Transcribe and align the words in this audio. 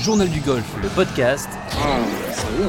Journal 0.00 0.28
du 0.28 0.40
golf, 0.40 0.64
le 0.82 0.88
podcast 0.88 1.48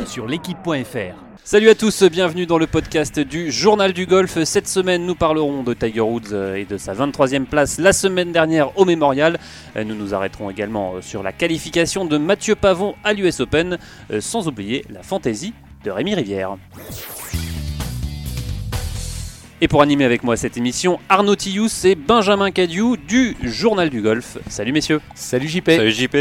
sur 0.06 0.28
l'équipe.fr. 0.28 1.16
Salut 1.44 1.70
à 1.70 1.76
tous, 1.76 2.04
bienvenue 2.04 2.46
dans 2.46 2.58
le 2.58 2.68
podcast 2.68 3.20
du 3.20 3.52
Journal 3.52 3.94
du 3.94 4.06
Golf. 4.06 4.44
Cette 4.44 4.68
semaine, 4.68 5.06
nous 5.06 5.16
parlerons 5.16 5.64
de 5.64 5.74
Tiger 5.74 6.02
Woods 6.02 6.34
et 6.56 6.66
de 6.66 6.78
sa 6.78 6.94
23e 6.94 7.46
place 7.46 7.80
la 7.80 7.94
semaine 7.94 8.32
dernière 8.32 8.78
au 8.78 8.86
Mémorial. 8.86 9.40
Nous 9.76 9.96
nous 9.96 10.14
arrêterons 10.14 10.52
également 10.52 11.02
sur 11.02 11.24
la 11.24 11.32
qualification 11.32 12.06
de 12.06 12.18
Mathieu 12.18 12.56
Pavon 12.56 12.94
à 13.04 13.14
l'US 13.14 13.40
Open, 13.40 13.80
sans 14.20 14.48
oublier 14.48 14.86
la 14.92 15.02
fantaisie 15.02 15.54
de 15.84 15.92
Rémi 15.92 16.16
Rivière. 16.16 16.58
Et 19.62 19.68
pour 19.68 19.82
animer 19.82 20.06
avec 20.06 20.24
moi 20.24 20.38
cette 20.38 20.56
émission, 20.56 21.00
Arnaud 21.10 21.36
Tillous 21.36 21.86
et 21.86 21.96
Benjamin 21.96 22.50
Cadieu 22.50 22.96
du 22.96 23.36
Journal 23.44 23.90
du 23.90 24.02
Golf. 24.02 24.38
Salut 24.48 24.72
messieurs. 24.72 25.02
Salut 25.16 25.50
JP. 25.50 25.70
Salut 25.72 25.92
JP. 25.92 26.16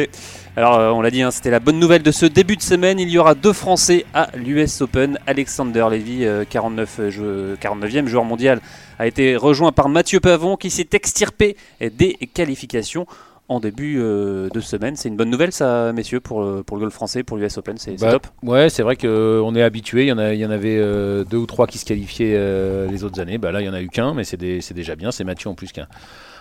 Alors 0.57 0.75
euh, 0.75 0.91
on 0.91 1.01
l'a 1.01 1.13
dit, 1.13 1.23
hein, 1.23 1.31
c'était 1.31 1.53
la 1.53 1.61
bonne 1.61 1.79
nouvelle 1.79 2.03
de 2.03 2.11
ce 2.11 2.27
début 2.27 2.57
de 2.57 2.63
semaine. 2.63 2.99
Il 2.99 3.09
y 3.09 3.17
aura 3.17 3.37
deux 3.37 3.53
Français 3.53 4.05
à 4.13 4.29
l'US 4.35 4.81
Open. 4.81 5.21
Alexander 5.29 5.87
Levy, 5.89 6.25
euh, 6.25 6.45
49, 6.51 6.97
euh, 6.99 7.57
49e 7.63 8.07
joueur 8.09 8.25
mondial, 8.25 8.61
a 8.99 9.07
été 9.07 9.37
rejoint 9.37 9.71
par 9.71 9.89
Mathieu 9.89 10.19
Pavon 10.19 10.57
qui 10.57 10.71
s'est 10.71 10.89
extirpé 10.93 11.57
des 11.81 12.15
qualifications 12.35 13.07
en 13.49 13.61
début 13.61 13.97
euh, 13.99 14.49
de 14.51 14.61
semaine. 14.61 14.95
C'est 14.97 15.09
une 15.09 15.17
bonne 15.17 15.31
nouvelle, 15.31 15.53
ça, 15.53 15.93
messieurs, 15.95 16.21
pour, 16.21 16.43
le- 16.43 16.63
pour 16.63 16.77
le 16.77 16.83
golf 16.83 16.93
français, 16.95 17.23
pour 17.23 17.37
l'US 17.39 17.57
Open. 17.57 17.77
C'est 17.79 17.99
Bah, 18.01 18.13
top. 18.13 18.27
Ouais, 18.43 18.69
c'est 18.69 18.83
vrai 18.83 18.97
qu'on 18.97 19.55
est 19.55 19.63
habitué. 19.63 20.03
Il 20.05 20.09
y 20.09 20.13
en, 20.13 20.19
a, 20.19 20.35
il 20.35 20.41
y 20.41 20.45
en 20.47 20.51
avait 20.51 20.77
euh, 20.79 21.25
deux 21.25 21.39
ou 21.39 21.47
trois 21.47 21.67
qui 21.67 21.79
se 21.79 21.85
qualifiaient 21.85 22.35
euh, 22.37 22.87
les 22.91 23.05
autres 23.05 23.21
années. 23.21 23.39
Bah, 23.39 23.51
là, 23.53 23.61
il 23.63 23.65
y 23.67 23.69
en 23.69 23.75
a 23.75 23.81
eu 23.81 23.89
qu'un, 23.89 24.13
mais 24.15 24.25
c'est 24.25 24.37
déjà 24.37 24.97
bien. 24.97 25.11
C'est 25.11 25.25
Mathieu 25.25 25.49
en 25.49 25.55
plus 25.55 25.73
qui 25.73 25.81
a 25.81 25.89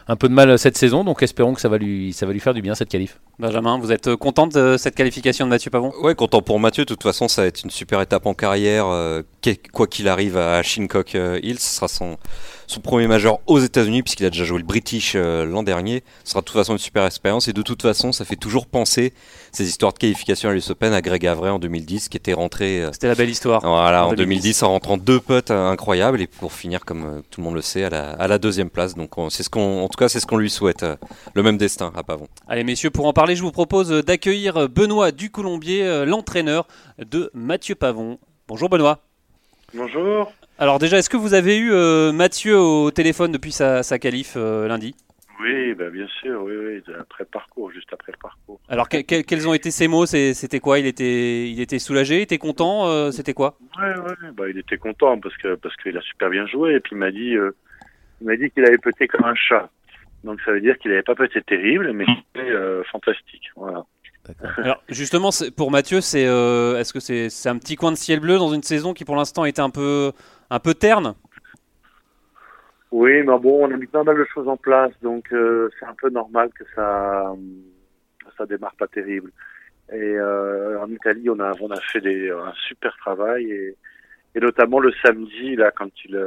un 0.09 0.15
peu 0.15 0.27
de 0.29 0.33
mal 0.33 0.49
euh, 0.49 0.57
cette 0.57 0.77
saison. 0.77 1.03
Donc 1.03 1.23
espérons 1.23 1.53
que 1.53 1.61
ça 1.61 1.69
va 1.69 1.77
lui, 1.77 2.13
ça 2.13 2.25
va 2.25 2.33
lui 2.33 2.39
faire 2.39 2.53
du 2.53 2.61
bien 2.61 2.75
cette 2.75 2.89
qualif. 2.89 3.19
Benjamin, 3.39 3.77
vous 3.77 3.91
êtes 3.91 4.15
content 4.15 4.47
de 4.47 4.77
cette 4.79 4.95
qualification 4.95 5.45
de 5.45 5.51
Mathieu 5.51 5.69
Pavon? 5.69 5.93
Ouais, 6.01 6.15
content 6.15 6.41
pour 6.41 6.59
Mathieu. 6.59 6.85
De 6.85 6.87
toute 6.87 7.03
façon, 7.03 7.27
ça 7.27 7.43
va 7.43 7.47
être 7.47 7.61
une 7.63 7.69
super 7.69 8.01
étape 8.01 8.25
en 8.25 8.33
carrière. 8.33 8.87
euh, 8.87 9.21
quoi 9.71 9.85
qu'il 9.85 10.07
arrive 10.07 10.37
à 10.37 10.61
Shinnecock 10.63 11.13
euh, 11.13 11.39
Hills, 11.43 11.59
ce 11.59 11.75
sera 11.75 11.87
son, 11.87 12.17
son 12.65 12.81
premier 12.81 13.07
major 13.07 13.39
aux 13.45 13.59
États-Unis, 13.59 14.01
puisqu'il 14.01 14.25
a 14.25 14.31
déjà 14.31 14.43
joué 14.43 14.57
le 14.57 14.65
British 14.65 15.13
euh, 15.15 15.45
l'an 15.45 15.61
dernier. 15.61 16.03
Ce 16.23 16.31
sera 16.31 16.41
de 16.41 16.45
toute 16.45 16.57
façon 16.57 16.73
une 16.73 16.79
super 16.79 17.05
expérience. 17.05 17.47
Et 17.47 17.53
de 17.53 17.61
toute 17.61 17.81
façon, 17.83 18.11
ça 18.11 18.25
fait 18.25 18.35
toujours 18.35 18.65
penser 18.65 19.13
ces 19.51 19.69
histoires 19.69 19.93
de 19.93 19.99
qualification 19.99 20.49
à 20.49 20.53
l'US 20.53 20.69
Open 20.71 20.91
à 20.91 21.01
Greg 21.03 21.25
Avray 21.27 21.51
en 21.51 21.59
2010, 21.59 22.09
qui 22.09 22.17
était 22.17 22.33
rentré. 22.33 22.81
euh, 22.83 22.89
C'était 22.91 23.07
la 23.07 23.15
belle 23.15 23.29
histoire. 23.29 23.61
Voilà, 23.61 24.03
En 24.05 24.09
en 24.09 24.13
2010. 24.13 24.25
2010, 24.41 24.63
en 24.63 24.69
rentrant 24.69 24.97
deux 24.97 25.21
euh, 25.29 25.69
incroyables 25.69 26.21
et 26.21 26.27
pour 26.27 26.51
finir, 26.53 26.83
comme 26.85 27.05
euh, 27.05 27.21
tout 27.29 27.39
le 27.39 27.45
monde 27.45 27.55
le 27.55 27.61
sait, 27.61 27.83
à 27.83 27.89
la, 27.91 28.09
à 28.13 28.27
la 28.27 28.39
deuxième 28.39 28.71
place. 28.71 28.95
Donc, 28.95 29.15
on- 29.19 29.29
c'est 29.29 29.43
ce 29.43 29.49
qu'on, 29.51 29.83
en 29.83 29.87
tout 29.87 29.97
cas, 29.97 30.09
c'est 30.09 30.19
ce 30.19 30.25
qu'on 30.25 30.37
lui 30.37 30.49
souhaite. 30.49 30.81
euh, 30.81 30.95
le 31.35 31.43
même 31.43 31.57
destin 31.59 31.93
à 31.95 32.01
Pavon. 32.03 32.27
Allez 32.47 32.63
messieurs, 32.63 32.89
pour 32.89 33.05
en 33.05 33.13
parler, 33.13 33.26
je 33.35 33.41
vous 33.41 33.51
propose 33.51 33.91
euh, 33.91 34.01
d'accueillir 34.01 34.69
Benoît 34.69 35.11
Ducoulombier, 35.11 35.85
euh, 35.85 36.05
l'entraîneur 36.05 36.67
de 36.99 37.29
Mathieu 37.33 37.75
Pavon. 37.75 38.17
Bonjour 38.47 38.69
Benoît. 38.69 38.99
Bonjour. 39.73 40.31
Alors 40.59 40.79
déjà, 40.79 40.97
est-ce 40.97 41.09
que 41.09 41.17
vous 41.17 41.33
avez 41.33 41.57
eu 41.57 41.71
euh, 41.71 42.11
Mathieu 42.11 42.57
au 42.57 42.89
téléphone 42.91 43.31
depuis 43.31 43.51
sa, 43.51 43.83
sa 43.83 43.99
qualif 43.99 44.33
euh, 44.37 44.67
lundi? 44.67 44.95
Oui, 45.39 45.75
bah 45.75 45.91
bien 45.91 46.07
sûr, 46.19 46.41
oui, 46.43 46.53
oui, 46.57 46.93
après 46.99 47.23
le 47.23 47.29
parcours, 47.29 47.69
juste 47.71 47.89
après 47.93 48.11
le 48.11 48.17
parcours. 48.19 48.59
Alors 48.69 48.89
que- 48.89 49.01
que- 49.03 49.21
quels 49.21 49.47
ont 49.47 49.53
été 49.53 49.69
ses 49.69 49.87
mots? 49.87 50.07
C'était 50.07 50.59
quoi? 50.59 50.79
Il 50.79 50.87
était, 50.87 51.47
il 51.47 51.59
était 51.61 51.77
soulagé, 51.77 52.17
il 52.17 52.21
était 52.21 52.39
content? 52.39 52.87
Euh, 52.87 53.11
C'était 53.11 53.35
quoi? 53.35 53.55
Ouais, 53.79 53.85
ouais, 53.99 54.31
bah 54.33 54.49
il 54.49 54.57
était 54.57 54.77
content 54.77 55.19
parce 55.19 55.37
que 55.37 55.53
parce 55.53 55.75
qu'il 55.75 55.95
a 55.95 56.01
super 56.01 56.31
bien 56.31 56.47
joué 56.47 56.73
et 56.73 56.79
puis 56.79 56.93
il 56.95 56.97
m'a 56.97 57.11
dit, 57.11 57.35
euh, 57.35 57.51
il 58.21 58.25
m'a 58.27 58.35
dit 58.35 58.49
qu'il 58.49 58.65
avait 58.65 58.79
pété 58.79 59.07
comme 59.07 59.25
un 59.25 59.35
chat. 59.35 59.69
Donc 60.27 60.41
ça 60.41 60.51
veut 60.51 60.59
dire 60.59 60.77
qu'il 60.77 60.91
avait 60.91 61.03
pas 61.03 61.15
pété 61.15 61.41
terrible, 61.41 61.93
mais 61.93 62.05
c'était 62.05 62.51
euh, 62.51 62.83
fantastique. 62.91 63.49
Voilà. 63.55 63.85
Alors 64.57 64.83
justement, 64.89 65.29
pour 65.55 65.71
Mathieu, 65.71 66.01
c'est 66.01 66.27
euh, 66.27 66.77
est-ce 66.77 66.91
que 66.91 66.99
c'est 66.99 67.49
un 67.49 67.57
petit 67.57 67.77
coin 67.77 67.93
de 67.93 67.97
ciel 67.97 68.19
bleu 68.19 68.37
dans 68.37 68.53
une 68.53 68.61
saison 68.61 68.93
qui 68.93 69.05
pour 69.05 69.15
l'instant 69.15 69.45
était 69.45 69.61
un 69.61 69.69
peu, 69.69 70.11
un 70.49 70.59
peu 70.59 70.73
terne? 70.73 71.15
Oui, 72.91 73.23
mais 73.23 73.39
bon, 73.39 73.65
on 73.65 73.71
a 73.73 73.77
mis 73.77 73.87
pas 73.87 74.03
mal 74.03 74.17
de 74.17 74.25
choses 74.33 74.49
en 74.49 74.57
place, 74.57 74.91
donc 75.01 75.31
euh, 75.31 75.69
c'est 75.79 75.85
un 75.85 75.95
peu 75.95 76.09
normal 76.09 76.49
que 76.57 76.65
ça 76.75 77.33
ça 78.37 78.45
démarre 78.45 78.75
pas 78.75 78.87
terrible. 78.87 79.31
Et 79.93 79.95
euh, 79.95 80.77
en 80.81 80.89
Italie, 80.91 81.29
on 81.29 81.39
a 81.39 81.53
on 81.61 81.71
a 81.71 81.79
fait 81.79 82.01
des, 82.01 82.29
un 82.29 82.53
super 82.67 82.97
travail 82.97 83.49
et, 83.49 83.77
et 84.35 84.39
notamment 84.41 84.81
le 84.81 84.91
samedi 85.05 85.55
là, 85.55 85.71
quand 85.71 85.91
il 86.03 86.19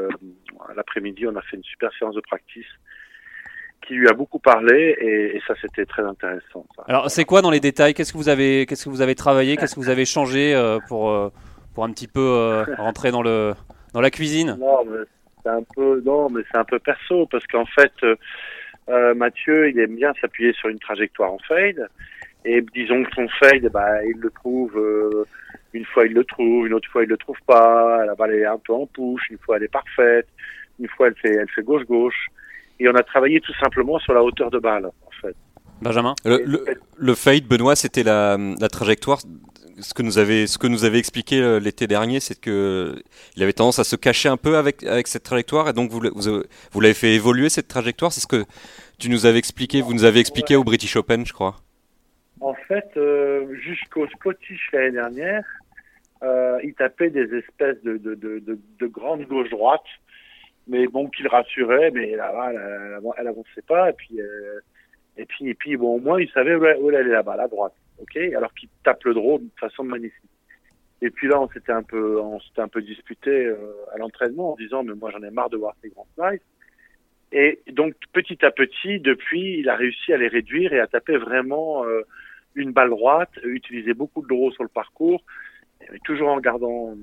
l'après-midi, 0.75 1.27
on 1.27 1.37
a 1.37 1.43
fait 1.43 1.59
une 1.59 1.65
super 1.65 1.93
séance 1.99 2.15
de 2.15 2.23
practice 2.23 2.73
qui 3.87 3.95
lui 3.95 4.09
a 4.09 4.13
beaucoup 4.13 4.39
parlé 4.39 4.97
et, 5.01 5.37
et 5.37 5.43
ça 5.47 5.55
c'était 5.61 5.87
très 5.87 6.03
intéressant. 6.03 6.67
ça. 6.77 6.85
Alors 6.87 7.11
c'est 7.11 7.25
quoi 7.25 7.43
dans 7.43 7.51
les 7.51 7.61
détails? 7.61 7.95
Qu'est-ce 7.95 8.13
que 8.13 8.19
vous 8.19 8.29
avez, 8.29 8.67
qu'est-ce 8.67 8.85
que 8.85 8.91
vous 8.91 9.01
avez 9.01 9.15
travaillé? 9.15 9.57
Qu'est-ce 9.57 9.75
que 9.75 9.81
vous 9.81 9.89
avez 9.89 10.05
changé 10.05 10.55
euh, 10.55 10.79
pour, 10.89 11.11
euh, 11.11 11.31
pour 11.75 11.85
un 11.85 11.91
petit 11.91 12.07
peu 12.07 12.21
euh, 12.21 12.65
rentrer 12.77 13.11
dans 13.11 13.23
le, 13.23 13.55
dans 13.95 14.01
la 14.01 14.11
cuisine? 14.11 14.57
Non, 14.61 14.85
mais 14.85 14.99
c'est 15.43 15.51
un 15.51 15.63
peu 15.75 16.03
non, 16.05 16.29
mais 16.31 16.43
c'est 16.51 16.59
un 16.59 16.65
peu 16.65 16.79
perso 16.79 17.27
parce 17.27 17.47
qu'en 17.47 17.67
fait, 17.67 17.93
euh, 18.03 18.17
euh, 18.91 19.15
Mathieu, 19.15 19.71
il 19.71 19.79
aime 19.81 19.97
bien 19.97 20.13
s'appuyer 20.21 20.53
sur 20.53 20.69
une 20.69 20.79
trajectoire 20.79 21.33
en 21.33 21.39
fade 21.49 21.89
et 22.45 22.63
disons 22.75 23.03
que 23.05 23.11
son 23.15 23.29
fade, 23.41 23.69
bah, 23.73 24.05
il 24.05 24.19
le 24.21 24.31
trouve 24.31 24.77
euh, 24.77 25.25
une 25.73 25.85
fois 25.87 26.07
il 26.07 26.13
le 26.13 26.25
trouve, 26.25 26.67
une 26.67 26.75
autre 26.75 26.89
fois 26.91 27.03
il 27.03 27.09
le 27.09 27.17
trouve 27.17 27.39
pas. 27.47 28.05
La 28.05 28.15
balle 28.15 28.35
est 28.35 28.45
un 28.45 28.59
peu 28.59 28.75
en 28.75 28.87
push, 28.87 29.31
une 29.31 29.39
fois 29.39 29.57
elle 29.57 29.65
est 29.65 29.69
parfaite, 29.73 30.29
une 30.79 30.89
fois 30.89 31.09
elle 31.09 31.17
fait 31.17 31.35
elle 31.35 31.51
fait 31.51 31.63
gauche 31.63 31.87
gauche. 31.87 32.27
Et 32.81 32.89
on 32.89 32.95
a 32.97 33.03
travaillé 33.03 33.41
tout 33.41 33.55
simplement 33.63 33.99
sur 34.01 34.13
la 34.15 34.23
hauteur 34.25 34.51
de 34.51 34.59
balle 34.59 34.87
en 34.87 35.11
fait. 35.21 35.37
Benjamin 35.83 36.15
Le, 36.25 36.43
le, 36.45 36.65
le 36.99 37.15
fade, 37.15 37.45
Benoît, 37.45 37.77
c'était 37.77 38.03
la, 38.03 38.37
la 38.37 38.69
trajectoire. 38.69 39.21
Ce 39.79 39.95
que 39.95 40.03
nous 40.03 40.19
avait, 40.19 40.47
ce 40.47 40.59
que 40.59 40.67
nous 40.67 40.85
avait 40.85 40.99
expliqué 40.99 41.41
euh, 41.41 41.59
l'été 41.59 41.87
dernier, 41.87 42.21
c'est 42.21 42.39
que 42.39 43.03
il 43.35 43.43
avait 43.43 43.55
tendance 43.55 43.79
à 43.79 43.85
se 43.85 43.97
cacher 43.97 44.29
un 44.29 44.37
peu 44.37 44.59
avec 44.59 44.83
avec 44.85 45.07
cette 45.07 45.23
trajectoire, 45.23 45.71
et 45.71 45.73
donc 45.73 45.91
vous 45.91 46.01
vous, 46.15 46.43
vous 46.73 46.81
l'avez 46.81 46.93
fait 46.93 47.15
évoluer 47.15 47.49
cette 47.49 47.69
trajectoire. 47.69 48.13
C'est 48.13 48.21
ce 48.21 48.27
que 48.27 48.45
tu 48.99 49.09
nous 49.09 49.25
avais 49.25 49.39
expliqué. 49.39 49.81
Vous 49.81 49.95
nous 49.95 50.05
avez 50.05 50.21
expliqué 50.21 50.55
au 50.57 50.65
British 50.65 50.97
Open, 50.97 51.25
je 51.25 51.33
crois. 51.33 51.57
En 52.41 52.55
fait, 52.69 52.91
euh, 52.99 53.55
jusqu'au 53.55 54.07
Scottish 54.09 54.69
l'année 54.73 54.93
dernière, 54.93 55.45
euh, 56.23 56.59
il 56.63 56.75
tapait 56.75 57.11
des 57.11 57.29
espèces 57.35 57.83
de, 57.83 57.97
de, 57.97 58.15
de, 58.15 58.39
de, 58.41 58.59
de 58.81 58.87
grandes 58.87 59.27
gauche-droite, 59.29 59.89
mais 60.67 60.87
bon, 60.87 61.09
qui 61.09 61.23
le 61.23 61.29
rassuraient, 61.29 61.91
mais 61.91 62.17
là-bas, 62.17 62.53
elle, 62.53 63.01
elle, 63.19 63.27
avançait 63.27 63.63
pas, 63.67 63.91
et 63.91 63.93
puis, 63.93 64.21
euh, 64.21 64.61
et 65.17 65.27
puis, 65.27 65.49
et 65.49 65.55
puis, 65.55 65.77
bon, 65.77 65.97
au 65.97 66.01
moins, 66.01 66.21
il 66.21 66.31
savait 66.31 66.55
où 66.55 66.65
elle, 66.65 66.79
où 66.79 66.91
elle 66.91 66.97
allait 66.97 67.11
là-bas, 67.11 67.37
la 67.37 67.49
droite, 67.49 67.75
ok 68.01 68.17
Alors 68.17 68.53
qu'il 68.55 68.69
tape 68.85 69.05
le 69.05 69.15
draw 69.15 69.39
de 69.39 69.49
façon 69.59 69.85
magnifique. 69.85 70.31
Et 71.03 71.11
puis 71.11 71.29
là, 71.29 71.41
on 71.41 71.49
s'était 71.49 71.73
un 71.73 71.83
peu, 71.83 72.21
on 72.21 72.41
s'était 72.41 72.61
un 72.61 72.69
peu 72.69 72.83
disputé 72.83 73.31
euh, 73.31 73.57
à 73.95 73.99
l'entraînement 73.99 74.53
en 74.53 74.57
disant, 74.57 74.83
mais 74.83 74.95
moi, 74.95 75.11
j'en 75.11 75.23
ai 75.23 75.31
marre 75.31 75.51
de 75.51 75.57
voir 75.57 75.75
ces 75.83 75.89
grands 75.89 76.07
slices. 76.15 76.43
Et 77.33 77.63
donc, 77.73 77.95
petit 78.13 78.45
à 78.45 78.51
petit, 78.51 79.01
depuis, 79.01 79.61
il 79.61 79.69
a 79.69 79.77
réussi 79.77 80.13
à 80.13 80.19
les 80.19 80.29
réduire 80.29 80.73
et 80.73 80.81
à 80.81 80.87
taper 80.87 81.17
vraiment 81.17 81.85
euh, 81.85 82.03
une 82.55 82.73
balle 82.73 82.91
droite, 82.91 83.31
utiliser 83.45 83.95
beaucoup 83.95 84.23
de 84.23 84.29
draw 84.29 84.51
sur 84.51 84.65
le 84.65 84.69
parcours, 84.69 85.23
toujours 86.05 86.29
en 86.29 86.41
gardant 86.41 86.95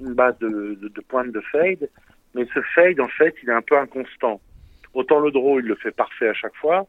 une 0.00 0.14
base 0.14 0.38
de, 0.38 0.78
de, 0.80 0.88
de 0.88 1.00
pointe 1.02 1.30
de 1.30 1.40
fade. 1.40 1.88
Mais 2.34 2.46
ce 2.52 2.60
fade, 2.74 3.00
en 3.00 3.08
fait, 3.08 3.34
il 3.42 3.48
est 3.48 3.52
un 3.52 3.62
peu 3.62 3.78
inconstant. 3.78 4.40
Autant 4.92 5.20
le 5.20 5.30
draw, 5.30 5.60
il 5.60 5.66
le 5.66 5.74
fait 5.76 5.92
parfait 5.92 6.28
à 6.28 6.34
chaque 6.34 6.54
fois. 6.56 6.86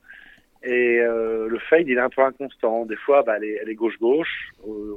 Et 0.63 0.99
euh, 0.99 1.47
le 1.47 1.59
fade, 1.59 1.87
il 1.87 1.97
est 1.97 2.01
un 2.01 2.09
peu 2.09 2.21
inconstant. 2.23 2.85
Des 2.85 2.95
fois, 2.95 3.23
bah, 3.23 3.37
elle 3.37 3.69
est 3.69 3.75
gauche-gauche. 3.75 4.51
Euh, 4.67 4.95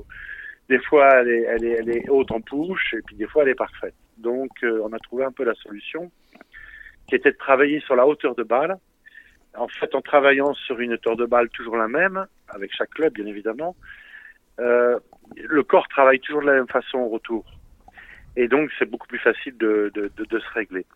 des 0.68 0.78
fois, 0.80 1.08
elle 1.20 1.28
est, 1.28 1.42
elle, 1.42 1.64
est, 1.64 1.76
elle 1.80 1.90
est 1.90 2.08
haute 2.08 2.30
en 2.30 2.40
push. 2.40 2.94
Et 2.94 3.02
puis, 3.02 3.16
des 3.16 3.26
fois, 3.26 3.42
elle 3.42 3.50
est 3.50 3.54
parfaite. 3.54 3.94
Donc, 4.16 4.50
euh, 4.62 4.80
on 4.82 4.92
a 4.92 4.98
trouvé 4.98 5.24
un 5.24 5.32
peu 5.32 5.44
la 5.44 5.54
solution 5.54 6.10
qui 7.08 7.14
était 7.14 7.32
de 7.32 7.36
travailler 7.36 7.80
sur 7.80 7.96
la 7.96 8.06
hauteur 8.06 8.34
de 8.34 8.42
balle. 8.42 8.76
En 9.56 9.68
fait, 9.68 9.94
en 9.94 10.02
travaillant 10.02 10.54
sur 10.54 10.78
une 10.78 10.92
hauteur 10.94 11.16
de 11.16 11.24
balle 11.24 11.48
toujours 11.48 11.76
la 11.76 11.88
même, 11.88 12.26
avec 12.48 12.70
chaque 12.72 12.90
club, 12.90 13.14
bien 13.14 13.26
évidemment, 13.26 13.74
euh, 14.60 14.98
le 15.36 15.62
corps 15.62 15.88
travaille 15.88 16.20
toujours 16.20 16.42
de 16.42 16.46
la 16.46 16.54
même 16.54 16.68
façon 16.68 16.98
au 16.98 17.08
retour. 17.08 17.44
Et 18.38 18.46
donc, 18.46 18.70
c'est 18.78 18.88
beaucoup 18.88 19.08
plus 19.08 19.18
facile 19.18 19.56
de, 19.58 19.90
de, 19.94 20.12
de, 20.16 20.24
de 20.24 20.38
se 20.38 20.48
régler. 20.50 20.86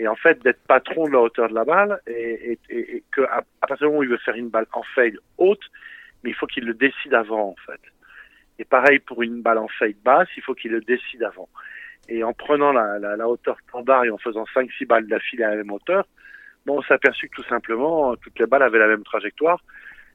Et 0.00 0.08
en 0.08 0.16
fait, 0.16 0.42
d'être 0.42 0.60
patron 0.66 1.06
de 1.06 1.12
la 1.12 1.20
hauteur 1.20 1.48
de 1.48 1.54
la 1.54 1.64
balle, 1.64 2.00
et, 2.08 2.58
et, 2.70 2.96
et, 2.96 3.04
que 3.12 3.20
à, 3.20 3.44
partir 3.60 3.76
du 3.76 3.84
moment 3.84 3.98
où 3.98 4.02
il 4.02 4.08
veut 4.08 4.18
faire 4.18 4.34
une 4.34 4.48
balle 4.48 4.66
en 4.72 4.82
fade 4.96 5.14
haute, 5.38 5.62
mais 6.24 6.30
il 6.30 6.34
faut 6.34 6.48
qu'il 6.48 6.64
le 6.64 6.74
décide 6.74 7.14
avant, 7.14 7.50
en 7.50 7.56
fait. 7.66 7.80
Et 8.58 8.64
pareil 8.64 8.98
pour 8.98 9.22
une 9.22 9.42
balle 9.42 9.58
en 9.58 9.68
fade 9.68 9.94
basse, 10.04 10.26
il 10.36 10.42
faut 10.42 10.54
qu'il 10.54 10.72
le 10.72 10.80
décide 10.80 11.22
avant. 11.22 11.48
Et 12.08 12.24
en 12.24 12.32
prenant 12.32 12.72
la, 12.72 12.98
la, 12.98 13.14
la 13.14 13.28
hauteur 13.28 13.56
standard 13.68 14.04
et 14.04 14.10
en 14.10 14.18
faisant 14.18 14.44
5-6 14.52 14.84
balles 14.88 15.06
d'affilée 15.06 15.44
à 15.44 15.50
la 15.50 15.56
même 15.56 15.70
hauteur, 15.70 16.04
bon, 16.66 16.78
on 16.78 16.82
s'est 16.82 16.94
aperçu 16.94 17.28
que 17.28 17.36
tout 17.36 17.48
simplement, 17.48 18.16
toutes 18.16 18.40
les 18.40 18.46
balles 18.46 18.64
avaient 18.64 18.80
la 18.80 18.88
même 18.88 19.04
trajectoire. 19.04 19.62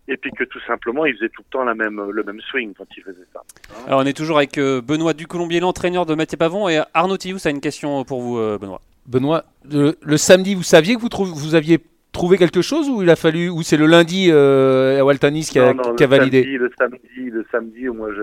Et 0.08 0.18
puis 0.18 0.32
que 0.32 0.44
tout 0.44 0.60
simplement 0.68 1.06
il 1.06 1.14
faisait 1.16 1.30
tout 1.30 1.42
le 1.48 1.52
temps 1.52 1.64
la 1.64 1.76
même, 1.76 2.02
le 2.12 2.24
même 2.24 2.42
swing 2.42 2.74
quand 2.78 2.86
il 2.98 3.04
faisait 3.04 3.26
ça. 3.34 3.42
Alors 3.88 4.02
on 4.02 4.06
est 4.06 4.16
toujours 4.18 4.38
avec 4.38 4.58
euh, 4.58 4.82
Benoît 4.82 5.14
Ducolombier, 5.14 5.60
l'entraîneur 5.60 6.06
de 6.06 6.16
Mathieu 6.16 6.38
Pavon, 6.38 6.68
et 6.70 6.82
Arnaud 6.94 7.18
Tillous 7.18 7.46
a 7.46 7.50
une 7.50 7.62
question 7.62 8.04
pour 8.04 8.22
vous, 8.22 8.38
euh, 8.38 8.58
Benoît. 8.58 8.82
Benoît, 9.06 9.44
le, 9.70 9.96
le 10.02 10.18
samedi, 10.18 10.56
vous 10.56 10.64
saviez 10.64 10.96
que 10.96 11.02
vous, 11.02 11.10
trou- 11.10 11.26
vous 11.26 11.56
aviez 11.56 11.80
trouvé 12.12 12.38
quelque 12.38 12.62
chose 12.62 12.90
ou 12.90 13.02
il 13.02 13.10
a 13.10 13.16
fallu 13.16 13.50
ou 13.50 13.64
c'est 13.64 13.76
le 13.78 13.86
lundi 13.86 14.28
euh, 14.30 15.00
à 15.00 15.04
Waltanis 15.04 15.48
qui 15.52 15.60
a, 15.60 15.74
Non, 15.74 15.84
non, 15.90 15.96
qui 15.96 16.04
a 16.04 16.08
le 16.08 16.16
validé 16.18 16.44
Samedi, 16.44 16.58
le 16.58 16.72
samedi, 16.78 17.30
le 17.32 17.46
samedi, 17.52 17.88
moi, 17.88 18.10
je, 18.16 18.22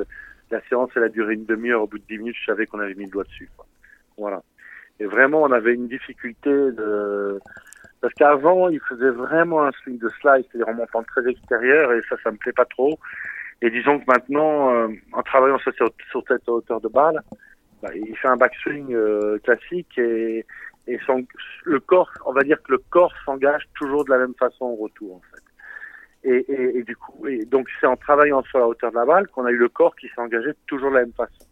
la 0.51 0.61
séance, 0.69 0.91
elle 0.97 1.03
a 1.05 1.09
duré 1.09 1.35
une 1.35 1.45
demi-heure. 1.45 1.83
Au 1.83 1.87
bout 1.87 1.99
de 1.99 2.05
dix 2.09 2.19
minutes, 2.19 2.37
je 2.41 2.47
savais 2.47 2.67
qu'on 2.67 2.79
avait 2.79 2.95
mis 2.95 3.05
le 3.05 3.11
doigt 3.11 3.25
dessus. 3.25 3.49
quoi. 3.57 3.67
Voilà. 4.17 4.43
Et 5.01 5.05
vraiment, 5.07 5.43
on 5.43 5.51
avait 5.53 5.75
une 5.75 5.89
difficulté 5.89 6.51
de, 6.51 7.41
parce 8.01 8.15
qu'avant, 8.15 8.69
il 8.69 8.81
faisait 8.81 9.11
vraiment 9.11 9.65
un 9.65 9.73
swing 9.73 9.99
de 9.99 10.09
slide, 10.21 10.45
c'est-à-dire 10.51 10.69
en 10.69 10.75
montant 10.75 11.03
très 11.03 11.29
extérieur, 11.29 11.93
et 11.93 12.01
ça, 12.09 12.17
ça 12.23 12.31
me 12.31 12.37
plaît 12.37 12.53
pas 12.53 12.65
trop. 12.65 12.99
Et 13.63 13.71
disons 13.71 13.99
que 13.99 14.05
maintenant, 14.07 14.73
euh, 14.73 14.89
en 15.13 15.23
travaillant 15.23 15.59
sur, 15.59 15.73
cette 16.27 16.49
hauteur 16.49 16.81
de 16.81 16.89
balle, 16.89 17.21
bah, 17.83 17.91
il 17.95 18.17
fait 18.17 18.29
un 18.29 18.37
backswing 18.37 18.95
euh, 18.95 19.39
classique 19.45 19.99
et, 19.99 20.47
et 20.87 20.99
son, 21.07 21.27
le 21.65 21.81
corps, 21.81 22.11
on 22.25 22.33
va 22.33 22.43
dire 22.43 22.63
que 22.63 22.73
le 22.73 22.79
corps 22.79 23.13
s'engage 23.25 23.69
toujours 23.75 24.05
de 24.05 24.11
la 24.11 24.19
même 24.19 24.35
façon 24.39 24.65
au 24.65 24.77
retour, 24.77 25.17
en 25.17 25.21
fait. 25.33 25.43
Et, 26.23 26.53
et, 26.53 26.79
et 26.79 26.83
du 26.83 26.97
coup, 26.97 27.27
et 27.27 27.45
donc 27.47 27.69
c'est 27.81 27.87
en 27.87 27.97
travaillant 27.97 28.43
sur 28.43 28.59
la 28.59 28.67
hauteur 28.67 28.91
de 28.91 28.97
la 28.97 29.07
balle 29.07 29.27
qu'on 29.29 29.47
a 29.47 29.51
eu 29.51 29.57
le 29.57 29.71
corps 29.71 29.97
qui 29.97 30.07
s'est 30.09 30.21
engagé 30.21 30.51
toujours 30.67 30.91
de 30.91 30.97
la 30.97 31.01
même 31.03 31.15
façon. 31.15 31.47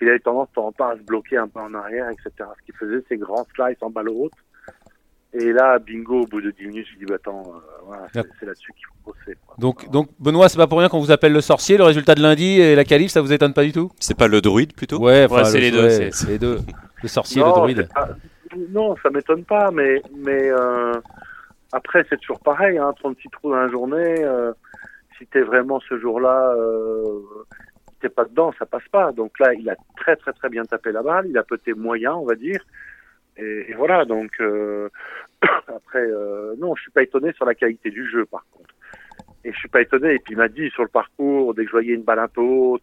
Il 0.00 0.08
avait 0.08 0.18
tendance 0.18 0.48
de 0.48 0.54
temps 0.54 0.72
en 0.76 0.84
à 0.84 0.96
se 0.96 1.02
bloquer 1.02 1.36
un 1.36 1.46
peu 1.46 1.60
en 1.60 1.74
arrière, 1.74 2.08
etc. 2.08 2.48
Ce 2.58 2.64
qui 2.64 2.72
faisait 2.72 3.04
ces 3.08 3.18
grands 3.18 3.46
slices 3.54 3.82
en 3.82 3.90
balle 3.90 4.08
haute. 4.08 4.32
Et 5.32 5.52
là, 5.52 5.78
bingo, 5.78 6.22
au 6.22 6.26
bout 6.26 6.40
de 6.40 6.50
10 6.50 6.66
minutes, 6.66 6.86
je 6.92 6.98
dis, 6.98 7.04
bah, 7.04 7.14
attends, 7.14 7.42
euh, 7.46 7.58
voilà, 7.86 8.06
c'est, 8.12 8.46
là-dessus 8.46 8.72
qu'il 8.72 8.84
faut 8.86 9.12
bosser. 9.12 9.38
quoi. 9.46 9.54
Donc, 9.58 9.88
donc 9.90 10.08
Benoît, 10.18 10.48
c'est 10.48 10.58
pas 10.58 10.66
pour 10.66 10.78
rien 10.80 10.88
qu'on 10.88 10.98
vous 10.98 11.12
appelle 11.12 11.32
le 11.32 11.40
sorcier. 11.40 11.76
Le 11.78 11.84
résultat 11.84 12.14
de 12.16 12.22
lundi 12.22 12.60
et 12.60 12.74
la 12.74 12.84
qualif, 12.84 13.12
ça 13.12 13.20
vous 13.20 13.32
étonne 13.32 13.54
pas 13.54 13.62
du 13.64 13.70
tout? 13.72 13.92
C'est 14.00 14.16
pas 14.16 14.26
le 14.26 14.40
druide 14.40 14.74
plutôt? 14.74 14.98
Ouais, 14.98 15.28
Ouais, 15.30 15.44
c'est 15.44 15.58
le- 15.58 15.60
les 15.60 15.70
deux, 15.70 15.82
ouais, 15.84 16.10
c'est- 16.10 16.26
les 16.26 16.38
deux. 16.38 16.58
Le 17.02 17.08
sorcier, 17.08 17.42
non, 17.42 17.46
le 17.48 17.52
druide. 17.74 17.88
pas- 17.94 18.08
non, 18.70 18.96
ça 19.02 19.10
m'étonne 19.10 19.44
pas, 19.44 19.70
mais, 19.70 20.02
mais 20.16 20.50
euh, 20.50 21.00
après, 21.70 22.04
c'est 22.10 22.18
toujours 22.20 22.40
pareil, 22.40 22.76
hein, 22.78 22.92
36 22.98 23.28
trous 23.30 23.50
dans 23.50 23.56
la 23.60 23.68
journée. 23.68 24.24
euh, 24.24 24.52
si 25.18 25.26
t'es 25.26 25.42
vraiment 25.42 25.78
ce 25.86 25.98
jour-là, 25.98 26.54
euh, 26.56 27.20
t'es 28.00 28.08
pas 28.08 28.24
dedans, 28.24 28.52
ça 28.58 28.64
passe 28.66 28.88
pas. 28.90 29.12
Donc 29.12 29.38
là, 29.38 29.52
il 29.54 29.68
a 29.68 29.76
très 29.98 30.16
très 30.16 30.32
très 30.32 30.48
bien 30.48 30.64
tapé 30.64 30.90
la 30.92 31.02
balle, 31.02 31.26
il 31.28 31.36
a 31.38 31.42
peut-être 31.44 31.76
moyen, 31.76 32.14
on 32.14 32.24
va 32.24 32.34
dire. 32.34 32.60
Et, 33.36 33.66
et 33.70 33.74
voilà, 33.74 34.04
donc 34.04 34.30
euh, 34.40 34.88
après, 35.42 36.00
euh, 36.02 36.54
non, 36.58 36.74
je 36.76 36.82
suis 36.82 36.90
pas 36.90 37.02
étonné 37.02 37.32
sur 37.32 37.44
la 37.44 37.54
qualité 37.54 37.90
du 37.90 38.08
jeu, 38.10 38.26
par 38.26 38.44
contre. 38.52 38.74
Et 39.44 39.52
je 39.52 39.58
suis 39.58 39.68
pas 39.68 39.80
étonné. 39.80 40.14
Et 40.14 40.18
puis 40.18 40.34
il 40.34 40.36
m'a 40.36 40.48
dit 40.48 40.68
sur 40.70 40.82
le 40.82 40.88
parcours, 40.88 41.54
dès 41.54 41.62
que 41.62 41.68
je 41.68 41.72
voyais 41.72 41.94
une 41.94 42.02
balle 42.02 42.18
un 42.18 42.28
peu 42.28 42.42
haute, 42.42 42.82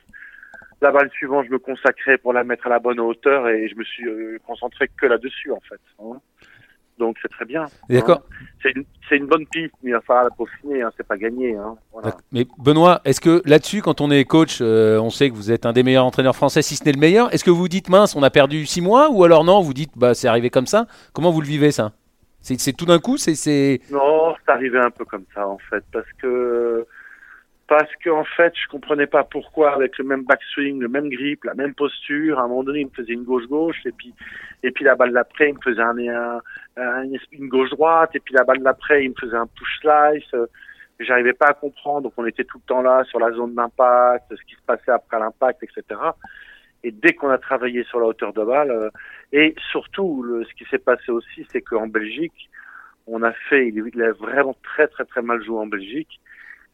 la 0.81 0.91
balle 0.91 1.09
suivante, 1.11 1.45
je 1.47 1.51
me 1.51 1.59
consacrais 1.59 2.17
pour 2.17 2.33
la 2.33 2.44
mettre 2.44 2.67
à 2.67 2.69
la 2.69 2.79
bonne 2.79 2.99
hauteur 2.99 3.47
et 3.49 3.67
je 3.67 3.75
me 3.75 3.83
suis 3.83 4.07
euh, 4.07 4.38
concentré 4.45 4.89
que 4.99 5.07
là-dessus, 5.07 5.51
en 5.51 5.59
fait. 5.61 5.79
hein. 5.99 6.19
Donc 6.97 7.17
c'est 7.21 7.29
très 7.29 7.45
bien. 7.45 7.65
D'accord. 7.89 8.23
hein. 8.31 8.71
C'est 9.09 9.15
une, 9.15 9.27
bonne 9.27 9.45
piste, 9.45 9.73
mais 9.83 9.91
il 9.91 9.94
va 9.94 10.01
falloir 10.01 10.25
la 10.25 10.31
peaufiner, 10.31 10.81
hein, 10.81 10.91
c'est 10.97 11.07
pas 11.07 11.15
gagné. 11.15 11.55
Hein. 11.55 11.75
Voilà. 11.94 12.17
Mais 12.31 12.45
Benoît, 12.57 13.01
est-ce 13.05 13.21
que 13.21 13.41
là-dessus, 13.45 13.81
quand 13.81 14.01
on 14.01 14.11
est 14.11 14.25
coach, 14.25 14.57
euh, 14.61 14.99
on 14.99 15.09
sait 15.09 15.29
que 15.29 15.35
vous 15.35 15.51
êtes 15.51 15.65
un 15.65 15.73
des 15.73 15.83
meilleurs 15.83 16.05
entraîneurs 16.05 16.35
français, 16.35 16.61
si 16.61 16.75
ce 16.75 16.83
n'est 16.83 16.91
le 16.91 16.99
meilleur. 16.99 17.33
Est-ce 17.33 17.44
que 17.44 17.51
vous 17.51 17.67
dites 17.67 17.89
mince, 17.89 18.15
on 18.15 18.23
a 18.23 18.29
perdu 18.29 18.65
six 18.65 18.81
mois, 18.81 19.09
ou 19.09 19.23
alors 19.23 19.44
non, 19.44 19.61
vous 19.61 19.73
dites 19.73 19.91
bah 19.95 20.13
c'est 20.13 20.27
arrivé 20.27 20.49
comme 20.49 20.65
ça? 20.65 20.88
Comment 21.13 21.31
vous 21.31 21.41
le 21.41 21.47
vivez 21.47 21.71
ça? 21.71 21.94
C'est 22.41 22.73
tout 22.73 22.85
d'un 22.85 22.99
coup, 22.99 23.17
c'est 23.17 23.35
c'est 23.35 23.81
Non, 23.91 24.33
c'est 24.39 24.51
arrivé 24.51 24.79
un 24.79 24.89
peu 24.89 25.05
comme 25.05 25.25
ça 25.33 25.47
en 25.47 25.57
fait, 25.69 25.83
parce 25.91 26.07
que 26.21 26.85
parce 27.68 27.94
que 27.98 28.10
en 28.10 28.24
fait, 28.24 28.54
je 28.56 28.68
comprenais 28.69 29.08
pas 29.08 29.24
pourquoi 29.24 29.74
avec 29.74 29.98
le 29.98 30.06
même 30.06 30.24
backswing, 30.24 30.80
le 30.80 30.88
même 30.88 31.10
grip, 31.10 31.44
la 31.44 31.54
même 31.54 31.74
posture, 31.74 32.40
à 32.40 32.44
un 32.44 32.48
moment 32.48 32.64
donné, 32.64 32.81
il 32.81 32.86
me 32.88 32.92
faisait 32.92 33.14
une 33.14 33.24
gauche-gauche, 33.24 33.86
et 33.86 33.92
puis 33.92 34.14
et 34.64 34.72
puis 34.72 34.86
la 34.86 34.96
balle 34.96 35.12
d'après, 35.14 35.50
il 35.50 35.56
me 35.56 35.62
faisait 35.62 35.81
un, 35.81 35.98
un- 35.98 36.42
un- 36.78 37.06
une 37.31 37.50
gauche-droite, 37.50 38.12
et 38.16 38.19
puis 38.19 38.34
la 38.34 38.44
balle 38.44 38.60
d'après, 38.64 39.04
il 39.06 39.10
me 39.10 39.16
faisait 39.19 39.36
un 39.38 39.48
push 39.48 39.80
slice. 39.81 40.34
euh, 40.34 40.48
J'arrivais 41.00 41.34
pas 41.34 41.48
à 41.50 41.54
comprendre, 41.54 42.04
donc 42.04 42.14
on 42.18 42.25
était 42.25 42.44
tout 42.44 42.58
le 42.58 42.64
temps 42.68 42.81
là 42.81 43.04
sur 43.06 43.19
la 43.19 43.31
zone 43.31 43.54
d'impact, 43.54 44.25
ce 44.36 44.42
qui 44.46 44.56
se 44.56 44.62
passait 44.66 44.92
après 44.92 45.19
l'impact, 45.19 45.62
etc. 45.64 45.84
Et 46.84 46.92
dès 46.92 47.14
qu'on 47.14 47.30
a 47.30 47.38
travaillé 47.38 47.84
sur 47.84 48.00
la 48.00 48.08
hauteur 48.08 48.34
de 48.34 48.44
balle, 48.44 48.72
euh, 48.72 48.90
et 49.31 49.54
surtout, 49.72 50.24
le, 50.24 50.44
ce 50.46 50.54
qui 50.56 50.66
s'est 50.66 50.80
passé 50.80 51.12
aussi, 51.12 51.46
c'est 51.52 51.62
qu'en 51.62 51.88
Belgique, 51.88 52.50
on 53.08 53.24
a 53.24 53.31
fait, 53.50 53.69
il 53.69 54.02
a 54.04 54.12
vraiment 54.14 54.56
très 54.64 54.88
très 54.88 55.06
très 55.06 55.22
mal 55.22 55.44
joué 55.44 55.58
en 55.58 55.68
Belgique. 55.68 56.19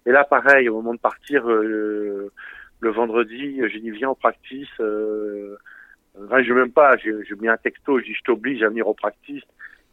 Et 0.05 0.11
là, 0.11 0.23
pareil, 0.23 0.69
au 0.69 0.75
moment 0.75 0.93
de 0.93 0.99
partir 0.99 1.49
euh, 1.49 2.31
le 2.79 2.89
vendredi, 2.89 3.61
j'ai 3.71 3.79
dit 3.79 3.91
viens 3.91 4.09
au 4.09 4.15
practice. 4.15 4.69
Euh, 4.79 5.55
enfin, 6.23 6.43
je 6.43 6.53
même 6.53 6.71
pas, 6.71 6.97
j'ai 6.97 7.35
mis 7.39 7.47
un 7.47 7.57
texto, 7.57 7.99
j'ai 7.99 8.07
dit 8.07 8.13
je 8.13 8.23
t'oblige 8.23 8.63
à 8.63 8.69
venir 8.69 8.87
au 8.87 8.93
practice. 8.93 9.43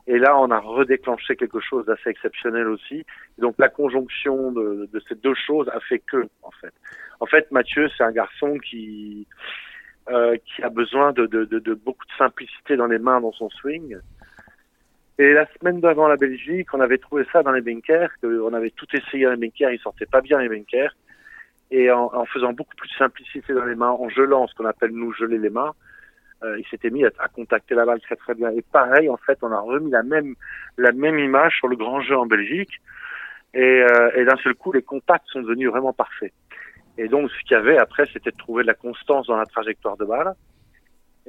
Et 0.06 0.18
là, 0.18 0.36
on 0.38 0.50
a 0.50 0.58
redéclenché 0.58 1.36
quelque 1.36 1.60
chose 1.60 1.86
d'assez 1.86 2.10
exceptionnel 2.10 2.66
aussi. 2.66 3.04
Donc 3.38 3.54
la 3.58 3.68
conjonction 3.68 4.50
de, 4.50 4.88
de 4.92 5.00
ces 5.08 5.14
deux 5.14 5.34
choses 5.34 5.68
a 5.68 5.80
fait 5.80 6.00
que, 6.00 6.26
en 6.42 6.50
fait. 6.60 6.72
En 7.20 7.26
fait, 7.26 7.50
Mathieu, 7.52 7.88
c'est 7.96 8.02
un 8.02 8.10
garçon 8.12 8.58
qui 8.58 9.26
euh, 10.10 10.36
qui 10.38 10.62
a 10.62 10.70
besoin 10.70 11.12
de, 11.12 11.26
de, 11.26 11.44
de 11.44 11.74
beaucoup 11.74 12.04
de 12.06 12.12
simplicité 12.18 12.74
dans 12.76 12.86
les 12.86 12.98
mains, 12.98 13.20
dans 13.20 13.32
son 13.32 13.50
swing. 13.50 13.98
Et 15.20 15.34
la 15.34 15.46
semaine 15.52 15.80
d'avant 15.80 16.08
la 16.08 16.16
Belgique, 16.16 16.72
on 16.72 16.80
avait 16.80 16.96
trouvé 16.96 17.26
ça 17.30 17.42
dans 17.42 17.52
les 17.52 17.60
bunkers, 17.60 18.08
on 18.22 18.54
avait 18.54 18.70
tout 18.70 18.86
essayé 18.94 19.26
dans 19.26 19.32
les 19.32 19.36
bunkers, 19.36 19.70
ils 19.70 19.78
sortaient 19.78 20.06
pas 20.06 20.22
bien 20.22 20.38
les 20.38 20.48
bunkers. 20.48 20.96
Et 21.70 21.90
en, 21.90 22.24
faisant 22.24 22.54
beaucoup 22.54 22.74
plus 22.74 22.88
de 22.88 22.94
simplicité 22.94 23.52
dans 23.52 23.66
les 23.66 23.74
mains, 23.74 23.90
en 23.90 24.08
gelant, 24.08 24.46
ce 24.46 24.54
qu'on 24.54 24.64
appelle 24.64 24.92
nous 24.92 25.12
geler 25.12 25.36
les 25.36 25.50
mains, 25.50 25.74
euh, 26.42 26.58
il 26.58 26.66
s'était 26.68 26.88
mis 26.88 27.04
à, 27.04 27.10
contacter 27.34 27.74
la 27.74 27.84
balle 27.84 28.00
très 28.00 28.16
très 28.16 28.34
bien. 28.34 28.48
Et 28.52 28.62
pareil, 28.62 29.10
en 29.10 29.18
fait, 29.18 29.36
on 29.42 29.52
a 29.52 29.60
remis 29.60 29.90
la 29.90 30.02
même 30.92 31.18
image 31.18 31.54
sur 31.58 31.68
le 31.68 31.76
grand 31.76 32.00
jeu 32.00 32.16
en 32.16 32.24
Belgique. 32.24 32.80
Euh, 33.56 34.10
et 34.16 34.24
d'un 34.24 34.38
seul 34.38 34.54
coup, 34.54 34.72
les 34.72 34.82
contacts 34.82 35.26
sont 35.26 35.42
devenus 35.42 35.68
vraiment 35.68 35.92
parfaits. 35.92 36.32
Et 36.96 37.08
donc, 37.08 37.30
ce 37.30 37.38
qu'il 37.42 37.58
y 37.58 37.60
avait 37.60 37.76
après, 37.76 38.06
c'était 38.10 38.30
de 38.30 38.38
trouver 38.38 38.62
de 38.62 38.68
la 38.68 38.74
constance 38.74 39.26
dans 39.26 39.36
la 39.36 39.44
trajectoire 39.44 39.98
de 39.98 40.06
balle. 40.06 40.32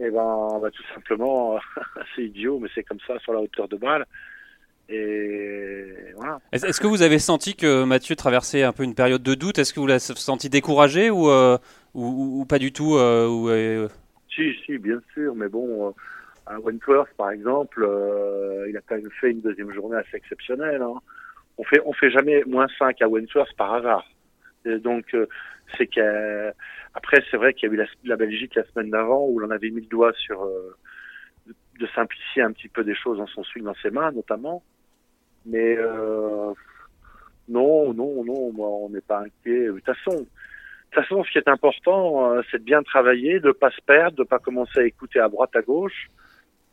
Et 0.04 0.10
ben, 0.10 0.60
tout 0.74 0.84
simplement, 0.96 1.60
c'est 2.16 2.24
idiot, 2.24 2.60
mais 2.60 2.70
c'est 2.74 2.84
comme 2.84 3.00
ça 3.06 3.20
sur 3.20 3.34
la 3.34 3.40
hauteur 3.42 3.68
de 3.68 3.78
balle. 3.78 4.06
Et 4.90 5.86
voilà. 6.16 6.40
Est- 6.52 6.64
Est-ce 6.64 6.82
que 6.82 6.88
vous 6.88 7.02
avez 7.04 7.20
senti 7.20 7.56
que 7.56 7.84
Mathieu 7.84 8.16
traversait 8.16 8.64
un 8.64 8.74
peu 8.74 8.84
une 8.84 8.96
période 8.96 9.24
de 9.24 9.36
doute? 9.36 9.60
Est-ce 9.60 9.74
que 9.74 9.80
vous 9.80 9.88
l'avez 9.88 10.00
senti 10.00 10.50
découragé 10.50 11.10
ou, 11.10 11.30
euh, 11.30 11.58
ou, 11.94 12.46
pas 12.50 12.58
du 12.60 12.74
tout 12.74 12.96
euh, 12.96 13.28
ou, 13.28 13.50
euh, 13.50 13.88
Si, 14.36 14.54
si, 14.66 14.78
bien 14.80 15.00
sûr, 15.14 15.36
mais 15.36 15.48
bon, 15.48 15.90
euh, 15.90 15.92
à 16.48 16.60
Wentworth, 16.60 17.10
par 17.16 17.30
exemple, 17.32 17.88
il 18.68 18.76
a 18.76 18.82
quand 18.88 18.96
même 18.96 19.10
fait 19.22 19.32
une 19.32 19.42
deuxième 19.42 19.72
journée 19.72 19.98
assez 19.98 20.18
exceptionnelle. 20.18 20.82
Hein. 20.82 21.00
On 21.58 21.64
fait, 21.64 21.82
on 21.86 21.94
fait 21.94 22.10
jamais 22.10 22.44
moins 22.48 22.68
5 22.80 23.02
à 23.02 23.08
Wentworth 23.08 23.54
par 23.56 23.76
hasard. 23.76 24.06
Et 24.66 24.78
donc, 24.80 25.16
c'est 25.78 25.88
qu'après, 25.88 26.54
après, 26.94 27.24
c'est 27.30 27.38
vrai 27.38 27.54
qu'il 27.54 27.70
y 27.70 27.72
a 27.72 27.76
eu 27.76 27.88
la, 28.04 28.16
Belgique 28.16 28.56
la 28.56 28.66
semaine 28.66 28.90
d'avant 28.90 29.28
où 29.28 29.40
l'on 29.40 29.52
avait 29.52 29.70
mis 29.70 29.82
le 29.82 29.88
doigt 29.88 30.14
sur 30.14 30.44
euh, 30.44 30.76
de, 31.80 31.88
simplifier 31.96 32.42
un 32.42 32.52
petit 32.52 32.68
peu 32.68 32.84
des 32.84 32.96
choses 32.96 33.18
dans 33.18 33.28
son 33.28 33.44
swing, 33.44 33.64
dans 33.64 33.76
ses 33.76 33.90
mains 33.90 34.12
notamment. 34.12 34.64
Mais 35.46 35.76
euh, 35.78 36.54
non, 37.50 37.94
non, 37.94 38.24
non, 38.24 38.52
moi, 38.52 38.68
on 38.68 38.90
n'est 38.90 39.02
pas 39.02 39.20
inquiet. 39.20 39.68
De 39.68 39.72
toute 39.72 39.86
façon, 39.86 40.18
de 40.92 40.96
façon, 40.96 41.24
ce 41.24 41.32
qui 41.32 41.38
est 41.38 41.48
important, 41.48 42.32
euh, 42.32 42.42
c'est 42.52 42.60
de 42.60 42.64
bien 42.64 42.84
travailler, 42.84 43.40
de 43.40 43.52
pas 43.52 43.72
se 43.72 43.82
perdre, 43.82 44.18
de 44.18 44.24
pas 44.24 44.40
commencer 44.40 44.80
à 44.80 44.86
écouter 44.86 45.20
à 45.20 45.30
droite, 45.30 45.56
à 45.56 45.62
gauche. 45.62 46.10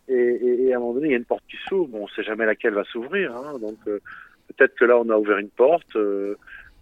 Et, 0.09 0.73
à 0.73 0.77
un 0.77 0.81
moment 0.81 0.95
donné, 0.95 1.09
il 1.09 1.11
y 1.11 1.15
a 1.15 1.19
une 1.19 1.25
porte 1.27 1.45
qui 1.51 1.59
s'ouvre. 1.69 1.89
Bon, 1.89 2.05
on 2.05 2.09
sait 2.09 2.23
jamais 2.23 2.47
laquelle 2.47 2.73
va 2.73 2.85
s'ouvrir. 2.85 3.37
Hein, 3.37 3.59
donc 3.59 3.77
peut-être 3.85 4.75
que 4.75 4.87
là, 4.87 4.97
on 4.99 5.09
a 5.11 5.17
ouvert 5.19 5.37
une 5.37 5.51
porte. 5.51 5.97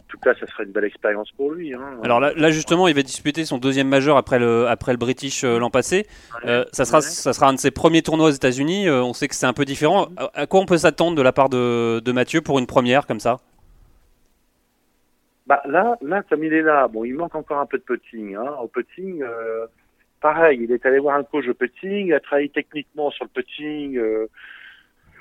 Tout 0.08 0.18
cas, 0.18 0.34
ça 0.34 0.46
serait 0.46 0.64
une 0.64 0.72
belle 0.72 0.84
expérience 0.84 1.30
pour 1.32 1.52
lui. 1.52 1.75
Hein. 1.75 2.00
Alors 2.02 2.20
là, 2.20 2.32
là, 2.36 2.50
justement, 2.50 2.88
il 2.88 2.94
va 2.94 3.02
disputer 3.02 3.44
son 3.44 3.58
deuxième 3.58 3.88
majeur 3.88 4.16
après 4.16 4.38
le, 4.38 4.66
après 4.68 4.92
le 4.92 4.98
British 4.98 5.44
euh, 5.44 5.58
l'an 5.58 5.70
passé. 5.70 6.06
Euh, 6.44 6.64
ça, 6.72 6.84
sera, 6.84 7.00
ça 7.00 7.32
sera 7.32 7.48
un 7.48 7.54
de 7.54 7.58
ses 7.58 7.70
premiers 7.70 8.02
tournois 8.02 8.28
aux 8.28 8.32
États-Unis. 8.32 8.88
Euh, 8.88 9.02
on 9.02 9.12
sait 9.12 9.28
que 9.28 9.34
c'est 9.34 9.46
un 9.46 9.52
peu 9.52 9.64
différent. 9.64 10.08
À, 10.16 10.42
à 10.42 10.46
quoi 10.46 10.60
on 10.60 10.66
peut 10.66 10.78
s'attendre 10.78 11.16
de 11.16 11.22
la 11.22 11.32
part 11.32 11.48
de, 11.48 12.00
de 12.00 12.12
Mathieu 12.12 12.40
pour 12.40 12.58
une 12.58 12.66
première 12.66 13.06
comme 13.06 13.20
ça? 13.20 13.38
Bah 15.46 15.62
là, 15.64 15.96
là, 16.02 16.22
comme 16.28 16.42
il 16.42 16.52
est 16.52 16.62
là, 16.62 16.88
bon, 16.88 17.04
il 17.04 17.14
manque 17.14 17.34
encore 17.34 17.58
un 17.58 17.66
peu 17.66 17.78
de 17.78 17.84
putting. 17.84 18.34
Hein. 18.34 18.54
Au 18.60 18.66
putting, 18.66 19.22
euh, 19.22 19.66
pareil, 20.20 20.60
il 20.62 20.72
est 20.72 20.84
allé 20.86 20.98
voir 20.98 21.16
un 21.16 21.22
coach 21.22 21.46
de 21.46 21.52
putting, 21.52 22.08
il 22.08 22.14
a 22.14 22.20
travaillé 22.20 22.48
techniquement 22.48 23.10
sur 23.10 23.26
le 23.26 23.30
putting. 23.30 24.00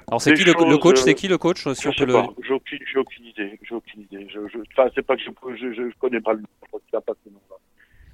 Euh, 0.05 0.11
Alors 0.11 0.21
c'est 0.21 0.31
Des 0.33 0.37
qui 0.37 0.43
le, 0.45 0.53
le 0.53 0.69
choses, 0.71 0.79
coach 0.79 0.99
euh, 0.99 1.03
C'est 1.03 1.13
qui 1.15 1.27
le 1.27 1.37
coach 1.37 1.67
Si 1.73 1.81
je 1.81 1.89
on 1.89 1.93
peut 1.93 2.05
le... 2.05 2.13
j'ai 2.43 2.53
aucune, 2.53 2.79
j'ai 2.93 2.99
aucune 2.99 3.25
idée, 3.25 3.59
j'ai 3.63 3.75
aucune 3.75 4.01
idée. 4.01 4.27
Je, 4.29 4.47
je, 4.47 4.59
enfin, 4.71 4.89
c'est 4.93 5.01
pas 5.01 5.15
que 5.15 5.21
je, 5.23 5.73
je, 5.73 5.89
je 5.89 5.97
connais 5.99 6.21
pas 6.21 6.33
le 6.33 6.39
nom, 6.41 6.47
je 6.63 6.67
crois 6.67 7.01
pas 7.01 7.13
ce 7.23 7.29
nom-là. 7.29 7.55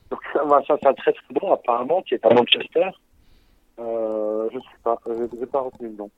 Donc 0.09 0.19
ça, 0.33 0.65
ça, 0.67 0.77
c'est 0.81 0.87
un 0.87 0.93
très 0.93 1.11
très 1.13 1.33
bon 1.33 1.51
apparemment 1.51 2.01
qui 2.01 2.13
est 2.13 2.25
à 2.25 2.33
Manchester. 2.33 2.89
Euh, 3.79 4.49
je 4.53 4.59
sais 4.59 4.65
pas, 4.83 4.97
je 5.05 5.35
n'ai 5.37 5.45
pas 5.45 5.61
retenu 5.61 5.89
le 5.89 5.95
nom. 5.95 6.11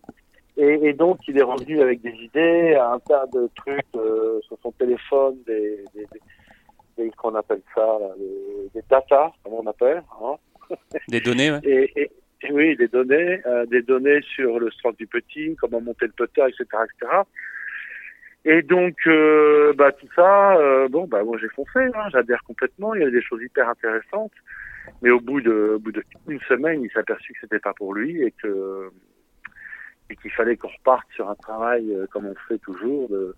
Et, 0.57 0.89
et 0.89 0.93
donc 0.93 1.19
il 1.27 1.37
est 1.37 1.43
revenu 1.43 1.81
avec 1.81 2.01
des 2.01 2.11
idées, 2.11 2.75
un 2.75 2.99
tas 2.99 3.25
de 3.33 3.49
trucs 3.55 3.85
euh, 3.95 4.39
sur 4.41 4.57
son 4.61 4.71
téléphone 4.73 5.37
des, 5.47 5.83
des, 5.95 6.05
des, 6.97 7.09
qu'on 7.11 7.33
appelle 7.33 7.61
ça, 7.73 7.81
là, 7.81 8.09
des, 8.17 8.69
des 8.75 8.85
data, 8.87 9.31
comment 9.43 9.61
on 9.63 9.67
appelle, 9.67 10.03
hein 10.21 10.35
Des 11.07 11.21
données, 11.21 11.51
ouais. 11.51 11.59
et, 11.63 11.91
et 12.01 12.11
oui, 12.51 12.75
des 12.75 12.87
données, 12.87 13.41
euh, 13.45 13.65
des 13.65 13.81
données 13.81 14.21
sur 14.21 14.59
le 14.59 14.69
stroke 14.71 14.97
du 14.97 15.07
putting, 15.07 15.55
comment 15.55 15.81
monter 15.81 16.07
le 16.07 16.11
putter, 16.11 16.41
etc., 16.41 16.65
etc. 16.83 17.11
Et 18.45 18.61
donc, 18.61 18.95
euh, 19.07 19.73
bah 19.73 19.91
tout 19.93 20.07
ça, 20.15 20.57
euh, 20.57 20.89
bon, 20.89 21.07
bah 21.07 21.23
moi 21.23 21.37
j'ai 21.39 21.47
foncé, 21.49 21.79
hein, 21.79 22.09
j'adhère 22.11 22.43
complètement. 22.43 22.93
Il 22.93 23.01
y 23.01 23.05
a 23.05 23.09
des 23.09 23.21
choses 23.21 23.41
hyper 23.41 23.69
intéressantes, 23.69 24.33
mais 25.01 25.11
au 25.11 25.21
bout 25.21 25.39
de, 25.39 25.73
au 25.75 25.79
bout 25.79 25.93
d'une 26.27 26.41
semaine, 26.41 26.83
il 26.83 26.91
s'est 26.91 26.99
aperçu 26.99 27.33
que 27.33 27.39
c'était 27.41 27.59
pas 27.59 27.73
pour 27.73 27.93
lui 27.93 28.21
et 28.21 28.31
que 28.31 28.89
et 30.09 30.15
qu'il 30.17 30.31
fallait 30.31 30.57
qu'on 30.57 30.67
reparte 30.67 31.07
sur 31.15 31.29
un 31.29 31.35
travail 31.35 31.89
euh, 31.93 32.05
comme 32.07 32.25
on 32.25 32.35
fait 32.49 32.57
toujours, 32.57 33.07
de, 33.09 33.33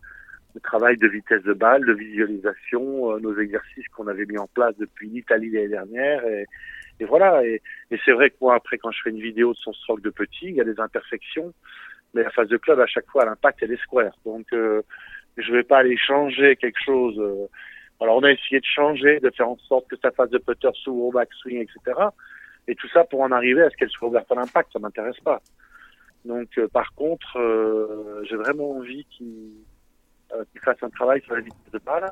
de 0.56 0.60
travail 0.60 0.98
de 0.98 1.08
vitesse 1.08 1.44
de 1.44 1.54
balle, 1.54 1.86
de 1.86 1.94
visualisation, 1.94 3.12
euh, 3.12 3.20
nos 3.20 3.38
exercices 3.40 3.88
qu'on 3.90 4.08
avait 4.08 4.26
mis 4.26 4.40
en 4.40 4.48
place 4.48 4.76
depuis 4.78 5.10
l'Italie 5.10 5.52
l'année 5.52 5.68
dernière. 5.68 6.26
Et, 6.26 6.48
et 7.00 7.06
voilà. 7.06 7.46
Et, 7.46 7.62
et 7.92 8.00
c'est 8.06 8.12
vrai 8.12 8.30
que 8.30 8.36
moi, 8.42 8.56
après, 8.56 8.78
quand 8.78 8.92
je 8.92 9.02
fais 9.04 9.10
une 9.10 9.22
vidéo 9.22 9.54
de 9.54 9.58
son 9.58 9.74
stroke 9.74 10.02
de 10.02 10.10
petit, 10.10 10.46
il 10.48 10.56
y 10.56 10.62
a 10.62 10.64
des 10.64 10.80
imperfections. 10.80 11.54
Mais 12.14 12.24
la 12.24 12.30
phase 12.32 12.48
de 12.48 12.58
club, 12.58 12.80
à 12.80 12.88
chaque 12.88 13.10
fois, 13.10 13.26
l'impact, 13.26 13.60
elle 13.62 13.74
est 13.74 13.82
square. 13.82 14.14
Donc, 14.26 14.46
euh, 14.54 14.82
je 15.38 15.52
vais 15.52 15.64
pas 15.64 15.80
aller 15.80 15.98
changer 15.98 16.56
quelque 16.56 16.80
chose. 16.84 17.20
euh. 17.20 17.48
Alors, 18.00 18.18
on 18.18 18.24
a 18.24 18.32
essayé 18.32 18.60
de 18.60 18.66
changer, 18.66 19.20
de 19.20 19.30
faire 19.32 19.50
en 19.50 19.58
sorte 19.58 19.88
que 19.88 19.96
sa 19.98 20.12
phase 20.12 20.30
de 20.30 20.38
putter 20.38 20.70
s'ouvre 20.84 21.06
au 21.06 21.12
backswing, 21.12 21.62
etc. 21.62 22.00
Et 22.68 22.76
tout 22.76 22.88
ça 22.90 23.04
pour 23.04 23.22
en 23.22 23.32
arriver 23.32 23.62
à 23.62 23.70
ce 23.70 23.76
qu'elle 23.76 23.90
soit 23.90 24.08
ouverte 24.08 24.32
à 24.32 24.36
l'impact, 24.36 24.72
ça 24.74 24.80
m'intéresse 24.80 25.20
pas. 25.20 25.42
Donc, 26.26 26.58
euh, 26.58 26.68
par 26.68 26.94
contre, 26.96 27.38
euh, 27.38 28.24
j'ai 28.28 28.36
vraiment 28.36 28.72
envie 28.72 29.06
qu'il 29.06 29.52
euh, 30.34 30.44
qu'il 30.52 30.60
fasse 30.62 30.82
un 30.82 30.90
travail 30.90 31.22
sur 31.22 31.36
la 31.36 31.42
vitesse 31.42 31.72
de 31.72 31.80
balle 31.80 32.12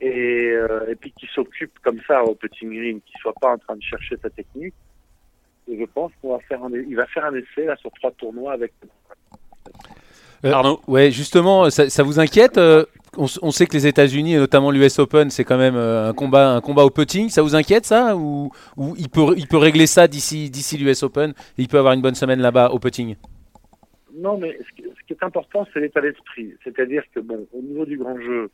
et, 0.00 0.50
euh, 0.52 0.90
et 0.90 0.94
puis 0.94 1.12
qu'il 1.12 1.28
s'occupe 1.28 1.78
comme 1.82 2.00
ça 2.06 2.22
au 2.24 2.34
petit 2.34 2.66
green, 2.66 3.00
qu'il 3.00 3.20
soit 3.20 3.34
pas 3.40 3.52
en 3.52 3.58
train 3.58 3.76
de 3.76 3.82
chercher 3.82 4.16
sa 4.22 4.30
technique. 4.30 4.74
Et 5.70 5.78
je 5.78 5.84
pense 5.84 6.12
qu'on 6.20 6.32
va 6.32 6.40
faire 6.40 6.62
un, 6.64 6.70
il 6.72 6.96
va 6.96 7.06
faire 7.06 7.24
un 7.26 7.34
essai 7.34 7.64
là 7.64 7.76
sur 7.76 7.90
trois 7.92 8.10
tournois 8.12 8.52
avec. 8.52 8.72
Euh, 10.44 10.52
Arnaud 10.52 10.80
Ouais, 10.86 11.10
justement, 11.10 11.68
ça, 11.68 11.90
ça 11.90 12.02
vous 12.02 12.20
inquiète 12.20 12.58
euh, 12.58 12.84
on, 13.16 13.50
sait 13.50 13.66
que 13.66 13.72
les 13.72 13.86
États-Unis, 13.86 14.34
et 14.34 14.38
notamment 14.38 14.70
l'US 14.70 14.98
Open, 14.98 15.30
c'est 15.30 15.44
quand 15.44 15.58
même 15.58 15.76
euh, 15.76 16.10
un 16.10 16.12
combat, 16.12 16.50
un 16.50 16.60
combat 16.60 16.84
au 16.84 16.90
putting. 16.90 17.28
Ça 17.28 17.42
vous 17.42 17.54
inquiète 17.54 17.84
ça? 17.84 18.16
Ou, 18.16 18.50
ou 18.76 18.94
il 18.98 19.08
peut, 19.08 19.34
il 19.36 19.46
peut 19.46 19.56
régler 19.56 19.86
ça 19.86 20.06
d'ici, 20.08 20.50
d'ici 20.50 20.76
l'US 20.76 21.02
Open? 21.02 21.30
Et 21.30 21.62
il 21.62 21.68
peut 21.68 21.78
avoir 21.78 21.94
une 21.94 22.02
bonne 22.02 22.14
semaine 22.14 22.40
là-bas 22.40 22.70
au 22.70 22.78
putting? 22.78 23.16
Non, 24.14 24.38
mais 24.38 24.58
ce 24.58 24.76
qui, 24.76 24.88
ce 24.88 25.06
qui 25.06 25.12
est 25.12 25.22
important, 25.22 25.66
c'est 25.72 25.80
l'état 25.80 26.00
d'esprit. 26.00 26.54
C'est-à-dire 26.64 27.02
que 27.14 27.20
bon, 27.20 27.46
au 27.52 27.62
niveau 27.62 27.84
du 27.84 27.96
grand 27.96 28.18
jeu, 28.20 28.50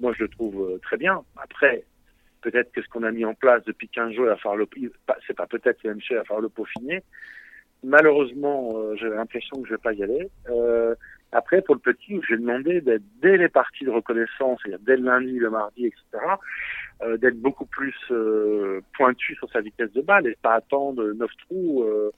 moi 0.00 0.12
je 0.16 0.24
le 0.24 0.28
trouve 0.28 0.70
euh, 0.70 0.78
très 0.78 0.96
bien. 0.96 1.22
Après, 1.36 1.84
peut-être 2.42 2.72
que 2.72 2.82
ce 2.82 2.88
qu'on 2.88 3.02
a 3.02 3.10
mis 3.10 3.24
en 3.24 3.34
place 3.34 3.62
depuis 3.64 3.88
15 3.88 4.14
jours, 4.14 4.26
c'est 5.26 5.36
pas 5.36 5.46
peut-être 5.46 5.78
c'est 5.82 5.88
même 5.88 6.00
cher, 6.00 6.18
va 6.18 6.24
falloir 6.24 6.42
le 6.42 6.48
peaufiner. 6.48 7.02
Malheureusement, 7.82 8.70
euh, 8.74 8.94
j'ai 8.96 9.08
l'impression 9.08 9.62
que 9.62 9.68
je 9.68 9.74
vais 9.74 9.78
pas 9.78 9.94
y 9.94 10.02
aller. 10.02 10.28
Euh, 10.50 10.94
après, 11.32 11.62
pour 11.62 11.76
le 11.76 11.80
petit, 11.80 12.20
j'ai 12.28 12.36
demandé 12.36 12.80
d'être 12.80 13.02
dès 13.22 13.36
les 13.38 13.48
parties 13.48 13.84
de 13.84 13.90
reconnaissance, 13.90 14.60
c'est-à-dire 14.62 14.84
dès 14.84 14.96
le 14.96 15.04
lundi, 15.04 15.38
le 15.38 15.48
mardi, 15.48 15.86
etc., 15.86 16.02
euh, 17.02 17.16
d'être 17.16 17.38
beaucoup 17.40 17.64
plus 17.64 17.94
euh, 18.10 18.80
pointu 18.94 19.34
sur 19.36 19.50
sa 19.50 19.60
vitesse 19.62 19.92
de 19.92 20.02
balle 20.02 20.26
et 20.26 20.36
pas 20.42 20.54
attendre 20.54 21.02
neuf 21.12 21.30
trous. 21.46 21.84
euh, 21.84 22.10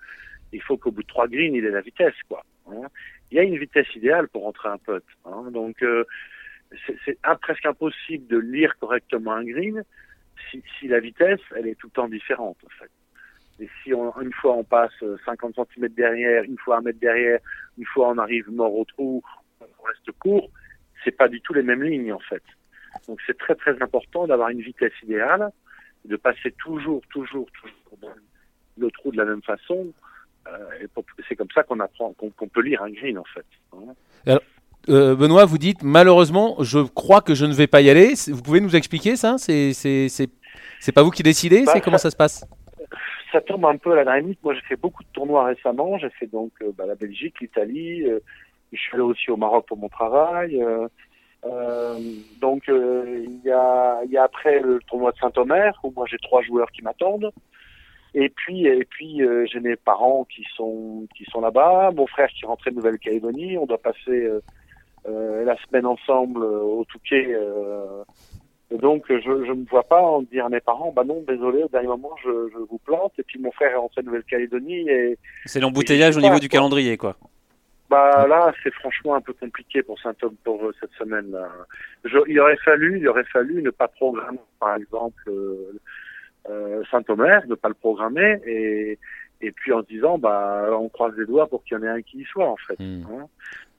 il 0.53 0.61
faut 0.63 0.77
qu'au 0.77 0.91
bout 0.91 1.03
de 1.03 1.07
trois 1.07 1.29
greens, 1.29 1.55
il 1.55 1.65
ait 1.65 1.71
la 1.71 1.81
vitesse, 1.81 2.15
quoi. 2.29 2.43
hein. 2.71 2.89
Il 3.31 3.37
y 3.37 3.41
a 3.41 3.43
une 3.45 3.57
vitesse 3.57 3.87
idéale 3.95 4.29
pour 4.29 4.43
rentrer 4.43 4.69
un 4.69 4.79
putt. 4.79 5.05
hein. 5.25 5.51
Donc, 5.51 5.83
c'est 7.05 7.19
presque 7.41 7.67
impossible 7.67 8.27
de 8.27 8.39
lire 8.39 8.77
correctement 8.79 9.33
un 9.33 9.45
green 9.45 9.83
si, 10.51 10.63
si 10.79 10.89
la 10.89 11.01
vitesse, 11.01 11.41
elle 11.57 11.67
est 11.67 11.75
tout 11.75 11.89
le 11.89 11.93
temps 11.93 12.09
différente, 12.09 12.57
en 12.65 12.71
fait. 12.79 12.91
Et 13.65 13.69
si 13.83 13.95
on, 13.95 14.13
une 14.21 14.33
fois 14.33 14.55
on 14.55 14.65
passe 14.65 14.93
euh, 15.03 15.17
50 15.25 15.55
cm 15.55 15.89
derrière, 15.89 16.43
une 16.45 16.59
fois 16.59 16.79
un 16.79 16.81
mètre 16.81 16.99
derrière, 16.99 17.39
une 17.79 17.85
fois 17.85 18.09
on 18.09 18.19
arrive 18.19 18.51
mort 18.51 18.75
au 18.75 18.85
trou, 18.85 19.23
on 19.61 19.83
reste 19.85 20.11
court, 20.19 20.51
c'est 21.05 21.13
pas 21.17 21.29
du 21.29 21.41
tout 21.41 21.53
les 21.55 21.63
mêmes 21.63 21.83
lignes, 21.83 22.13
en 22.13 22.19
fait. 22.19 22.43
Donc, 23.09 23.21
c'est 23.27 23.37
très 23.39 23.55
très 23.55 23.81
important 23.83 24.27
d'avoir 24.27 24.49
une 24.51 24.61
vitesse 24.61 24.93
idéale, 25.03 25.51
de 26.05 26.17
passer 26.17 26.53
toujours, 26.53 27.03
toujours, 27.11 27.49
toujours 27.53 27.99
dans 28.01 28.15
le 28.79 28.91
trou 28.91 29.11
de 29.13 29.17
la 29.17 29.25
même 29.25 29.43
façon. 29.43 29.93
Euh, 30.49 30.87
c'est 31.29 31.37
comme 31.37 31.51
ça 31.55 31.63
qu'on 31.63 31.81
apprend, 31.81 32.13
qu'on 32.15 32.31
qu'on 32.31 32.49
peut 32.49 32.63
lire 32.63 32.83
un 32.83 32.91
green, 32.91 33.19
en 33.19 33.25
fait. 33.25 33.47
hein. 33.73 33.95
Euh, 34.89 35.15
Benoît, 35.15 35.45
vous 35.45 35.59
dites 35.59 35.83
malheureusement, 35.83 36.57
je 36.61 36.81
crois 36.81 37.21
que 37.21 37.35
je 37.35 37.45
ne 37.47 37.53
vais 37.53 37.67
pas 37.67 37.81
y 37.81 37.91
aller. 37.91 38.15
Vous 38.29 38.43
pouvez 38.43 38.61
nous 38.61 38.75
expliquer 38.75 39.17
ça? 39.17 39.37
C'est 39.39 39.73
pas 40.95 41.03
vous 41.03 41.11
qui 41.11 41.23
décidez? 41.23 41.65
Bah, 41.65 41.73
C'est 41.75 41.81
comment 41.81 41.99
ça 41.99 42.11
se 42.11 42.17
passe? 42.17 42.45
ça 43.31 43.41
tombe 43.41 43.65
un 43.65 43.79
peu 43.79 43.97
à 43.99 44.05
la 44.05 44.21
minute. 44.21 44.39
Moi, 44.43 44.53
j'ai 44.53 44.61
fait 44.61 44.77
beaucoup 44.77 45.03
de 45.03 45.09
tournois 45.15 45.45
récemment. 45.45 45.97
J'ai 45.97 46.11
fait 46.11 46.27
donc 46.27 46.53
euh, 46.61 46.71
bah, 46.77 46.85
la 46.87 46.95
Belgique, 46.97 47.41
l'Italie. 47.41 48.03
euh, 48.05 48.19
je 48.73 48.79
suis 48.79 48.93
allé 48.95 49.03
aussi 49.03 49.31
au 49.31 49.37
Maroc 49.39 49.65
pour 49.67 49.79
mon 49.79 49.89
travail. 49.89 50.63
donc, 52.41 52.65
il 52.69 53.41
y, 53.45 53.51
a, 53.51 54.01
y 54.09 54.17
a 54.17 54.23
après 54.25 54.61
le 54.61 54.81
tournoi 54.87 55.13
de 55.13 55.17
Saint-Omer 55.19 55.73
où 55.83 55.93
moi 55.97 56.07
j'ai 56.11 56.19
trois 56.19 56.43
joueurs 56.43 56.71
qui 56.73 56.83
m'attendent. 56.83 57.33
Et 58.15 58.29
puis, 58.29 58.67
et 58.67 58.85
puis 58.85 59.23
euh, 59.23 59.47
j'ai 59.51 59.61
mes 59.61 59.77
parents 59.77 60.25
qui 60.25 60.45
sont 60.57 61.07
qui 61.17 61.25
sont 61.31 61.41
là-bas. 61.41 61.91
Mon 61.95 62.07
frère 62.07 62.29
qui 62.29 62.45
rentrait 62.45 62.71
de 62.71 62.77
Nouvelle-Calédonie. 62.77 63.57
On 63.57 63.65
doit 63.67 63.79
passer 63.79 64.11
euh, 64.11 64.41
la 65.07 65.57
semaine 65.67 65.87
ensemble 65.87 66.43
euh, 66.43 66.61
au 66.61 66.85
Touquet. 66.85 67.29
euh, 67.35 68.03
et 68.71 68.79
donc, 68.79 69.05
je 69.09 69.31
ne 69.31 69.53
me 69.55 69.67
vois 69.69 69.83
pas 69.83 70.01
en 70.01 70.23
dire 70.23 70.47
à 70.47 70.49
mes 70.49 70.61
parents, 70.61 70.93
bah 70.97 71.05
non, 71.05 71.23
désolé, 71.29 71.63
au 71.63 71.69
dernier 71.69 71.89
moment, 71.89 72.13
je, 72.25 72.49
je 72.55 72.59
vous 72.59 72.79
plante. 72.79 73.13
Et 73.19 73.23
puis, 73.23 73.39
mon 73.39 73.53
frère 73.53 73.73
est 73.73 73.77
rentré 73.77 74.01
de 74.01 74.07
Nouvelle-Calédonie. 74.07 74.89
Et 74.89 75.19
C'est 75.45 75.61
l'embouteillage 75.61 76.17
au 76.17 76.21
niveau 76.23 76.39
du 76.39 76.49
calendrier, 76.49 76.97
quoi. 76.97 77.17
bah 77.91 78.27
là, 78.27 78.51
c'est 78.63 78.73
franchement 78.73 79.15
un 79.15 79.21
peu 79.21 79.35
compliqué 79.35 79.83
pour 79.83 80.01
Saint-Homme 80.01 80.37
pour 80.43 80.65
euh, 80.65 80.73
cette 80.81 80.93
semaine-là. 80.93 81.49
Je- 82.05 82.17
Il 82.29 82.41
aurait 82.41 82.57
fallu, 82.65 82.99
il 82.99 83.07
aurait 83.09 83.25
fallu 83.25 83.61
ne 83.63 83.69
pas 83.69 83.89
programmer, 83.89 84.39
par 84.59 84.77
exemple, 84.77 85.23
euh, 85.29 85.79
euh, 86.49 86.83
Saint-Omer, 86.91 87.43
ne 87.49 87.55
pas 87.55 87.69
le 87.69 87.75
programmer. 87.75 88.41
Et, 88.47 88.99
et 89.43 89.53
puis, 89.53 89.75
en 89.75 89.83
se 89.83 89.87
disant, 89.89 90.17
bah, 90.17 90.69
on 90.81 90.89
croise 90.89 91.15
les 91.19 91.27
doigts 91.27 91.47
pour 91.47 91.63
qu'il 91.65 91.77
y 91.77 91.81
en 91.81 91.83
ait 91.83 91.89
un 91.91 92.01
qui 92.01 92.21
y 92.21 92.25
soit, 92.25 92.49
en 92.49 92.57
fait. 92.57 92.79
Hmm. 92.83 93.03
hein. 93.13 93.27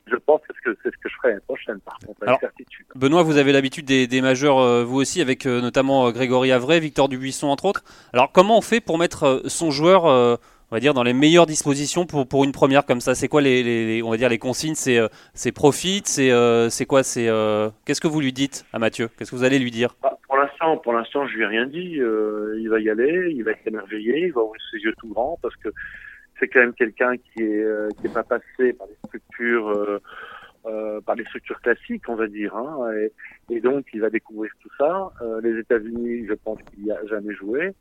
Je 0.05 0.15
pense 0.17 0.41
que 0.41 0.75
c'est 0.83 0.89
ce 0.89 0.97
que, 0.97 1.09
je 1.09 1.15
ferai 1.15 1.29
l'année 1.29 1.41
prochaine, 1.47 1.79
par 1.79 1.97
contre, 1.99 2.21
avec 2.21 2.27
Alors, 2.27 2.39
certitude. 2.41 2.85
Benoît, 2.95 3.23
vous 3.23 3.37
avez 3.37 3.51
l'habitude 3.53 3.85
des, 3.85 4.05
des 4.07 4.21
majeurs, 4.21 4.59
euh, 4.59 4.83
vous 4.83 4.97
aussi, 4.99 5.21
avec 5.21 5.45
euh, 5.45 5.61
notamment 5.61 6.07
euh, 6.07 6.11
Grégory 6.11 6.51
Avray, 6.51 6.79
Victor 6.79 7.07
Dubuisson, 7.09 7.47
entre 7.47 7.65
autres. 7.65 7.83
Alors, 8.11 8.31
comment 8.31 8.57
on 8.57 8.61
fait 8.61 8.81
pour 8.81 8.97
mettre 8.97 9.43
son 9.47 9.71
joueur, 9.71 10.05
euh, 10.05 10.35
on 10.71 10.75
va 10.75 10.79
dire, 10.81 10.93
dans 10.93 11.03
les 11.03 11.13
meilleures 11.13 11.45
dispositions 11.45 12.05
pour, 12.05 12.27
pour 12.27 12.43
une 12.43 12.51
première 12.51 12.85
comme 12.85 12.99
ça? 12.99 13.15
C'est 13.15 13.29
quoi 13.29 13.41
les, 13.41 13.63
les- 13.63 13.85
les- 13.85 14.03
on 14.03 14.09
va 14.09 14.17
dire, 14.17 14.27
les 14.29 14.39
consignes? 14.39 14.75
C'est 14.75 14.97
euh, 14.97 15.07
c'est 15.33 15.51
profit 15.53 16.01
C'est 16.05 16.31
euh, 16.31 16.69
c'est 16.69 16.85
quoi? 16.85 17.03
C'est 17.03 17.29
euh, 17.29 17.69
Qu'est-ce 17.85 18.01
que 18.01 18.07
vous 18.07 18.19
lui 18.19 18.33
dites 18.33 18.65
à 18.73 18.79
Mathieu? 18.79 19.09
Qu'est-ce 19.17 19.31
que 19.31 19.35
vous 19.37 19.43
allez 19.45 19.59
lui 19.59 19.71
dire? 19.71 19.95
Bah, 20.03 20.17
pour 20.27 20.35
l'instant, 20.37 20.77
pour 20.77 20.93
l'instant, 20.93 21.25
je 21.27 21.35
lui 21.35 21.43
ai 21.43 21.47
rien 21.47 21.65
dit. 21.67 21.99
Euh, 22.01 22.57
il 22.59 22.67
va 22.69 22.79
y 22.81 22.89
aller, 22.89 23.31
il 23.35 23.43
va 23.43 23.51
être 23.51 23.65
émerveillé, 23.67 24.25
il 24.25 24.33
va 24.33 24.41
ouvrir 24.41 24.61
ses 24.71 24.79
yeux 24.79 24.93
tout 24.99 25.07
grands 25.07 25.37
parce 25.41 25.55
que 25.57 25.69
c'est 26.39 26.47
quand 26.47 26.59
même 26.59 26.73
quelqu'un 26.73 27.17
qui 27.17 27.41
est 27.41 27.63
euh, 27.63 27.89
qui 27.99 28.07
est 28.07 28.13
pas 28.13 28.23
passé 28.23 28.73
par 28.73 28.87
des 28.87 28.97
structures 29.05 29.69
euh, 29.69 29.99
euh, 30.65 31.01
par 31.01 31.15
des 31.15 31.25
structures 31.25 31.61
classiques, 31.61 32.07
on 32.07 32.15
va 32.15 32.27
dire. 32.27 32.55
Hein, 32.55 32.91
et, 32.97 33.55
et 33.55 33.59
donc, 33.59 33.85
il 33.93 34.01
va 34.01 34.09
découvrir 34.09 34.51
tout 34.61 34.69
ça. 34.77 35.11
Euh, 35.21 35.41
les 35.41 35.59
États-Unis, 35.59 36.25
je 36.27 36.33
pense 36.33 36.59
qu'il 36.63 36.83
n'y 36.83 36.91
a 36.91 37.05
jamais 37.05 37.33
joué. 37.33 37.73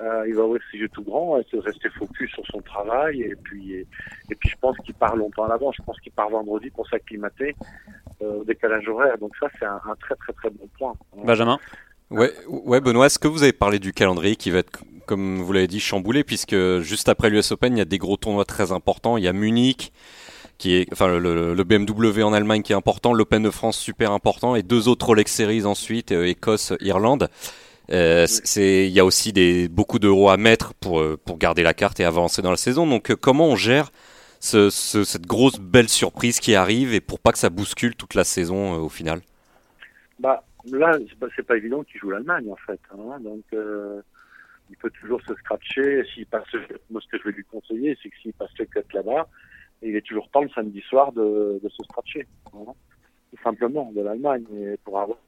Euh, 0.00 0.24
il 0.26 0.34
va 0.34 0.44
ouvrir 0.44 0.62
ses 0.70 0.78
yeux 0.78 0.88
tout 0.88 1.02
grands, 1.02 1.38
et 1.38 1.44
se 1.44 1.56
rester 1.56 1.90
focus 1.90 2.30
sur 2.30 2.46
son 2.46 2.62
travail, 2.62 3.20
et 3.22 3.36
puis 3.36 3.74
et, 3.74 3.86
et 4.30 4.34
puis 4.34 4.48
je 4.48 4.56
pense 4.56 4.76
qu'il 4.78 4.94
part 4.94 5.16
longtemps 5.16 5.44
à 5.44 5.48
l'avance. 5.48 5.74
Je 5.76 5.82
pense 5.82 6.00
qu'il 6.00 6.12
part 6.12 6.30
vendredi 6.30 6.70
pour 6.70 6.88
s'acclimater 6.88 7.54
euh, 8.22 8.40
au 8.40 8.44
décalage 8.44 8.88
horaire. 8.88 9.18
Donc 9.18 9.36
ça, 9.38 9.48
c'est 9.58 9.66
un, 9.66 9.80
un 9.84 9.94
très 9.96 10.14
très 10.16 10.32
très 10.32 10.50
bon 10.50 10.66
point. 10.78 10.94
Benjamin? 11.24 11.58
Ouais, 12.10 12.30
ouais, 12.48 12.80
Benoît, 12.80 13.06
est-ce 13.06 13.18
que 13.18 13.28
vous 13.28 13.42
avez 13.42 13.54
parlé 13.54 13.78
du 13.78 13.92
calendrier 13.92 14.36
qui 14.36 14.50
va 14.50 14.58
être, 14.58 14.82
comme 15.06 15.40
vous 15.42 15.52
l'avez 15.52 15.66
dit, 15.68 15.80
chamboulé, 15.80 16.24
puisque 16.24 16.56
juste 16.80 17.08
après 17.08 17.30
l'US 17.30 17.52
Open, 17.52 17.76
il 17.76 17.78
y 17.78 17.82
a 17.82 17.84
des 17.86 17.98
gros 17.98 18.16
tournois 18.16 18.44
très 18.44 18.72
importants. 18.72 19.16
Il 19.16 19.24
y 19.24 19.28
a 19.28 19.32
Munich, 19.32 19.92
qui 20.58 20.74
est, 20.76 20.86
enfin, 20.92 21.08
le, 21.18 21.54
BMW 21.64 22.22
en 22.22 22.32
Allemagne 22.32 22.62
qui 22.62 22.72
est 22.72 22.76
important, 22.76 23.12
l'Open 23.12 23.42
de 23.42 23.50
France 23.50 23.78
super 23.78 24.12
important, 24.12 24.54
et 24.56 24.62
deux 24.62 24.88
autres 24.88 25.06
Rolex 25.06 25.32
Series 25.32 25.64
ensuite, 25.64 26.12
euh, 26.12 26.26
Écosse, 26.26 26.72
Irlande. 26.80 27.28
Euh, 27.90 28.26
c'est, 28.28 28.86
il 28.86 28.92
y 28.92 29.00
a 29.00 29.04
aussi 29.04 29.32
des, 29.32 29.68
beaucoup 29.68 29.98
d'euros 29.98 30.30
à 30.30 30.36
mettre 30.36 30.72
pour, 30.74 31.00
euh, 31.00 31.18
pour 31.24 31.36
garder 31.36 31.62
la 31.62 31.74
carte 31.74 32.00
et 32.00 32.04
avancer 32.04 32.40
dans 32.40 32.50
la 32.52 32.56
saison. 32.56 32.86
Donc, 32.86 33.14
comment 33.16 33.48
on 33.48 33.56
gère 33.56 33.90
ce, 34.40 34.70
ce- 34.70 35.04
cette 35.04 35.26
grosse 35.26 35.58
belle 35.58 35.88
surprise 35.88 36.40
qui 36.40 36.54
arrive 36.54 36.94
et 36.94 37.00
pour 37.00 37.18
pas 37.18 37.32
que 37.32 37.38
ça 37.38 37.50
bouscule 37.50 37.94
toute 37.96 38.14
la 38.14 38.24
saison 38.24 38.74
euh, 38.74 38.78
au 38.78 38.88
final? 38.88 39.20
Bah, 40.18 40.44
là, 40.70 40.96
c'est 41.08 41.18
pas, 41.18 41.26
pas 41.48 41.56
évident 41.56 41.82
qu'il 41.82 42.00
joue 42.00 42.10
l'Allemagne, 42.10 42.48
en 42.50 42.56
fait. 42.66 42.80
Hein, 42.92 43.18
donc, 43.20 43.42
euh, 43.52 44.00
il 44.72 44.76
peut 44.78 44.90
toujours 44.90 45.20
se 45.22 45.34
scratcher. 45.34 46.02
S'il 46.12 46.26
passe, 46.26 46.48
moi, 46.90 47.00
ce 47.00 47.08
que 47.08 47.18
je 47.18 47.24
vais 47.24 47.36
lui 47.36 47.44
conseiller, 47.44 47.96
c'est 48.02 48.08
que 48.08 48.16
s'il 48.22 48.32
passe 48.32 48.50
le 48.58 48.64
cut 48.64 48.80
là-bas, 48.94 49.28
il 49.82 49.94
est 49.94 50.06
toujours 50.06 50.28
temps 50.30 50.40
le 50.42 50.48
samedi 50.48 50.80
soir 50.80 51.12
de, 51.12 51.60
se 51.62 51.84
scratcher. 51.84 52.26
tout 52.50 53.42
simplement, 53.44 53.92
de 53.92 54.00
l'Allemagne, 54.00 54.76
pour 54.84 54.98
avoir 54.98 55.18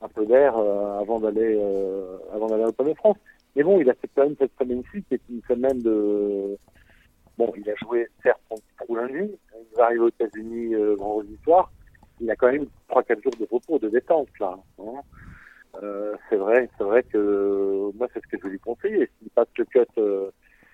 un 0.00 0.08
peu 0.08 0.26
d'air 0.26 0.56
euh, 0.56 1.00
avant 1.00 1.20
d'aller 1.20 1.56
euh, 1.58 2.18
avant 2.32 2.48
d'aller 2.48 2.62
à 2.62 2.66
l'Open 2.66 2.88
de 2.88 2.94
France. 2.94 3.16
Mais 3.56 3.62
bon, 3.62 3.80
il 3.80 3.88
a 3.88 3.94
fait 3.94 4.08
quand 4.14 4.24
même 4.24 4.36
cette 4.38 4.56
semaine-ci, 4.58 5.02
qui 5.04 5.14
est 5.14 5.20
une 5.30 5.42
semaine 5.48 5.78
de... 5.80 6.58
Bon, 7.38 7.52
il 7.56 7.68
a 7.70 7.74
joué 7.76 8.08
certes 8.22 8.40
son 8.48 8.56
petit 8.56 8.76
trou 8.78 8.96
lundi, 8.96 9.30
il 9.54 9.76
va 9.76 9.84
arriver 9.84 10.00
aux 10.00 10.08
États-Unis 10.08 10.74
euh, 10.74 10.96
vendredi 10.96 11.36
soir, 11.44 11.70
il 12.20 12.30
a 12.30 12.36
quand 12.36 12.50
même 12.50 12.66
3-4 12.90 13.22
jours 13.22 13.32
de 13.38 13.46
repos, 13.50 13.78
de 13.78 13.88
détente, 13.88 14.28
là. 14.40 14.56
hein. 14.80 15.00
Euh, 15.82 16.14
c'est 16.28 16.36
vrai, 16.36 16.68
c'est 16.78 16.84
vrai 16.84 17.02
que 17.02 17.90
moi, 17.96 18.06
c'est 18.12 18.22
ce 18.22 18.28
que 18.28 18.36
je 18.38 18.42
vais 18.44 18.50
lui 18.50 18.58
conseiller. 18.60 19.08
S'il 19.18 19.30
passe 19.30 19.48
le 19.58 19.64
cut, 19.64 19.80
euh, 19.98 20.30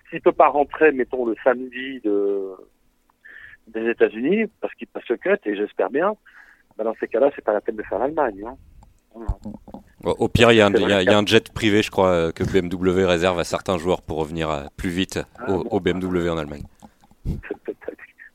s'il 0.09 0.21
peut 0.21 0.31
pas 0.31 0.47
rentrer, 0.49 0.91
mettons, 0.91 1.25
le 1.25 1.35
samedi 1.43 1.99
de, 2.01 2.51
des 3.67 3.89
États-Unis, 3.89 4.45
parce 4.61 4.73
qu'il 4.75 4.87
passe 4.87 5.07
le 5.09 5.17
cut, 5.17 5.37
et 5.45 5.55
j'espère 5.55 5.89
bien, 5.89 6.13
ben 6.77 6.83
dans 6.83 6.95
ces 6.99 7.07
cas-là, 7.07 7.31
c'est 7.35 7.43
pas 7.43 7.53
la 7.53 7.61
peine 7.61 7.75
de 7.75 7.83
faire 7.83 7.99
l'Allemagne. 7.99 8.43
Hein. 8.45 8.55
Au 10.03 10.27
pire, 10.29 10.51
il 10.51 10.55
y, 10.57 10.61
a 10.61 10.67
un- 10.67 10.71
C'est 10.71 10.77
il 10.77 10.81
y 10.81 10.85
a- 10.85 10.95
vrai 10.95 11.03
il 11.03 11.11
y 11.11 11.13
a 11.13 11.17
un 11.17 11.25
jet 11.25 11.51
privé, 11.53 11.81
je 11.81 11.91
crois, 11.91 12.09
euh, 12.09 12.31
que 12.31 12.43
BMW 12.43 13.05
réserve 13.05 13.37
à 13.39 13.43
certains 13.43 13.77
joueurs 13.77 14.01
pour 14.01 14.17
revenir 14.17 14.49
euh, 14.49 14.63
plus 14.77 14.89
vite 14.89 15.19
Ah, 15.37 15.51
au, 15.51 15.63
bon. 15.63 15.69
au 15.69 15.79
BMW 15.79 16.29
en 16.29 16.37
Allemagne. 16.37 16.63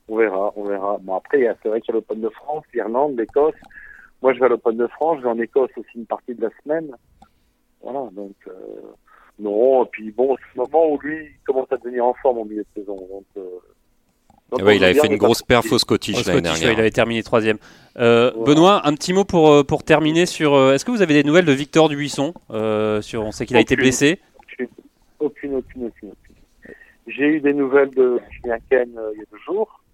On 0.08 0.16
verra, 0.18 0.52
on 0.54 0.62
verra. 0.62 0.98
Bon, 1.00 1.16
après, 1.16 1.38
c'est 1.60 1.68
vrai 1.68 1.80
qu'il 1.80 1.92
y 1.92 1.96
a 1.96 1.98
l'Open 1.98 2.20
de 2.20 2.28
France, 2.28 2.62
l'Irlande, 2.72 3.18
l'Écosse. 3.18 3.56
Moi, 4.26 4.34
je 4.34 4.40
vais 4.40 4.46
à 4.46 4.48
l'Open 4.48 4.76
de 4.76 4.88
France, 4.88 5.18
je 5.18 5.22
vais 5.22 5.28
en 5.28 5.38
Écosse 5.38 5.70
aussi 5.76 5.90
une 5.94 6.04
partie 6.04 6.34
de 6.34 6.42
la 6.42 6.50
semaine. 6.60 6.90
Voilà, 7.80 8.10
donc, 8.10 8.34
euh, 8.48 8.52
non, 9.38 9.84
et 9.84 9.88
puis 9.92 10.10
bon, 10.10 10.34
c'est 10.34 10.58
le 10.58 10.64
moment 10.64 10.90
où 10.90 10.98
lui, 10.98 11.26
il 11.26 11.44
commence 11.46 11.70
à 11.70 11.76
devenir 11.76 12.04
en 12.04 12.14
forme 12.14 12.38
au 12.38 12.44
milieu 12.44 12.64
de 12.64 12.80
saison. 12.80 12.96
Donc, 12.96 13.24
euh, 13.36 13.42
donc 14.50 14.58
Et 14.58 14.62
ouais, 14.64 14.72
on 14.72 14.76
il 14.78 14.84
avait 14.84 14.98
fait 14.98 15.06
une 15.06 15.16
grosse 15.16 15.44
perf 15.44 15.70
au 15.70 15.78
Scottish 15.78 16.26
l'année 16.26 16.38
ouais, 16.38 16.42
dernière. 16.42 16.72
il 16.72 16.80
avait 16.80 16.90
terminé 16.90 17.22
troisième. 17.22 17.58
Euh, 17.98 18.32
Voilà. 18.34 18.52
Benoît, 18.52 18.80
un 18.84 18.94
petit 18.94 19.12
mot 19.12 19.24
pour, 19.24 19.64
pour 19.64 19.84
terminer 19.84 20.26
sur. 20.26 20.56
Est-ce 20.72 20.84
que 20.84 20.90
vous 20.90 21.02
avez 21.02 21.14
des 21.14 21.22
nouvelles 21.22 21.44
de 21.44 21.52
Victor 21.52 21.88
Dubuisson 21.88 22.34
euh, 22.50 23.00
sur, 23.02 23.22
On 23.22 23.30
sait 23.30 23.46
qu'il 23.46 23.56
a 23.56 23.60
été 23.60 23.76
blessé. 23.76 24.18
Aucune, 24.40 24.66
aucune, 25.20 25.54
aucune, 25.54 25.86
aucune. 25.86 26.08
aucune. 26.08 26.74
J'ai 27.06 27.26
eu 27.26 27.40
des 27.40 27.54
nouvelles 27.54 27.90
de 27.90 28.18
Julien 28.32 28.58
Ken 28.68 28.90
euh, 28.98 29.12
il 29.14 29.20
y 29.20 29.22
a 29.22 29.26
deux 29.30 29.38
jours. 29.46 29.84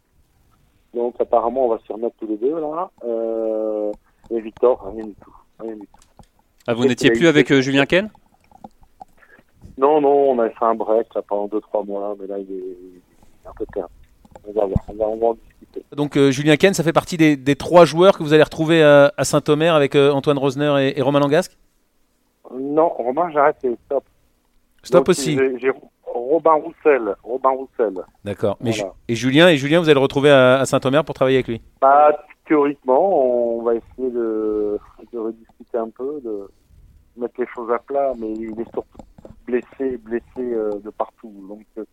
Donc 0.95 1.17
apparemment, 1.21 1.67
on 1.67 1.69
va 1.69 1.79
se 1.87 1.93
remettre 1.93 2.17
tous 2.19 2.27
les 2.29 2.39
deux 2.39 2.59
là. 2.59 2.91
Euh, 3.05 3.93
et 4.35 4.41
Victor, 4.41 4.93
rien 4.95 5.05
du 5.05 5.15
tout. 5.15 5.35
Rien 5.59 5.75
du 5.75 5.81
tout. 5.81 5.87
Ah, 6.67 6.75
vous 6.75 6.85
n'étiez 6.85 7.11
plus 7.11 7.27
avec 7.27 7.51
euh, 7.51 7.61
Julien 7.61 7.87
Ken 7.87 8.11
Non, 9.79 10.01
non, 10.01 10.31
on 10.31 10.39
a 10.39 10.49
fait 10.49 10.65
un 10.65 10.75
break 10.75 11.15
là, 11.15 11.23
pendant 11.23 11.49
deux, 11.49 11.61
trois 11.61 11.85
mois, 11.85 12.15
mais 12.21 12.27
là, 12.27 12.39
il 12.39 12.51
est, 12.51 12.55
il 12.55 13.01
est 13.45 13.49
un 13.49 13.53
peu 13.57 13.67
perdu. 13.73 13.93
On 14.47 14.53
va 14.53 14.67
voir, 14.67 14.79
on 14.89 14.95
va, 14.95 15.09
on 15.09 15.17
va 15.19 15.27
en 15.27 15.35
discuter. 15.35 15.85
Donc 15.95 16.17
euh, 16.17 16.31
Julien 16.31 16.57
Ken, 16.57 16.75
ça 16.75 16.83
fait 16.83 16.93
partie 16.93 17.17
des, 17.17 17.37
des 17.37 17.57
trois 17.57 17.85
joueurs 17.85 18.17
que 18.17 18.23
vous 18.23 18.33
allez 18.33 18.43
retrouver 18.43 18.83
à, 18.83 19.13
à 19.17 19.25
Saint-Omer 19.25 19.75
avec 19.75 19.95
euh, 19.95 20.11
Antoine 20.11 20.39
Rosner 20.39 20.75
et, 20.81 20.99
et 20.99 21.03
Romain 21.03 21.21
Langasque? 21.21 21.57
Non, 22.55 22.89
Romain, 22.89 23.31
j'arrête, 23.33 23.57
c'est 23.61 23.75
stop. 23.87 24.05
Stop 24.83 25.01
Donc, 25.01 25.09
aussi. 25.11 25.39
J'ai 25.59 25.71
Robin 26.05 26.55
Roussel. 26.55 27.15
Robin 27.23 27.51
Roussel. 27.51 27.95
D'accord. 28.25 28.57
Voilà. 28.61 28.93
Et 29.09 29.15
Julien, 29.15 29.49
et 29.49 29.57
Julien, 29.57 29.79
vous 29.79 29.87
allez 29.87 29.95
le 29.95 30.01
retrouver 30.01 30.31
à, 30.31 30.61
à 30.61 30.67
Saint-Omer 30.67 31.05
pour 31.05 31.15
travailler 31.15 31.37
avec 31.39 31.49
lui? 31.49 31.63
Bah, 31.81 32.11
théoriquement, 32.53 33.57
on 33.59 33.63
va 33.63 33.75
essayer 33.77 34.11
de, 34.11 34.79
de 35.11 35.19
rediscuter 35.19 35.79
un 35.79 35.89
peu, 35.89 36.21
de 36.23 36.51
mettre 37.17 37.41
les 37.41 37.47
choses 37.47 37.71
à 37.73 37.79
plat, 37.79 38.13
mais 38.19 38.31
il 38.31 38.61
est 38.61 38.71
surtout 38.75 38.99
blessé, 39.47 39.97
blessé 39.97 40.23
euh, 40.39 40.71
de 40.85 40.91
partout. 40.91 41.33
Donc, 41.49 41.65
euh, 41.79 41.85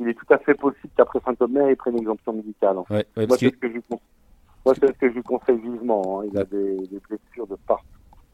il 0.00 0.08
est 0.08 0.14
tout 0.14 0.26
à 0.30 0.38
fait 0.38 0.54
possible 0.54 0.92
qu'après 0.96 1.20
Saint-Omer, 1.24 1.70
il 1.70 1.76
prenne 1.76 1.94
une 1.94 2.00
exemption 2.00 2.32
médicale. 2.32 2.78
en 2.78 2.84
fait. 2.84 2.94
Ouais, 2.94 3.06
ouais, 3.16 3.26
Moi, 3.28 3.36
c'est 3.38 3.50
ce 3.50 3.56
que 3.56 3.68
je 3.68 3.74
lui 3.74 3.82
conseille. 3.82 4.08
Moi, 4.66 4.74
c'est 4.80 4.86
ce 4.88 4.92
que 4.98 5.08
je 5.08 5.14
lui 5.14 5.22
conseille 5.22 5.58
vivement. 5.58 6.20
hein. 6.20 6.24
Il 6.32 6.36
a 6.38 6.44
des, 6.44 6.76
des 6.88 7.00
blessures 7.08 7.46
de 7.46 7.56
partout. 7.64 7.84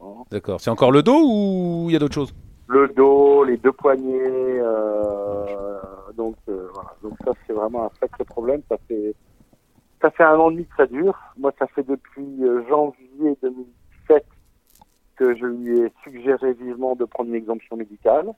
hein. 0.01 0.23
D'accord. 0.31 0.59
C'est 0.59 0.71
encore 0.71 0.91
le 0.91 1.03
dos 1.03 1.21
ou 1.23 1.85
il 1.89 1.93
y 1.93 1.95
a 1.95 1.99
d'autres 1.99 2.15
choses? 2.15 2.33
Le 2.67 2.87
dos, 2.87 3.43
les 3.43 3.57
deux 3.57 3.71
poignets. 3.73 4.59
euh, 4.59 5.77
donc, 6.15 6.35
euh, 6.49 6.67
voilà. 6.73 6.95
Donc 7.03 7.13
ça, 7.23 7.31
c'est 7.45 7.53
vraiment 7.53 7.85
un 7.85 7.91
sacré 7.99 8.23
problème. 8.25 8.61
Ça 8.69 8.77
fait, 8.87 9.13
ça 10.01 10.11
fait 10.11 10.23
un 10.23 10.37
an 10.37 10.49
et 10.49 10.53
demi 10.53 10.65
que 10.65 10.75
ça 10.77 10.85
dure. 10.85 11.17
Moi, 11.37 11.51
ça 11.59 11.67
fait 11.67 11.83
depuis 11.83 12.43
euh, 12.43 12.63
janvier 12.67 13.37
2017 13.41 14.25
que 15.17 15.35
je 15.35 15.45
lui 15.45 15.79
ai 15.81 15.91
suggéré 16.03 16.53
vivement 16.53 16.95
de 16.95 17.03
prendre 17.05 17.29
une 17.29 17.35
exemption 17.35 17.75
médicale, 17.75 18.31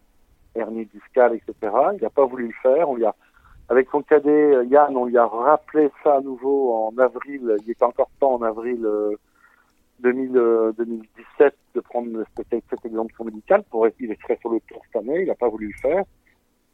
hernie 0.56 0.86
discale, 0.86 1.36
etc. 1.36 1.74
Il 1.96 2.02
n'a 2.02 2.10
pas 2.10 2.26
voulu 2.26 2.48
le 2.48 2.54
faire. 2.64 2.90
On 2.90 2.96
lui 2.96 3.06
a, 3.06 3.16
avec 3.70 3.88
son 3.92 4.02
cadet 4.02 4.30
euh, 4.30 4.66
Yann, 4.66 4.98
on 4.98 5.06
lui 5.06 5.18
a 5.18 5.28
rappelé 5.28 5.92
ça 6.04 6.16
à 6.16 6.22
nouveau 6.22 6.74
en 6.74 6.98
avril. 6.98 7.56
Il 7.64 7.72
était 7.72 7.84
encore 7.84 8.10
temps 8.20 8.34
en 8.34 8.42
avril 8.42 8.84
euh, 8.84 9.16
2000, 10.00 10.36
euh, 10.36 10.72
2017 10.78 11.56
de 11.76 11.80
prendre 11.82 12.24
cette, 12.36 12.64
cette 12.70 12.86
exemption 12.86 13.24
médicale 13.24 13.64
pour 13.70 13.88
il 14.00 14.16
serait 14.22 14.38
sur 14.42 14.50
le 14.50 14.60
tour 14.62 14.82
cette 14.86 15.04
année. 15.04 15.22
Il 15.22 15.28
n'a 15.28 15.36
pas 15.36 15.50
voulu 15.50 15.68
le 15.68 15.80
faire. 15.82 16.04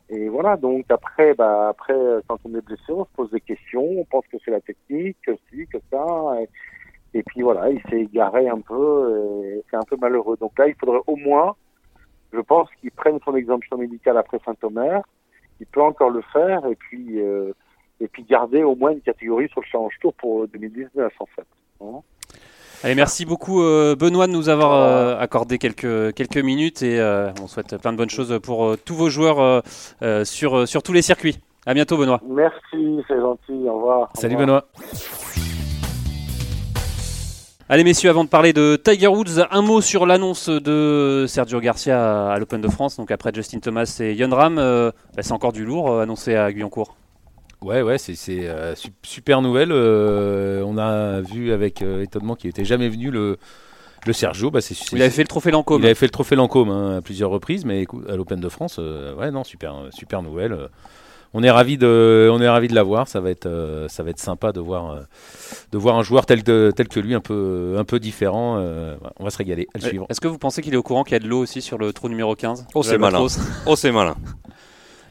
Et 0.09 0.29
voilà, 0.29 0.55
donc 0.55 0.85
après, 0.89 1.33
bah, 1.33 1.69
après, 1.69 1.93
euh, 1.93 2.21
quand 2.27 2.39
on 2.45 2.55
est 2.55 2.65
blessé, 2.65 2.83
on 2.89 3.03
se 3.03 3.09
pose 3.15 3.31
des 3.31 3.41
questions, 3.41 3.83
on 3.83 4.05
pense 4.05 4.25
que 4.27 4.37
c'est 4.43 4.51
la 4.51 4.61
technique, 4.61 5.17
que 5.25 5.31
que 5.31 5.77
ça. 5.91 6.05
Et, 7.13 7.23
puis 7.23 7.41
voilà, 7.41 7.69
il 7.69 7.81
s'est 7.89 8.01
égaré 8.01 8.47
un 8.47 8.61
peu, 8.61 9.61
c'est 9.69 9.75
un 9.75 9.83
peu 9.83 9.97
malheureux. 9.97 10.37
Donc 10.39 10.57
là, 10.57 10.67
il 10.67 10.75
faudrait 10.75 11.01
au 11.07 11.15
moins, 11.15 11.55
je 12.31 12.39
pense, 12.39 12.69
qu'il 12.79 12.91
prenne 12.91 13.19
son 13.25 13.35
exemption 13.35 13.77
médicale 13.77 14.17
après 14.17 14.39
Saint-Omer. 14.45 15.01
Il 15.59 15.65
peut 15.65 15.81
encore 15.81 16.09
le 16.09 16.21
faire, 16.33 16.65
et 16.65 16.75
puis, 16.75 17.19
euh, 17.19 17.53
et 17.99 18.07
puis 18.07 18.23
garder 18.23 18.63
au 18.63 18.75
moins 18.75 18.91
une 18.91 19.01
catégorie 19.01 19.49
sur 19.49 19.61
le 19.61 19.65
Challenge 19.65 19.97
Tour 19.99 20.13
pour 20.13 20.47
2019, 20.47 21.13
en 21.19 21.25
fait. 21.25 21.47
Hein. 21.81 22.01
Allez, 22.83 22.93
merci 22.93 23.25
beaucoup 23.25 23.63
euh, 23.63 23.95
Benoît 23.95 24.27
de 24.27 24.31
nous 24.31 24.49
avoir 24.49 24.73
euh, 24.73 25.17
accordé 25.19 25.57
quelques, 25.57 26.13
quelques 26.13 26.37
minutes 26.37 26.83
et 26.83 26.99
euh, 26.99 27.31
on 27.41 27.47
souhaite 27.47 27.75
plein 27.77 27.91
de 27.91 27.97
bonnes 27.97 28.09
choses 28.09 28.39
pour 28.43 28.75
tous 28.85 28.93
vos 28.93 29.09
joueurs 29.09 29.63
sur, 30.23 30.67
sur 30.67 30.83
tous 30.83 30.93
les 30.93 31.01
circuits. 31.01 31.39
À 31.65 31.73
bientôt 31.73 31.97
Benoît. 31.97 32.21
Merci, 32.29 33.03
c'est 33.07 33.19
gentil, 33.19 33.67
au 33.67 33.77
revoir. 33.77 34.11
au 34.15 34.19
Salut 34.19 34.35
revoir. 34.35 34.47
Benoît. 34.47 34.65
Allez 37.67 37.83
messieurs, 37.83 38.11
avant 38.11 38.23
de 38.23 38.29
parler 38.29 38.53
de 38.53 38.79
Tiger 38.81 39.07
Woods, 39.07 39.43
un 39.49 39.61
mot 39.61 39.81
sur 39.81 40.05
l'annonce 40.05 40.47
de 40.47 41.25
Sergio 41.27 41.59
Garcia 41.59 42.31
à 42.31 42.37
l'Open 42.37 42.61
de 42.61 42.69
France. 42.69 42.95
Donc 42.97 43.09
après 43.09 43.31
Justin 43.33 43.59
Thomas 43.59 43.97
et 43.99 44.13
Yon 44.13 44.29
Ram, 44.29 44.55
bah, 44.55 44.93
c'est 45.21 45.33
encore 45.33 45.51
du 45.51 45.65
lourd 45.65 45.99
annoncé 45.99 46.35
à 46.35 46.53
Guyancourt. 46.53 46.95
Ouais, 47.61 47.81
ouais, 47.81 47.97
c'est 47.97 48.15
c'est, 48.15 48.47
euh, 48.47 48.75
su- 48.75 48.89
super 49.03 49.41
nouvelle. 49.41 49.71
euh, 49.71 50.63
on 50.65 50.77
a 50.77 51.21
vu 51.21 51.51
avec 51.51 51.81
euh, 51.81 52.03
étonnement 52.03 52.35
qu'il 52.35 52.49
était 52.49 52.65
jamais 52.65 52.87
venu 52.87 53.09
le, 53.09 53.37
le 54.05 54.13
Sergio. 54.13 54.51
Bah, 54.51 54.59
Il 54.93 55.01
avait 55.01 55.09
fait 55.09 55.23
le 55.23 55.27
trophée 55.27 55.51
Lancôme. 55.51 55.81
il 55.81 55.85
avait 55.85 55.95
fait 55.95 56.05
le 56.05 56.11
trophée 56.11 56.35
Lancôme 56.35 56.69
hein, 56.69 56.97
à 56.97 57.01
plusieurs 57.01 57.29
reprises, 57.31 57.65
mais 57.65 57.85
à 58.09 58.15
l'Open 58.15 58.39
de 58.39 58.49
France, 58.49 58.77
euh, 58.79 59.15
ouais, 59.15 59.31
non, 59.31 59.43
super, 59.43 59.75
super 59.91 60.21
nouvelle. 60.21 60.55
On 61.33 61.43
est 61.43 61.51
ravi 61.51 61.77
de, 61.77 62.29
on 62.31 62.39
est 62.41 62.47
ravi 62.47 62.69
de 62.69 62.73
l'avoir. 62.73 63.07
Ça 63.09 63.19
va 63.19 63.29
être, 63.29 63.47
euh, 63.47 63.87
ça 63.89 64.01
va 64.01 64.11
être 64.11 64.19
sympa 64.19 64.53
de 64.53 64.61
voir, 64.61 64.91
euh, 64.91 65.01
de 65.73 65.77
voir 65.77 65.97
un 65.97 66.01
joueur 66.01 66.25
tel 66.25 66.41
que, 66.41 66.71
tel 66.71 66.87
que 66.87 67.01
lui, 67.01 67.13
un 67.15 67.19
peu, 67.19 67.75
un 67.77 67.83
peu 67.83 67.99
différent. 67.99 68.55
euh, 68.59 68.95
on 69.19 69.25
va 69.25 69.29
se 69.29 69.37
régaler 69.37 69.67
à 69.75 69.77
le 69.77 69.83
suivre. 69.83 70.05
Est-ce 70.09 70.21
que 70.21 70.27
vous 70.29 70.37
pensez 70.37 70.61
qu'il 70.61 70.73
est 70.73 70.77
au 70.77 70.83
courant 70.83 71.03
qu'il 71.03 71.13
y 71.13 71.15
a 71.17 71.19
de 71.19 71.27
l'eau 71.27 71.39
aussi 71.41 71.61
sur 71.61 71.77
le 71.77 71.91
trou 71.91 72.07
numéro 72.07 72.33
15 72.33 72.67
Oh, 72.73 72.79
de 72.81 72.85
c'est 72.85 72.97
malin. 72.97 73.27
Oh, 73.65 73.75
c'est 73.75 73.91
malin. 73.91 74.15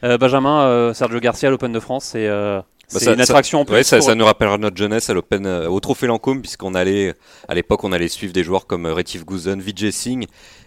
Euh, 0.03 0.17
Benjamin, 0.17 0.61
euh, 0.61 0.93
Sergio 0.93 1.19
Garcia 1.19 1.47
à 1.47 1.51
l'Open 1.51 1.71
de 1.71 1.79
France, 1.79 2.09
c'est 2.11 2.27
euh, 2.27 2.61
ça- 2.87 3.13
une 3.13 3.21
attraction 3.21 3.61
en 3.61 3.65
plus. 3.65 3.73
Ouais, 3.75 3.83
ça, 3.83 3.99
nous 4.15 4.25
rappellera 4.25 4.57
notre 4.57 4.77
jeunesse 4.77 5.09
à 5.09 5.13
l'Open, 5.13 5.45
euh, 5.45 5.67
au 5.69 5.79
Trophée 5.79 6.07
Lancôme, 6.07 6.41
puisqu'on 6.41 6.75
allait, 6.75 7.13
à 7.47 7.55
l'époque, 7.55 7.83
on 7.83 7.91
allait 7.91 8.07
suivre 8.07 8.31
des 8.33 8.43
joueurs 8.43 8.67
comme 8.67 8.85
euh, 8.85 8.93
Retif 8.93 9.25
Guzan, 9.25 9.57
Vijay 9.59 9.91
Singh 9.91 10.25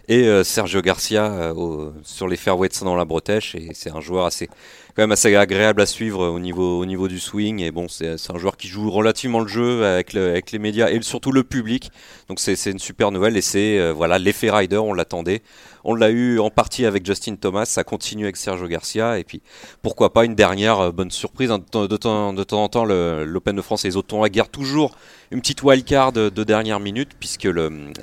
et 0.09 0.27
euh, 0.27 0.43
Sergio 0.43 0.81
Garcia 0.81 1.53
au- 1.55 1.93
sur 2.03 2.27
les 2.27 2.35
fairways 2.35 2.69
dans 2.83 2.95
la 2.95 3.05
Bretèche. 3.05 3.55
Et 3.55 3.69
c'est 3.73 3.91
un 3.91 4.01
joueur 4.01 4.25
assez, 4.25 4.47
quand 4.47 5.03
même 5.03 5.11
assez 5.13 5.33
agréable 5.35 5.81
à 5.81 5.85
suivre 5.85 6.27
au 6.27 6.39
niveau, 6.39 6.79
au 6.79 6.85
niveau 6.85 7.07
du 7.07 7.19
swing. 7.19 7.61
Et 7.61 7.71
bon, 7.71 7.87
c'est 7.87 8.09
un 8.29 8.37
joueur 8.37 8.57
qui 8.57 8.67
joue 8.67 8.89
relativement 8.91 9.39
le 9.39 9.47
jeu 9.47 9.85
avec, 9.85 10.11
le- 10.13 10.29
avec 10.31 10.51
les 10.51 10.59
médias 10.59 10.89
et 10.89 11.01
surtout 11.01 11.31
le 11.31 11.43
public. 11.43 11.89
Donc 12.27 12.39
c'est 12.41 12.55
une 12.69 12.79
super 12.79 13.11
nouvelle 13.11 13.37
et 13.37 13.41
c'est 13.41 13.91
voilà 13.93 14.19
l'effet 14.19 14.51
rider, 14.51 14.77
on 14.77 14.93
l'attendait. 14.93 15.41
On 15.83 15.95
l'a 15.95 16.09
eu 16.09 16.39
en 16.39 16.49
partie 16.49 16.85
avec 16.85 17.05
Justin 17.05 17.35
Thomas, 17.35 17.65
ça 17.65 17.83
continue 17.83 18.25
avec 18.25 18.37
Sergio 18.37 18.67
Garcia 18.67 19.17
et 19.19 19.23
puis 19.23 19.41
pourquoi 19.81 20.13
pas 20.13 20.25
une 20.25 20.35
dernière 20.35 20.79
euh, 20.79 20.91
bonne 20.91 21.11
surprise. 21.11 21.51
hein. 21.51 21.59
De, 21.59 21.97
temps- 21.97 22.29
en 22.29 22.69
temps, 22.69 22.85
l'Open 22.85 23.55
de 23.55 23.61
France 23.61 23.85
et 23.85 23.87
les 23.87 23.97
autres 23.97 24.27
gardent 24.27 24.51
toujours 24.51 24.95
une 25.31 25.41
petite 25.41 25.63
wildcard 25.63 26.11
de, 26.11 26.29
de 26.29 26.43
dernière 26.43 26.79
minute 26.79 27.11
puisque 27.19 27.47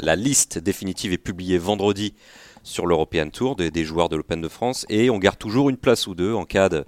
la 0.01 0.17
liste 0.17 0.59
définitive 0.59 1.13
est 1.13 1.19
publiée 1.19 1.59
vendredi 1.59 2.15
sur 2.63 2.87
l'European 2.87 3.31
Tour 3.31 3.57
des, 3.57 3.85
joueurs 3.85 4.09
de 4.09 4.17
l'Open 4.17 4.41
de 4.41 4.49
France 4.49 4.85
et 4.89 5.11
on 5.11 5.19
garde 5.19 5.39
toujours 5.39 5.71
une 5.71 5.77
place 5.77 6.07
ou 6.07 6.15
deux 6.15 6.35
en 6.35 6.45
cas 6.45 6.69
de, 6.69 6.85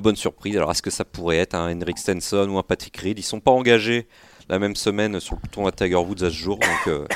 bonne 0.00 0.16
surprise. 0.16 0.56
Alors 0.56 0.70
est-ce 0.70 0.82
que 0.82 0.90
ça 0.90 1.04
pourrait 1.04 1.38
être 1.38 1.54
un 1.54 1.74
Henrik 1.74 1.98
Stenson 1.98 2.48
ou 2.50 2.58
un 2.58 2.62
Patrick 2.62 2.96
Reed? 2.98 3.18
Ils 3.18 3.22
sont 3.22 3.40
pas 3.40 3.50
engagés 3.50 4.06
la 4.48 4.58
même 4.58 4.76
semaine 4.76 5.18
sur 5.20 5.36
le 5.42 5.48
tournoi 5.48 5.70
de 5.70 5.76
Tiger 5.76 5.96
Woods 5.96 6.22
à 6.24 6.30
ce 6.30 6.34
jour. 6.36 6.58
Donc 6.58 6.86
euh, 6.88 7.06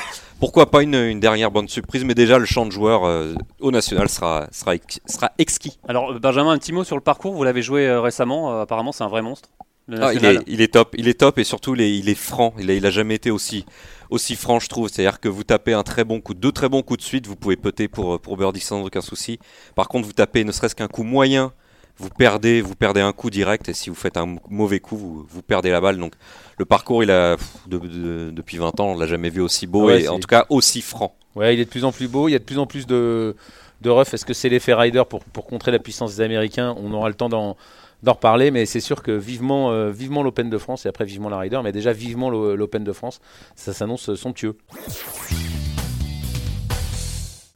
pourquoi 0.40 0.70
pas 0.70 0.82
une, 0.82 0.94
une 0.94 1.20
dernière 1.20 1.50
bonne 1.50 1.68
surprise 1.68 2.04
Mais 2.04 2.14
déjà 2.14 2.38
le 2.38 2.46
champ 2.46 2.66
de 2.66 2.72
joueurs 2.72 3.04
euh, 3.04 3.34
au 3.60 3.70
national 3.70 4.08
sera, 4.08 4.48
sera, 4.50 4.74
ex- 4.74 5.00
sera 5.06 5.30
exquis. 5.38 5.78
Alors 5.88 6.12
euh, 6.12 6.18
Benjamin, 6.18 6.50
un 6.52 6.58
petit 6.58 6.72
mot 6.72 6.84
sur 6.84 6.96
le 6.96 7.02
parcours. 7.02 7.34
Vous 7.34 7.44
l'avez 7.44 7.62
joué 7.62 7.86
euh, 7.86 8.00
récemment. 8.00 8.60
apparemment, 8.60 8.92
c'est 8.92 9.04
un 9.04 9.08
vrai 9.08 9.22
monstre. 9.22 9.48
le 9.86 10.02
Ah, 10.02 10.12
il, 10.14 10.24
est, 10.24 10.38
il 10.46 10.60
est 10.60 10.72
top, 10.74 10.94
il 10.98 11.08
est 11.08 11.20
top 11.20 11.38
et 11.38 11.44
surtout 11.44 11.74
il 11.74 11.80
est, 11.82 11.96
il 11.96 12.08
est 12.08 12.14
franc. 12.14 12.52
Il 12.58 12.70
a, 12.70 12.74
il 12.74 12.84
a 12.86 12.90
jamais 12.90 13.14
été 13.14 13.30
aussi, 13.30 13.64
aussi 14.10 14.34
franc, 14.34 14.58
je 14.58 14.68
trouve. 14.68 14.88
C'est-à-dire 14.88 15.20
que 15.20 15.28
vous 15.28 15.44
tapez 15.44 15.72
un 15.72 15.82
très 15.84 16.04
bon 16.04 16.20
coup, 16.20 16.34
deux 16.34 16.52
très 16.52 16.68
bons 16.68 16.82
coups 16.82 16.98
de 16.98 17.04
suite, 17.04 17.26
vous 17.26 17.36
pouvez 17.36 17.56
putter 17.56 17.86
pour, 17.88 18.20
pour 18.20 18.36
birdie 18.36 18.60
sans 18.60 18.82
aucun 18.82 19.02
souci. 19.02 19.38
Par 19.76 19.88
contre, 19.88 20.06
vous 20.06 20.12
tapez 20.12 20.42
ne 20.44 20.52
serait-ce 20.52 20.74
qu'un 20.74 20.88
coup 20.88 21.04
moyen, 21.04 21.52
vous 22.00 22.08
perdez, 22.08 22.60
vous 22.62 22.74
perdez 22.74 23.00
un 23.00 23.12
coup 23.12 23.30
direct 23.30 23.68
et 23.68 23.74
si 23.74 23.90
vous 23.90 23.94
faites 23.96 24.16
un 24.16 24.36
mauvais 24.48 24.80
coup, 24.80 24.96
vous, 24.96 25.26
vous 25.28 25.42
perdez 25.42 25.70
la 25.70 25.80
balle. 25.80 25.98
Donc 25.98 26.14
le 26.58 26.64
parcours, 26.64 27.02
il 27.04 27.10
a 27.10 27.36
pff, 27.36 27.46
de- 27.68 27.78
de- 27.78 28.30
depuis 28.30 28.56
20 28.56 28.80
ans, 28.80 28.88
on 28.92 28.98
l'a 28.98 29.06
jamais 29.06 29.30
vu 29.30 29.40
aussi 29.40 29.66
beau 29.66 29.86
Ouais, 29.86 30.02
et 30.02 30.08
en 30.08 30.18
tout 30.18 30.26
cas 30.28 30.46
aussi 30.48 30.80
franc. 30.82 31.14
Ouais, 31.36 31.54
il 31.54 31.60
est 31.60 31.64
de 31.66 31.70
plus 31.70 31.84
en 31.84 31.92
plus 31.92 32.08
beau, 32.08 32.28
il 32.28 32.32
y 32.32 32.34
a 32.34 32.38
de 32.38 32.44
plus 32.44 32.58
en 32.58 32.66
plus 32.66 32.86
de, 32.86 33.36
de 33.82 33.90
rough. 33.90 34.12
Est-ce 34.12 34.24
que 34.24 34.34
c'est 34.34 34.48
l'effet 34.48 34.74
Ryder 34.74 35.02
pour, 35.08 35.22
pour 35.24 35.46
contrer 35.46 35.70
la 35.70 35.78
puissance 35.78 36.16
des 36.16 36.22
Américains? 36.22 36.74
On 36.82 36.92
aura 36.92 37.08
le 37.08 37.14
temps 37.14 37.28
d'en, 37.28 37.56
d'en 38.02 38.12
reparler, 38.14 38.50
mais 38.50 38.66
c'est 38.66 38.80
sûr 38.80 39.02
que 39.02 39.12
vivement, 39.12 39.70
euh, 39.70 39.90
vivement 39.90 40.22
l'Open 40.22 40.50
de 40.50 40.58
France 40.58 40.86
et 40.86 40.88
après 40.88 41.04
vivement 41.04 41.28
la 41.28 41.38
Ryder, 41.38 41.60
mais 41.62 41.70
déjà 41.72 41.92
vivement 41.92 42.30
l'O- 42.30 42.56
l'Open 42.56 42.82
de 42.82 42.92
France, 42.92 43.20
ça 43.54 43.72
s'annonce 43.72 44.12
somptueux. 44.14 44.56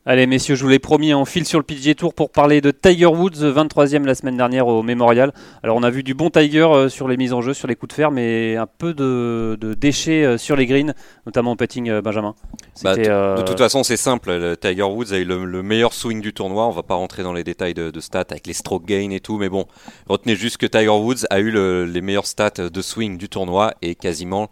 Allez 0.07 0.27
messieurs, 0.27 0.55
je 0.55 0.63
vous 0.63 0.69
l'ai 0.69 0.79
promis, 0.79 1.15
on 1.15 1.25
file 1.25 1.47
sur 1.47 1.59
le 1.59 1.63
PGA 1.65 1.95
Tour 1.95 2.13
pour 2.13 2.29
parler 2.31 2.61
de 2.61 2.71
Tiger 2.71 3.07
Woods, 3.07 3.37
23e 3.43 4.05
la 4.05 4.15
semaine 4.15 4.37
dernière 4.37 4.67
au 4.67 4.83
Memorial. 4.83 5.33
Alors 5.63 5.79
on 5.79 5.83
a 5.83 5.89
vu 5.89 6.03
du 6.03 6.13
bon 6.13 6.29
Tiger 6.29 6.61
euh, 6.71 6.91
sur 6.91 7.09
les 7.09 7.17
mises 7.17 7.33
en 7.33 7.41
jeu, 7.41 7.55
sur 7.55 7.69
les 7.69 7.75
coups 7.75 7.89
de 7.89 7.95
fer, 7.95 8.11
mais 8.11 8.55
un 8.57 8.67
peu 8.67 8.93
de, 8.93 9.57
de 9.59 9.73
déchets 9.73 10.23
euh, 10.27 10.37
sur 10.37 10.57
les 10.57 10.67
greens, 10.67 10.93
notamment 11.25 11.53
au 11.53 11.57
putting 11.57 11.89
euh, 11.89 12.03
Benjamin. 12.03 12.35
Bah, 12.83 12.97
euh, 12.99 13.37
De 13.39 13.43
toute 13.45 13.57
façon, 13.57 13.83
c'est 13.83 13.97
simple. 13.97 14.31
Le 14.31 14.59
Tiger 14.59 14.83
Woods 14.83 15.15
a 15.15 15.17
eu 15.17 15.25
le, 15.25 15.47
le 15.47 15.63
meilleur 15.63 15.95
swing 15.95 16.21
du 16.21 16.35
tournoi. 16.35 16.67
On 16.67 16.71
va 16.73 16.83
pas 16.83 16.97
rentrer 16.97 17.23
dans 17.23 17.33
les 17.33 17.43
détails 17.45 17.73
de, 17.73 17.91
de 17.91 18.01
stats 18.01 18.27
avec 18.31 18.47
les 18.47 18.53
stroke 18.53 18.85
gain 18.85 19.09
et 19.11 19.21
tout, 19.21 19.39
mais 19.39 19.49
bon, 19.49 19.65
retenez 20.07 20.37
juste 20.37 20.59
que 20.59 20.67
Tiger 20.67 20.89
Woods 20.91 21.25
a 21.31 21.41
eu 21.41 21.51
le- 21.51 21.87
les 21.87 22.03
meilleures 22.03 22.27
stats 22.27 22.51
de 22.71 22.83
swing 22.83 23.17
du 23.17 23.31
tournoi 23.31 23.73
et 23.81 23.95
quasiment 23.95 24.51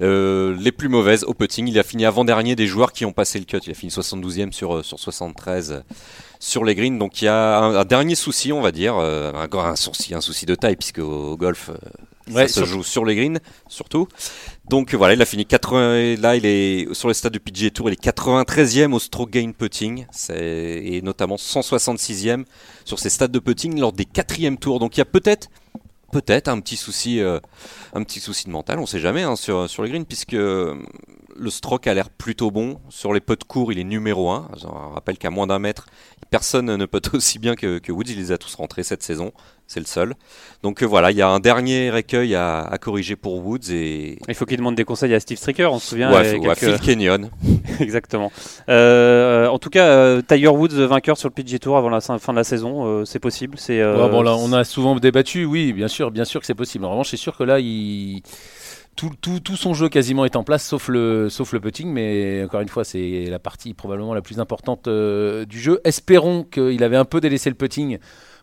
euh, 0.00 0.56
les 0.58 0.72
plus 0.72 0.88
mauvaises 0.88 1.24
au 1.24 1.34
putting. 1.34 1.68
Il 1.68 1.78
a 1.78 1.82
fini 1.82 2.04
avant-dernier 2.04 2.56
des 2.56 2.66
joueurs 2.66 2.92
qui 2.92 3.04
ont 3.04 3.12
passé 3.12 3.38
le 3.38 3.44
cut. 3.44 3.58
Il 3.66 3.70
a 3.70 3.74
fini 3.74 3.90
72e 3.90 4.52
sur, 4.52 4.76
euh, 4.76 4.82
sur 4.82 4.98
73 4.98 5.72
euh, 5.72 5.80
sur 6.40 6.64
les 6.64 6.74
greens. 6.74 6.98
Donc 6.98 7.22
il 7.22 7.26
y 7.26 7.28
a 7.28 7.58
un, 7.58 7.74
un 7.76 7.84
dernier 7.84 8.14
souci, 8.14 8.52
on 8.52 8.60
va 8.60 8.72
dire, 8.72 8.96
euh, 8.96 9.32
un, 9.32 9.58
un 9.58 9.76
souci, 9.76 10.14
un 10.14 10.20
souci 10.20 10.46
de 10.46 10.54
taille, 10.54 10.76
puisque 10.76 10.98
au, 10.98 11.32
au 11.32 11.36
golf, 11.36 11.70
euh, 11.70 11.76
Ouais, 12.30 12.46
ça 12.46 12.60
se 12.60 12.66
joue 12.66 12.82
sur 12.82 13.06
les 13.06 13.16
greens, 13.16 13.38
surtout. 13.68 14.06
Donc 14.68 14.94
voilà, 14.94 15.14
il 15.14 15.22
a 15.22 15.24
fini 15.24 15.46
80. 15.46 16.16
Là, 16.16 16.36
il 16.36 16.44
est 16.44 16.92
sur 16.92 17.08
les 17.08 17.14
stades 17.14 17.32
du 17.32 17.40
PGA 17.40 17.70
Tour, 17.70 17.88
il 17.88 17.94
est 17.94 18.04
93e 18.04 18.92
au 18.92 18.98
stroke 18.98 19.30
gain 19.30 19.52
putting, 19.56 20.04
et 20.34 21.00
notamment 21.02 21.36
166e 21.36 22.44
sur 22.84 22.98
ses 22.98 23.08
stades 23.08 23.30
de 23.30 23.38
putting 23.38 23.80
lors 23.80 23.92
des 23.92 24.04
quatrièmes 24.04 24.58
tours. 24.58 24.78
Donc 24.78 24.96
il 24.96 25.00
y 25.00 25.00
a 25.00 25.06
peut-être, 25.06 25.48
peut-être 26.12 26.48
un 26.48 26.60
petit 26.60 26.76
souci, 26.76 27.20
euh, 27.20 27.40
un 27.94 28.02
petit 28.02 28.20
souci 28.20 28.46
de 28.46 28.50
mental. 28.50 28.78
On 28.78 28.86
sait 28.86 29.00
jamais 29.00 29.22
hein, 29.22 29.36
sur 29.36 29.68
sur 29.68 29.82
les 29.82 29.90
greens, 29.90 30.04
puisque 30.04 30.34
euh, 30.34 30.74
le 31.36 31.50
stroke 31.50 31.86
a 31.86 31.94
l'air 31.94 32.10
plutôt 32.10 32.50
bon. 32.50 32.80
Sur 32.88 33.12
les 33.12 33.20
putts 33.20 33.44
courts, 33.44 33.72
il 33.72 33.78
est 33.78 33.84
numéro 33.84 34.30
1. 34.30 34.50
Je 34.60 34.66
rappelle 34.66 35.18
qu'à 35.18 35.30
moins 35.30 35.46
d'un 35.46 35.58
mètre, 35.58 35.86
personne 36.30 36.74
ne 36.76 36.86
putt 36.86 37.08
aussi 37.14 37.38
bien 37.38 37.54
que, 37.54 37.78
que 37.78 37.92
Woods. 37.92 38.08
Il 38.08 38.18
les 38.18 38.32
a 38.32 38.38
tous 38.38 38.54
rentrés 38.54 38.82
cette 38.82 39.02
saison. 39.02 39.32
C'est 39.70 39.80
le 39.80 39.86
seul. 39.86 40.14
Donc 40.62 40.82
euh, 40.82 40.86
voilà, 40.86 41.10
il 41.10 41.16
y 41.18 41.22
a 41.22 41.28
un 41.28 41.40
dernier 41.40 41.94
écueil 41.96 42.34
à, 42.34 42.60
à 42.60 42.78
corriger 42.78 43.16
pour 43.16 43.44
Woods 43.46 43.70
et 43.70 44.18
Il 44.26 44.34
faut 44.34 44.46
qu'il 44.46 44.56
demande 44.56 44.76
des 44.76 44.84
conseils 44.84 45.12
à 45.12 45.20
Steve 45.20 45.36
Stricker, 45.36 45.70
on 45.70 45.78
se 45.78 45.88
souvient. 45.90 46.10
ouais, 46.10 46.54
Phil 46.54 46.78
Kenyon. 46.80 47.30
Exactement. 47.80 48.32
Euh, 48.70 49.46
en 49.46 49.58
tout 49.58 49.68
cas, 49.68 49.84
euh, 49.84 50.22
Tiger 50.26 50.48
Woods 50.48 50.74
vainqueur 50.86 51.18
sur 51.18 51.28
le 51.28 51.34
PGA 51.34 51.58
Tour 51.58 51.76
avant 51.76 51.90
la 51.90 52.00
fin 52.00 52.18
fin 52.18 52.32
de 52.32 52.38
la 52.38 52.44
saison, 52.44 52.86
euh, 52.86 53.04
c'est 53.04 53.18
possible. 53.18 53.58
C'est. 53.58 53.80
euh, 53.80 54.04
Ouais, 54.06 54.10
bon, 54.10 54.22
là, 54.22 54.34
on 54.36 54.52
a 54.54 54.64
souvent 54.64 54.96
débattu, 54.96 55.44
oui, 55.44 55.74
bien 55.74 55.88
sûr, 55.88 56.10
bien 56.10 56.24
sûr 56.24 56.40
que 56.40 56.46
c'est 56.46 56.54
possible. 56.54 56.86
En 56.86 56.90
revanche, 56.90 57.10
c'est 57.10 57.16
sûr 57.18 57.36
que 57.36 57.44
là, 57.44 57.60
il... 57.60 58.22
tout, 58.96 59.10
tout, 59.20 59.40
tout 59.40 59.56
son 59.56 59.74
jeu 59.74 59.90
quasiment 59.90 60.24
est 60.24 60.34
en 60.36 60.44
place, 60.44 60.64
sauf 60.66 60.88
le, 60.88 61.28
sauf 61.28 61.52
le 61.52 61.60
putting, 61.60 61.92
mais 61.92 62.42
encore 62.44 62.62
une 62.62 62.68
fois, 62.68 62.84
c'est 62.84 63.26
la 63.28 63.38
partie 63.38 63.74
probablement 63.74 64.14
la 64.14 64.22
plus 64.22 64.40
importante 64.40 64.88
euh, 64.88 65.44
du 65.44 65.60
jeu. 65.60 65.78
Espérons 65.84 66.42
qu'il 66.44 66.82
avait 66.82 66.96
un 66.96 67.04
peu 67.04 67.20
délaissé 67.20 67.50
le 67.50 67.54
putting 67.56 67.98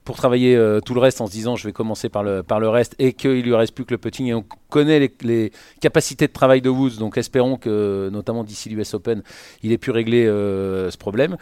pour 0.06 0.16
travailler 0.16 0.56
euh, 0.56 0.80
tout 0.80 0.94
le 0.94 1.02
reste 1.02 1.20
en 1.20 1.28
se 1.28 1.32
disant 1.32 1.56
je 1.56 1.68
vais 1.68 1.74
commencer 1.74 2.08
par 2.08 2.24
le, 2.24 2.44
par 2.44 2.60
le 2.60 2.70
reste 2.70 2.96
et 3.00 3.14
qu'il 3.14 3.42
lui 3.42 3.56
reste 3.56 3.74
plus 3.74 3.86
que 3.86 3.94
le 3.94 3.98
putting 3.98 4.28
et 4.28 4.34
on 4.34 4.46
connaît 4.70 5.12
les, 5.22 5.52
capacités 5.82 6.28
de 6.28 6.32
travail 6.32 6.62
de 6.62 6.70
Woods 6.70 6.98
donc 7.00 7.18
espérons 7.18 7.58
que 7.58 8.10
notamment 8.14 8.44
d'ici 8.44 8.70
l'US 8.70 8.94
Open 8.94 9.24
il 9.64 9.72
ait 9.72 9.78
pu 9.78 9.92
régler 9.92 10.26
euh, 10.26 10.90
ce 10.92 10.98
problème 10.98 11.36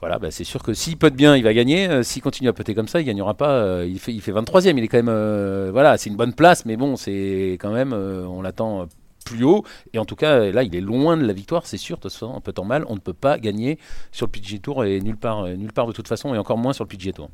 voilà, 0.00 0.18
bah, 0.18 0.30
c'est 0.30 0.44
sûr 0.44 0.62
que 0.62 0.74
s'il 0.74 0.98
putte 0.98 1.14
bien, 1.14 1.34
il 1.34 1.42
va 1.42 1.54
gagner. 1.54 1.88
Euh, 1.88 2.02
s'il 2.02 2.20
continue 2.20 2.50
à 2.50 2.52
putter 2.52 2.74
comme 2.74 2.88
ça, 2.88 3.00
il 3.00 3.06
gagnera 3.06 3.32
pas. 3.32 3.84
Il, 3.86 3.98
fait, 3.98 4.12
il 4.12 4.20
fait 4.20 4.32
23e, 4.32 4.76
il 4.76 4.84
est 4.84 4.88
quand 4.88 5.02
même. 5.02 5.70
voilà, 5.70 5.96
c'est 5.96 6.10
une 6.10 6.16
bonne 6.16 6.34
place, 6.34 6.66
mais 6.66 6.76
bon, 6.76 6.96
c'est 6.96 7.56
quand 7.58 7.70
même. 7.70 7.94
on 7.94 8.42
l'attend 8.42 8.86
plus 9.24 9.44
haut. 9.44 9.64
Et 9.92 9.98
en 9.98 10.04
tout 10.04 10.16
cas, 10.16 10.50
là, 10.50 10.62
il 10.62 10.74
est 10.74 10.80
loin 10.80 11.16
de 11.16 11.26
la 11.26 11.32
victoire, 11.32 11.66
c'est 11.66 11.76
sûr. 11.76 11.96
De 11.96 12.02
toute 12.02 12.12
façon, 12.12 12.34
un 12.36 12.40
peu 12.40 12.52
temps 12.52 12.64
mal, 12.64 12.84
on 12.88 12.94
ne 12.94 13.00
peut 13.00 13.12
pas 13.12 13.38
gagner 13.38 13.78
sur 14.12 14.26
le 14.26 14.30
PGA 14.30 14.58
Tour 14.58 14.84
et 14.84 15.00
nulle 15.00 15.16
part, 15.16 15.44
euh, 15.44 15.54
nulle 15.54 15.72
part 15.72 15.86
de 15.86 15.92
toute 15.92 16.08
façon, 16.08 16.34
et 16.34 16.38
encore 16.38 16.58
moins 16.58 16.72
sur 16.72 16.84
le 16.84 16.88
PGA 16.88 17.12
Tour. 17.12 17.30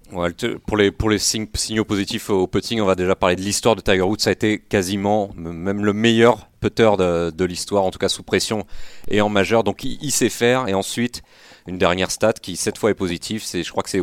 Pour 0.67 0.77
les, 0.77 0.91
pour 0.91 1.11
les 1.11 1.19
signaux 1.19 1.85
positifs 1.85 2.31
au 2.31 2.47
putting, 2.47 2.81
on 2.81 2.87
va 2.87 2.95
déjà 2.95 3.15
parler 3.15 3.37
de 3.37 3.43
l'histoire 3.43 3.77
de 3.77 3.81
Tiger 3.81 4.03
Woods. 4.03 4.21
Ça 4.21 4.31
a 4.31 4.33
été 4.33 4.59
quasiment 4.59 5.31
même 5.37 5.85
le 5.85 5.93
meilleur 5.93 6.50
putter 6.61 6.91
de, 6.99 7.45
l'histoire, 7.45 7.85
en 7.85 7.91
tout 7.91 7.99
cas 7.99 8.09
sous 8.09 8.23
pression 8.23 8.67
et 9.09 9.21
en 9.21 9.29
majeur. 9.29 9.65
Donc 9.65 9.85
il, 9.85 10.11
sait 10.11 10.29
faire. 10.29 10.69
Et 10.69 10.75
ensuite, 10.75 11.23
une 11.67 11.79
dernière 11.79 12.11
stat 12.11 12.35
qui 12.35 12.57
cette 12.57 12.79
fois 12.79 12.91
est 12.91 12.95
positive, 12.95 13.43
c'est 13.43 13.63
je 13.63 13.71
crois 13.71 13.83
que 13.83 13.91
c'est 13.91 14.01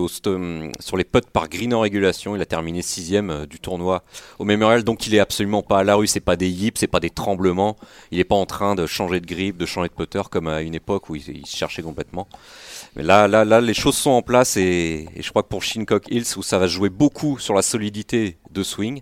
sur 0.80 0.98
les 0.98 1.04
putts 1.04 1.30
par 1.30 1.50
green 1.50 1.74
en 1.74 1.82
régulation. 1.82 2.36
Il 2.36 2.41
a 2.41 2.46
terminé 2.46 2.82
sixième 2.82 3.30
euh, 3.30 3.46
du 3.46 3.60
tournoi 3.60 4.04
au 4.39 4.46
Memorial. 4.46 4.84
Donc 4.84 5.08
il 5.08 5.15
est 5.15 5.20
absolument 5.20 5.62
pas 5.62 5.80
à 5.80 5.84
la 5.84 5.96
rue. 5.96 6.08
C'est 6.08 6.20
pas 6.20 6.36
des 6.36 6.50
yips, 6.50 6.78
c'est 6.80 6.88
pas 6.88 7.00
des 7.00 7.10
tremblements. 7.10 7.78
Il 8.12 8.20
est 8.20 8.24
pas 8.24 8.36
en 8.36 8.46
train 8.46 8.76
de 8.76 8.86
changer 8.86 9.20
de 9.20 9.26
grip, 9.26 9.58
de 9.58 9.65
changer 9.65 9.89
de 9.89 9.93
putter 9.93 10.24
comme 10.32 10.48
à 10.48 10.62
une 10.62 10.76
époque 10.76 11.10
où 11.10 11.15
il, 11.15 11.24
il 11.30 11.46
cherchait 11.46 11.84
complètement. 11.84 12.28
Mais 12.96 13.04
là, 13.04 13.28
là, 13.28 13.46
là, 13.46 13.62
les 13.62 13.74
choses 13.74 13.96
sont 13.96 14.12
en 14.12 14.22
place 14.22 14.58
et, 14.58 15.08
et 15.15 15.22
je 15.22 15.30
crois 15.30 15.43
que 15.43 15.50
pour 15.50 15.63
Shincock 15.63 16.08
Hills, 16.10 16.26
où 16.38 16.43
ça 16.43 16.58
va 16.58 16.67
jouer 16.67 16.89
beaucoup 16.89 17.38
sur 17.38 17.54
la 17.54 17.62
solidité 17.62 18.38
de 18.52 18.63
swing 18.63 19.02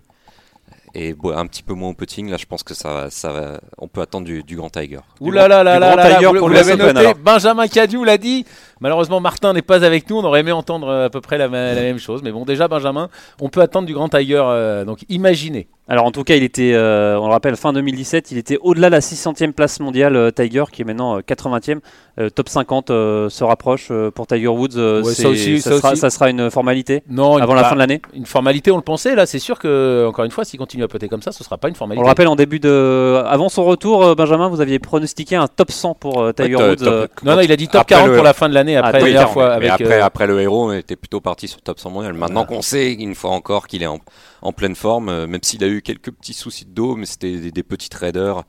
et 0.98 1.14
un 1.34 1.46
petit 1.46 1.62
peu 1.62 1.74
moins 1.74 1.90
au 1.90 1.94
putting, 1.94 2.30
là, 2.30 2.36
je 2.38 2.46
pense 2.46 2.62
que 2.62 2.72
ça, 2.74 2.92
va- 2.92 3.10
ça 3.10 3.30
va, 3.30 3.60
on 3.76 3.86
peut 3.86 4.00
attendre 4.00 4.24
du, 4.24 4.42
du 4.42 4.56
grand 4.56 4.70
Tiger. 4.70 5.00
Ouh 5.20 5.30
là 5.30 5.46
là 5.46 5.62
là 5.62 5.78
là 5.78 5.88
grand 5.94 5.96
là 5.96 6.02
vous, 6.32 6.38
pour 6.38 6.48
vous 6.48 6.54
le 6.54 6.54
l'avez 6.54 6.76
noté. 6.76 7.14
Benjamin 7.22 7.68
Cadieu 7.68 8.04
l'a 8.04 8.16
dit. 8.18 8.46
Malheureusement, 8.80 9.20
Martin 9.20 9.52
n'est 9.52 9.62
pas 9.62 9.84
avec 9.84 10.10
nous. 10.10 10.16
On 10.18 10.24
aurait 10.24 10.40
aimé 10.40 10.52
entendre 10.52 10.88
euh, 10.88 11.06
à 11.06 11.10
peu 11.10 11.20
près 11.20 11.38
la, 11.38 11.48
même 11.48 11.98
chose. 11.98 12.22
Mais 12.22 12.30
bon, 12.32 12.44
déjà, 12.44 12.68
Benjamin, 12.68 13.08
on 13.40 13.48
peut 13.48 13.60
attendre 13.60 13.86
du 13.86 13.94
grand 13.94 14.08
Tiger. 14.08 14.42
euh, 14.44 14.84
donc, 14.84 15.04
imaginez. 15.08 15.68
Alors 15.88 16.04
en 16.04 16.10
tout 16.10 16.24
cas, 16.24 16.34
il 16.34 16.42
était, 16.42 16.72
euh, 16.74 17.16
on 17.20 17.26
le 17.28 17.32
rappelle, 17.32 17.54
fin 17.54 17.72
2017, 17.72 18.32
il 18.32 18.38
était 18.38 18.58
au-delà 18.60 18.88
de 18.88 18.94
la 18.94 19.00
600e 19.00 19.52
place 19.52 19.78
mondiale, 19.78 20.16
euh, 20.16 20.32
Tiger, 20.32 20.64
qui 20.72 20.82
est 20.82 20.84
maintenant 20.84 21.18
euh, 21.18 21.20
80e. 21.20 21.78
Euh, 22.18 22.28
top 22.28 22.48
50 22.48 22.90
euh, 22.90 23.28
se 23.28 23.44
rapproche 23.44 23.88
euh, 23.92 24.10
pour 24.10 24.26
Tiger 24.26 24.48
Woods. 24.48 24.70
euh, 24.76 25.02
Ouais, 25.04 25.14
ça 25.14 25.28
aussi, 25.28 25.60
ça, 25.60 25.70
ça 25.70 25.76
sera, 25.76 25.92
aussi. 25.92 26.00
ça 26.00 26.10
sera 26.10 26.28
une 26.28 26.50
formalité 26.50 27.04
Non, 27.08 27.36
avant 27.36 27.52
une, 27.52 27.56
la 27.56 27.62
bah, 27.62 27.68
fin 27.68 27.74
de 27.76 27.78
l'année. 27.80 28.02
une 28.14 28.26
formalité, 28.26 28.72
on 28.72 28.76
le 28.76 28.82
pensait. 28.82 29.14
Là, 29.14 29.26
c'est 29.26 29.38
sûr 29.38 29.60
que, 29.60 30.06
encore 30.08 30.24
une 30.24 30.32
fois, 30.32 30.44
s'il 30.44 30.58
continue 30.58 30.82
à 30.82 30.88
putter 30.88 31.08
comme 31.08 31.22
ça, 31.22 31.30
ce 31.30 31.44
sera 31.44 31.56
pas 31.56 31.68
une 31.68 31.74
On 31.74 31.78
formalité. 31.78 32.02
le 32.02 32.08
rappelle 32.08 32.26
en 32.28 32.34
début 32.36 32.58
de, 32.58 33.22
avant 33.24 33.48
son 33.48 33.62
retour, 33.64 34.02
euh, 34.02 34.14
Benjamin, 34.16 34.48
vous 34.48 34.60
aviez 34.60 34.80
pronostiqué 34.80 35.36
un 35.36 35.46
top 35.46 35.70
100 35.70 35.94
pour 35.94 36.20
euh, 36.20 36.32
Tiger 36.32 36.56
Ouais, 36.56 36.70
Woods. 36.70 36.76
top- 36.78 36.88
euh, 36.88 37.06
Non, 37.22 37.36
non, 37.36 37.42
il 37.42 37.52
a 37.52 37.56
dit 37.56 37.68
top 37.68 37.82
Après 37.82 37.94
40 37.94 38.08
le- 38.08 38.14
pour 38.16 38.24
la 38.24 38.32
fin 38.32 38.48
de 38.48 38.54
l'année 38.54 38.65
après 38.74 38.88
Ah, 38.88 38.98
la 38.98 39.04
oui, 39.04 39.12
dernière 39.12 39.28
40, 39.28 39.32
fois. 39.34 39.48
Mais 39.60 39.68
Avec, 39.68 39.80
après, 39.86 40.00
euh, 40.00 40.04
après 40.04 40.26
le 40.26 40.40
héros, 40.40 40.70
on 40.70 40.72
était 40.72 40.96
plutôt 40.96 41.20
parti 41.20 41.46
sur 41.46 41.62
top 41.62 41.78
100 41.78 41.90
mondial. 41.90 42.14
Maintenant 42.14 42.44
qu'on 42.44 42.62
sait, 42.62 42.92
une 42.92 43.14
fois 43.14 43.30
encore, 43.30 43.68
qu'il 43.68 43.82
est 43.84 43.86
en, 43.86 44.00
en 44.42 44.52
pleine 44.52 44.74
forme, 44.74 45.08
euh, 45.08 45.26
même 45.28 45.40
s'il 45.42 45.62
a 45.62 45.68
eu 45.68 45.82
quelques 45.82 46.10
petits 46.10 46.32
soucis 46.34 46.64
de 46.64 46.70
dos, 46.72 46.96
mais 46.96 47.06
c'était 47.06 47.36
des, 47.36 47.52
des 47.52 47.62
petites 47.62 47.94
raideurs. 47.94 48.42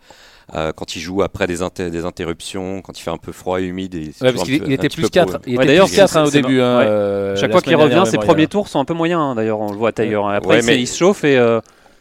euh, 0.55 0.71
quand 0.71 0.95
il 0.95 1.01
joue 1.01 1.21
après 1.23 1.45
des, 1.45 1.61
inter- 1.61 1.89
des 1.89 2.05
interruptions, 2.05 2.81
quand 2.81 2.97
il 2.97 3.01
fait 3.01 3.11
un 3.11 3.17
peu 3.17 3.33
froid 3.33 3.59
et 3.59 3.65
humide. 3.65 3.95
et 3.95 4.13
ouais, 4.21 4.31
parce 4.31 4.43
qu'il 4.45 4.71
était 4.71 4.87
plus 4.87 5.01
peu 5.03 5.09
4. 5.09 5.25
pour- 5.39 5.41
Il 5.45 5.57
Ouais, 5.57 5.65
était 5.65 5.73
d'ailleurs, 5.73 5.87
plus 5.87 5.95
4 5.97 6.09
c'est- 6.13 6.19
au 6.19 6.31
début. 6.31 6.61
hein, 6.61 6.77
ouais. 6.79 6.85
euh, 6.85 7.35
Chaque 7.35 7.51
fois 7.51 7.61
qu'il 7.61 7.75
revient, 7.75 8.03
ses 8.05 8.17
premiers 8.17 8.47
tours 8.47 8.69
sont 8.69 8.79
un 8.79 8.85
peu 8.85 8.93
moyens. 8.93 9.19
hein, 9.21 9.35
D'ailleurs, 9.35 9.59
on 9.59 9.69
le 9.71 9.77
voit 9.77 9.89
à 9.89 9.91
Tiger. 9.91 10.21
Après, 10.25 10.47
Ouais, 10.49 10.57
il, 10.59 10.63
s'est- 10.63 10.71
mais- 10.71 10.79
il 10.81 10.87
se 10.87 10.97
chauffe 10.97 11.23
et 11.25 11.37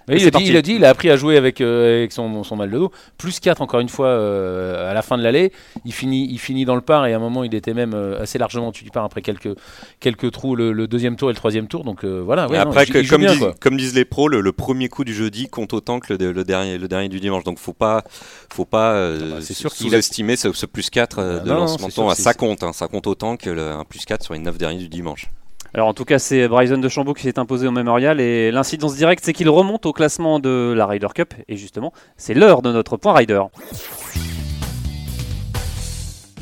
il, 0.08 0.14
a 0.14 0.18
dit, 0.26 0.30
parti. 0.30 0.46
il 0.48 0.56
a 0.56 0.62
dit, 0.62 0.72
il 0.74 0.84
a 0.84 0.90
appris 0.90 1.10
à 1.10 1.16
jouer 1.16 1.36
avec, 1.36 1.60
euh, 1.60 1.98
avec 1.98 2.12
son, 2.12 2.44
son 2.44 2.56
mal 2.56 2.70
de 2.70 2.78
dos. 2.78 2.92
Plus 3.18 3.40
4 3.40 3.60
encore 3.62 3.80
une 3.80 3.88
fois 3.88 4.08
euh, 4.08 4.90
à 4.90 4.94
la 4.94 5.02
fin 5.02 5.18
de 5.18 5.22
l'allée. 5.22 5.52
Il 5.84 5.92
finit, 5.92 6.28
il 6.30 6.38
finit 6.38 6.64
dans 6.64 6.74
le 6.76 6.80
par 6.80 7.06
et 7.06 7.12
à 7.12 7.16
un 7.16 7.20
moment 7.20 7.42
il 7.44 7.54
était 7.54 7.74
même 7.74 7.94
euh, 7.94 8.22
assez 8.22 8.38
largement 8.38 8.70
du 8.70 8.84
par 8.90 9.04
après 9.04 9.22
quelques, 9.22 9.56
quelques 10.00 10.30
trous 10.30 10.54
le, 10.56 10.72
le 10.72 10.86
deuxième 10.86 11.16
tour 11.16 11.30
et 11.30 11.32
le 11.32 11.36
troisième 11.36 11.66
tour. 11.66 11.82
Donc 11.84 12.04
voilà, 12.04 12.46
ouais, 12.48 12.56
Et 12.56 12.64
non, 12.64 12.70
après, 12.70 12.86
que- 12.86 13.08
comme, 13.08 13.20
bien, 13.22 13.30
disent, 13.32 13.40
quoi. 13.40 13.54
comme 13.60 13.76
disent 13.76 13.94
les 13.94 14.04
pros, 14.04 14.28
le, 14.28 14.40
le 14.40 14.52
premier 14.52 14.88
coup 14.88 15.04
du 15.04 15.14
jeudi 15.14 15.48
compte 15.48 15.72
autant 15.72 15.98
que 16.00 16.14
le, 16.14 16.32
le 16.32 16.44
dernier, 16.44 16.78
le 16.78 16.88
dernier 16.88 17.08
du 17.08 17.20
dimanche. 17.20 17.44
Donc, 17.44 17.58
faut 17.58 17.72
pas, 17.72 18.04
faut 18.52 18.64
pas 18.64 19.10
bah, 19.18 19.40
sous-estimer 19.40 20.36
ce, 20.36 20.52
ce 20.52 20.66
plus 20.66 20.90
4 20.90 21.18
euh, 21.18 21.38
Ah 21.40 21.44
de 21.44 21.48
non, 21.50 21.56
lancement 21.56 21.88
de 21.88 22.10
Ah, 22.10 22.14
Ça 22.14 22.34
compte, 22.34 22.62
hein, 22.62 22.72
ça 22.72 22.88
compte 22.88 23.06
autant 23.06 23.36
que 23.36 23.50
le, 23.50 23.70
un 23.72 23.84
plus 23.84 24.04
4 24.04 24.22
sur 24.22 24.34
les 24.34 24.40
9 24.40 24.56
derniers 24.58 24.78
du 24.78 24.88
dimanche. 24.88 25.26
Alors 25.74 25.88
en 25.88 25.94
tout 25.94 26.04
cas, 26.04 26.18
c'est 26.18 26.48
Bryson 26.48 26.78
de 26.78 26.88
Chambaud 26.88 27.14
qui 27.14 27.22
s'est 27.22 27.38
imposé 27.38 27.66
au 27.66 27.70
Memorial 27.70 28.20
et 28.20 28.50
l'incidence 28.50 28.96
directe, 28.96 29.24
c'est 29.24 29.32
qu'il 29.32 29.48
remonte 29.50 29.86
au 29.86 29.92
classement 29.92 30.40
de 30.40 30.72
la 30.76 30.86
Ryder 30.86 31.08
Cup 31.14 31.34
et 31.48 31.56
justement, 31.56 31.92
c'est 32.16 32.34
l'heure 32.34 32.62
de 32.62 32.72
notre 32.72 32.96
point 32.96 33.14
Ryder. 33.14 33.42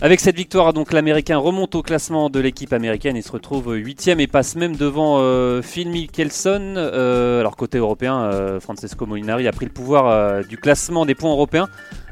Avec 0.05 0.21
cette 0.21 0.37
victoire, 0.37 0.75
donc 0.75 0.93
l'Américain 0.93 1.39
remonte 1.39 1.75
au 1.77 1.83
classement 1.83 2.29
de 2.29 2.39
l'équipe 2.39 2.75
américaine 2.75 3.17
et 3.17 3.23
se 3.23 3.33
retrouve 3.33 3.73
8 3.75 4.09
et 4.09 4.27
passe 4.27 4.55
même 4.55 4.77
devant 4.77 5.17
euh, 5.19 5.63
Phil 5.63 5.89
Mickelson. 5.89 6.75
Euh, 6.77 7.41
alors 7.41 7.57
côté 7.57 7.79
européen, 7.79 8.21
euh, 8.21 8.61
Francesco 8.61 9.07
Molinari 9.07 9.49
a 9.49 9.53
pris 9.53 9.65
le 9.65 9.73
pouvoir 9.73 10.45
du 10.45 10.59
classement 10.59 11.07
des 11.07 11.15
points 11.15 11.31
européens. 11.31 11.69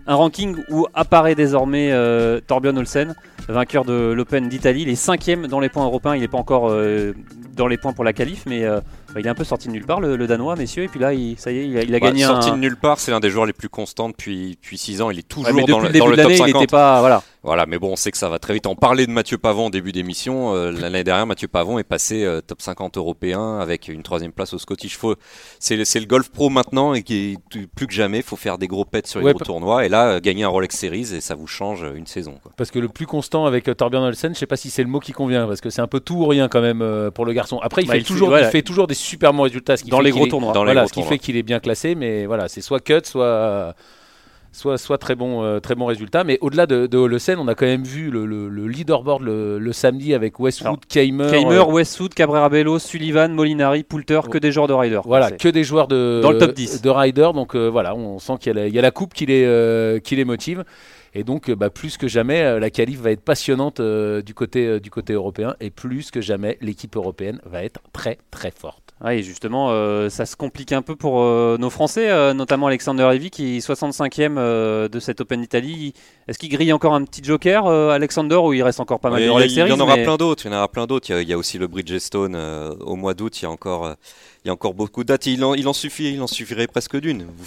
Un 0.06 0.14
ranking 0.16 0.56
où 0.68 0.86
apparaît 0.94 1.34
désormais 1.34 1.92
euh, 1.92 2.40
Torbjörn 2.46 2.76
Olsen, 2.76 3.14
vainqueur 3.48 3.84
de 3.84 4.12
l'Open 4.12 4.48
d'Italie. 4.48 4.82
Il 4.82 4.88
est 4.88 4.96
cinquième 4.96 5.46
dans 5.46 5.60
les 5.60 5.68
points 5.68 5.84
européens. 5.84 6.16
Il 6.16 6.22
n'est 6.22 6.28
pas 6.28 6.38
encore 6.38 6.70
euh, 6.70 7.12
dans 7.54 7.68
les 7.68 7.76
points 7.76 7.92
pour 7.92 8.04
la 8.04 8.12
qualif, 8.12 8.44
mais 8.46 8.64
euh, 8.64 8.80
il 9.20 9.26
est 9.26 9.30
un 9.30 9.34
peu 9.34 9.44
sorti 9.44 9.68
de 9.68 9.72
nulle 9.72 9.84
part, 9.86 10.00
le, 10.00 10.16
le 10.16 10.26
Danois, 10.26 10.56
messieurs. 10.56 10.84
Et 10.84 10.88
puis 10.88 11.00
là, 11.00 11.12
il, 11.12 11.38
ça 11.38 11.52
y 11.52 11.58
est, 11.58 11.66
il 11.66 11.76
a, 11.78 11.82
il 11.82 11.94
a 11.94 11.98
Bah, 12.00 12.06
gagné 12.08 12.24
sorti 12.24 12.50
un. 12.50 12.54
de 12.56 12.60
nulle 12.60 12.76
part, 12.76 12.98
c'est 12.98 13.10
l'un 13.10 13.20
des 13.20 13.30
joueurs 13.30 13.46
les 13.46 13.52
plus 13.52 13.68
constants 13.68 14.08
depuis, 14.08 14.52
depuis 14.52 14.78
6 14.78 15.02
ans. 15.02 15.10
Il 15.10 15.18
est 15.18 15.28
toujours 15.28 15.54
Ouais, 15.54 15.64
dans, 15.64 15.78
le, 15.80 15.88
le 15.88 15.98
dans 15.98 16.06
début 16.06 16.10
le 16.10 16.16
de 16.16 16.22
top 16.22 16.30
l'année, 16.30 16.34
il 16.34 16.38
50. 16.38 16.54
n'était 16.54 16.66
pas. 16.70 17.00
Voilà. 17.00 17.22
Voilà, 17.44 17.66
mais 17.66 17.76
bon, 17.76 17.90
on 17.90 17.96
sait 17.96 18.12
que 18.12 18.18
ça 18.18 18.28
va 18.28 18.38
très 18.38 18.54
vite. 18.54 18.68
On 18.68 18.76
parlait 18.76 19.04
de 19.04 19.10
Mathieu 19.10 19.36
Pavon 19.36 19.66
en 19.66 19.70
début 19.70 19.90
d'émission. 19.90 20.54
euh, 20.54 20.70
L'année 20.70 21.02
dernière, 21.02 21.26
Mathieu 21.26 21.48
Pavon 21.48 21.76
est 21.80 21.82
passé 21.84 22.22
euh, 22.24 22.40
top 22.40 22.62
50 22.62 22.96
européen 22.98 23.58
avec 23.58 23.88
une 23.88 24.04
troisième 24.04 24.30
place 24.30 24.54
au 24.54 24.58
Scottish. 24.58 24.96
Faut, 24.96 25.16
c'est, 25.58 25.76
le- 25.76 26.04
golf 26.06 26.30
pro 26.30 26.50
maintenant 26.50 26.94
et 26.94 27.02
qui 27.02 27.36
plus 27.74 27.86
que 27.88 27.92
jamais. 27.92 28.18
Il 28.18 28.22
faut 28.22 28.36
faire 28.36 28.58
des 28.58 28.68
gros 28.68 28.84
pets 28.84 29.08
sur 29.08 29.18
les 29.18 29.26
Ouais, 29.26 29.32
gros 29.34 29.44
tournois. 29.44 29.84
Et 29.84 29.88
là, 29.88 30.06
euh, 30.12 30.20
gagner 30.20 30.44
un 30.44 30.48
Rolex 30.48 30.76
Series 30.78 31.14
et 31.14 31.20
ça 31.20 31.34
vous 31.34 31.48
change 31.48 31.84
une 31.96 32.06
saison. 32.06 32.38
quoi. 32.42 32.52
Parce 32.56 32.70
que 32.70 32.78
le 32.78 32.88
plus 32.88 33.06
constant 33.06 33.44
avec 33.44 33.66
euh, 33.68 33.74
Torbjörn 33.74 34.04
Olsen, 34.04 34.34
je 34.34 34.38
sais 34.38 34.46
pas 34.46 34.56
si 34.56 34.70
c'est 34.70 34.84
le 34.84 34.88
mot 34.88 35.00
qui 35.00 35.10
convient, 35.12 35.48
parce 35.48 35.60
que 35.60 35.68
c'est 35.70 35.82
un 35.82 35.88
peu 35.88 35.98
tout 35.98 36.14
ou 36.14 36.26
rien 36.26 36.46
quand 36.46 36.60
même 36.60 36.80
euh, 36.80 37.10
pour 37.10 37.24
le 37.26 37.32
garçon. 37.32 37.58
Après, 37.60 37.82
il, 37.82 37.86
Bah, 37.88 37.94
fait, 37.94 37.98
il 37.98 38.04
fait- 38.04 38.08
toujours, 38.12 38.28
voilà. 38.28 38.46
il 38.46 38.50
fait 38.52 38.62
toujours 38.62 38.86
des 38.86 38.94
super 39.02 39.32
bons 39.32 39.42
résultats. 39.42 39.76
Ce 39.76 39.84
qui 39.84 39.90
Dans 39.90 39.98
fait 39.98 40.04
les 40.04 40.10
qu'il 40.10 40.18
gros 40.18 40.26
est- 40.26 40.30
tournois. 40.30 40.52
Les 40.52 40.58
voilà, 40.58 40.80
gros 40.82 40.88
ce 40.88 40.92
qui 40.92 41.00
tournois. 41.00 41.12
fait 41.12 41.18
qu'il 41.18 41.36
est 41.36 41.42
bien 41.42 41.60
classé, 41.60 41.94
mais 41.94 42.26
voilà, 42.26 42.48
c'est 42.48 42.60
soit 42.60 42.80
cut, 42.80 43.00
soit 43.04 43.74
soit 44.54 44.76
soit 44.76 44.98
très 44.98 45.14
bon 45.14 45.42
euh, 45.42 45.60
très 45.60 45.74
bon 45.74 45.86
résultat. 45.86 46.24
Mais 46.24 46.38
au-delà 46.42 46.66
de, 46.66 46.86
de 46.86 46.98
on 47.38 47.48
a 47.48 47.54
quand 47.54 47.64
même 47.66 47.84
vu 47.84 48.10
le, 48.10 48.26
le- 48.26 48.48
le 48.50 48.68
leaderboard 48.68 49.22
le, 49.22 49.58
le 49.58 49.72
samedi 49.72 50.12
avec 50.14 50.38
Westwood, 50.38 50.84
Keimer, 50.86 51.28
Keimer, 51.30 51.56
euh, 51.60 51.64
Westwood, 51.64 52.12
Cabrera 52.14 52.48
Bello, 52.50 52.78
Sullivan, 52.78 53.32
Molinari, 53.32 53.82
Poulter, 53.82 54.20
que 54.30 54.36
des 54.38 54.52
joueurs 54.52 54.68
de 54.68 54.74
rider. 54.74 55.00
Voilà, 55.04 55.30
que 55.30 55.48
des 55.48 55.64
joueurs 55.64 55.88
de, 55.88 56.20
Dans 56.22 56.32
le 56.32 56.38
top 56.38 56.52
10. 56.52 56.82
de 56.82 56.90
rider. 56.90 57.30
Donc 57.34 57.54
euh, 57.54 57.68
voilà, 57.68 57.94
on 57.94 58.18
sent 58.18 58.34
qu'il 58.40 58.54
y, 58.54 58.58
a 58.58 58.62
la- 58.62 58.68
il 58.68 58.74
y 58.74 58.78
a 58.78 58.82
la 58.82 58.90
coupe 58.90 59.14
qui 59.14 59.24
les, 59.26 60.00
qui 60.04 60.16
les 60.16 60.24
motive. 60.24 60.64
Et 61.14 61.24
donc, 61.24 61.50
bah, 61.50 61.68
plus 61.68 61.98
que 61.98 62.08
jamais, 62.08 62.58
la 62.58 62.70
qualif 62.70 63.00
va 63.00 63.10
être 63.10 63.20
passionnante 63.20 63.80
euh, 63.80 64.22
du, 64.22 64.32
côté, 64.32 64.66
euh, 64.66 64.80
du 64.80 64.90
côté 64.90 65.12
européen. 65.12 65.54
Et 65.60 65.68
plus 65.68 66.10
que 66.10 66.22
jamais, 66.22 66.56
l'équipe 66.62 66.96
européenne 66.96 67.38
va 67.44 67.62
être 67.62 67.80
très, 67.92 68.16
très 68.30 68.50
forte. 68.50 68.81
Et 69.10 69.22
justement, 69.24 69.68
euh, 69.70 70.08
ça 70.10 70.26
se 70.26 70.36
complique 70.36 70.70
un 70.72 70.80
peu 70.82 70.94
pour 70.94 71.22
euh, 71.22 71.56
nos 71.58 71.70
Français, 71.70 72.08
euh, 72.08 72.34
notamment 72.34 72.68
Alexander 72.68 73.08
Levy 73.12 73.30
qui 73.30 73.56
est 73.56 73.58
65e 73.58 74.36
euh, 74.38 74.88
de 74.88 75.00
cette 75.00 75.20
Open 75.20 75.40
d'Italie. 75.40 75.92
Est-ce 76.28 76.38
qu'il 76.38 76.50
grille 76.50 76.72
encore 76.72 76.94
un 76.94 77.02
petit 77.04 77.22
joker, 77.24 77.66
Alexander, 77.66 78.36
ou 78.36 78.52
il 78.52 78.62
reste 78.62 78.78
encore 78.78 79.00
pas 79.00 79.10
mal 79.10 79.20
y 79.20 79.24
de 79.24 79.30
il 79.66 79.68
y 79.70 79.72
en 79.72 79.80
aura 79.80 79.96
mais- 79.96 80.04
plein 80.04 80.16
d'autres. 80.16 80.46
Il 80.46 80.52
y 80.52 80.54
en 80.54 80.58
aura 80.58 80.68
plein 80.68 80.86
d'autres. 80.86 81.10
Il 81.10 81.12
y 81.14 81.16
a- 81.16 81.22
il 81.22 81.28
y, 81.28 81.32
a 81.32 81.38
aussi 81.38 81.58
le 81.58 81.66
Bridgestone 81.66 82.36
au 82.80 82.94
mois 82.94 83.14
d'août. 83.14 83.40
Il 83.40 83.44
y 83.44 83.46
a 83.46 83.50
encore, 83.50 83.92
il 84.44 84.48
y 84.48 84.50
a 84.50 84.52
encore 84.54 84.74
beaucoup 84.74 85.04
de 85.04 85.08
dates. 85.08 85.26
Il 85.26 85.44
en, 85.44 85.54
il 85.54 85.68
en 85.68 85.72
suffit, 85.72 86.12
il 86.12 86.20
en 86.20 86.26
suffirait 86.26 86.66
presque 86.66 86.96
d'une. 86.98 87.24
Vous 87.36 87.44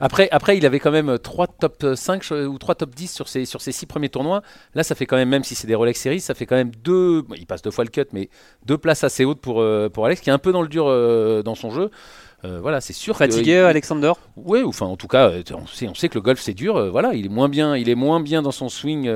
Après, 0.00 0.28
après, 0.30 0.56
il 0.58 0.66
avait 0.66 0.80
quand 0.80 0.90
même 0.90 1.18
3 1.18 1.46
top 1.46 1.86
5 1.94 2.22
je- 2.22 2.46
ou 2.46 2.58
3 2.58 2.74
top 2.74 2.94
10 2.94 3.10
sur 3.10 3.28
ses, 3.28 3.44
sur 3.46 3.60
ses 3.62 3.72
6 3.72 3.86
premiers 3.86 4.10
tournois. 4.10 4.42
Là, 4.74 4.82
ça 4.82 4.94
fait 4.94 5.06
quand 5.06 5.16
même, 5.16 5.30
même 5.30 5.44
si 5.44 5.54
c'est 5.54 5.66
des 5.66 5.74
Rolex 5.74 5.98
Series, 6.00 6.20
ça 6.20 6.34
fait 6.34 6.44
quand 6.44 6.56
même 6.56 6.72
deux. 6.84 7.22
bon, 7.22 7.34
il 7.38 7.46
passe 7.46 7.62
deux 7.62 7.70
fois 7.70 7.84
le 7.84 7.90
cut, 7.90 8.04
mais 8.12 8.28
deux 8.66 8.76
places 8.78 9.02
assez 9.04 9.24
hautes 9.24 9.40
pour, 9.40 9.60
euh, 9.62 9.88
pour 9.88 10.04
Alex, 10.04 10.20
qui 10.20 10.28
est 10.28 10.32
un 10.32 10.38
peu 10.38 10.52
dans 10.52 10.62
le 10.62 10.68
dur 10.68 10.86
euh, 10.88 11.42
dans 11.42 11.54
son 11.54 11.70
jeu. 11.70 11.90
Euh, 12.44 12.60
voilà, 12.60 12.80
c'est 12.80 12.92
sûr. 12.92 13.16
Fatigué, 13.16 13.56
Alexander 13.58 14.12
Oui, 14.36 14.62
enfin 14.62 14.86
en 14.86 14.96
tout 14.96 15.08
cas, 15.08 15.30
euh, 15.30 15.42
on 15.54 15.66
sait, 15.66 15.88
on 15.88 15.94
sait 15.94 16.08
que 16.08 16.14
le 16.14 16.20
golf 16.20 16.40
c'est 16.40 16.54
dur. 16.54 16.76
euh, 16.76 16.90
voilà, 16.90 17.14
il 17.14 17.26
est 17.26 17.30
moins 17.30 17.48
bien, 17.48 17.76
il 17.76 17.88
est 17.88 17.94
moins 17.94 18.20
bien 18.20 18.42
dans 18.42 18.52
son 18.52 18.68
swing 18.68 19.10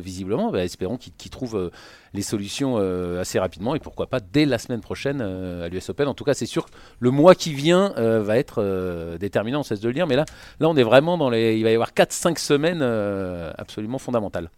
visiblement. 0.00 0.50
Bah, 0.50 0.64
espérons 0.64 0.96
qu'il 0.96 1.30
trouve 1.30 1.70
les 2.14 2.22
solutions 2.22 2.76
euh, 2.78 3.20
assez 3.20 3.38
rapidement 3.38 3.74
et 3.74 3.78
pourquoi 3.80 4.06
pas 4.06 4.20
dès 4.20 4.44
la 4.44 4.58
semaine 4.58 4.80
prochaine 4.80 5.20
euh, 5.22 5.64
à 5.64 5.68
l'US 5.68 5.88
Open. 5.88 6.08
En 6.08 6.14
tout 6.14 6.24
cas, 6.24 6.34
c'est 6.34 6.46
sûr 6.46 6.66
que 6.66 6.70
le 6.98 7.10
mois 7.10 7.34
qui 7.34 7.52
vient 7.54 7.94
euh, 7.96 8.22
va 8.22 8.38
être 8.38 9.16
déterminant. 9.18 9.60
On 9.60 9.62
cesse 9.62 9.80
de 9.80 9.88
le 9.88 9.94
dire, 9.94 10.06
mais 10.06 10.16
là, 10.16 10.24
là, 10.60 10.68
on 10.68 10.76
est 10.76 10.82
vraiment 10.82 11.16
dans 11.18 11.30
les. 11.30 11.56
Il 11.56 11.64
va 11.64 11.70
y 11.70 11.74
avoir 11.74 11.92
4-5 11.92 12.38
semaines 12.38 12.82
absolument 13.58 13.98
fondamentales. 13.98 14.50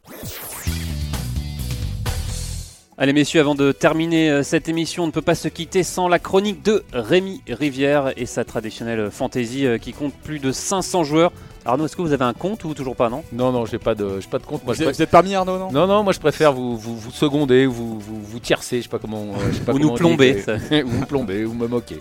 Allez 2.96 3.12
messieurs, 3.12 3.40
avant 3.40 3.56
de 3.56 3.72
terminer 3.72 4.30
euh, 4.30 4.42
cette 4.44 4.68
émission, 4.68 5.02
on 5.02 5.06
ne 5.08 5.12
peut 5.12 5.20
pas 5.20 5.34
se 5.34 5.48
quitter 5.48 5.82
sans 5.82 6.06
la 6.06 6.20
chronique 6.20 6.62
de 6.62 6.84
Rémi 6.92 7.42
Rivière 7.48 8.12
et 8.16 8.24
sa 8.24 8.44
traditionnelle 8.44 9.10
fantasy 9.10 9.66
euh, 9.66 9.78
qui 9.78 9.92
compte 9.92 10.14
plus 10.14 10.38
de 10.38 10.52
500 10.52 11.02
joueurs. 11.02 11.32
Arnaud, 11.66 11.86
est-ce 11.86 11.96
que 11.96 12.02
vous 12.02 12.12
avez 12.12 12.24
un 12.24 12.34
compte 12.34 12.62
ou 12.64 12.74
toujours 12.74 12.94
pas, 12.94 13.08
non 13.08 13.24
Non, 13.32 13.50
non, 13.50 13.64
j'ai 13.64 13.78
pas 13.78 13.94
de, 13.94 14.20
j'ai 14.20 14.28
pas 14.28 14.38
de 14.38 14.44
compte. 14.44 14.62
Moi, 14.64 14.74
Vous 14.74 14.82
je 14.82 14.88
êtes, 14.88 14.96
vous 14.96 15.02
êtes 15.02 15.10
parmi 15.10 15.34
Arnaud, 15.34 15.58
non 15.58 15.72
Non, 15.72 15.86
non, 15.86 16.02
moi 16.02 16.12
je 16.12 16.20
préfère 16.20 16.52
vous, 16.52 16.76
vous, 16.76 16.96
vous 16.96 17.10
seconder, 17.10 17.64
vous, 17.66 17.98
vous, 17.98 18.20
vous 18.22 18.38
tiercer, 18.38 18.78
je 18.78 18.82
sais 18.82 18.88
pas 18.88 18.98
comment. 18.98 19.22
euh, 19.22 19.50
je 19.50 19.56
sais 19.56 19.60
pas 19.64 19.72
Ou 19.72 19.78
nous 19.78 19.94
plomber, 19.94 20.44
ou 20.84 20.88
vous 20.88 21.06
plomber, 21.06 21.44
ou 21.46 21.54
me 21.54 21.66
moquer. 21.66 22.00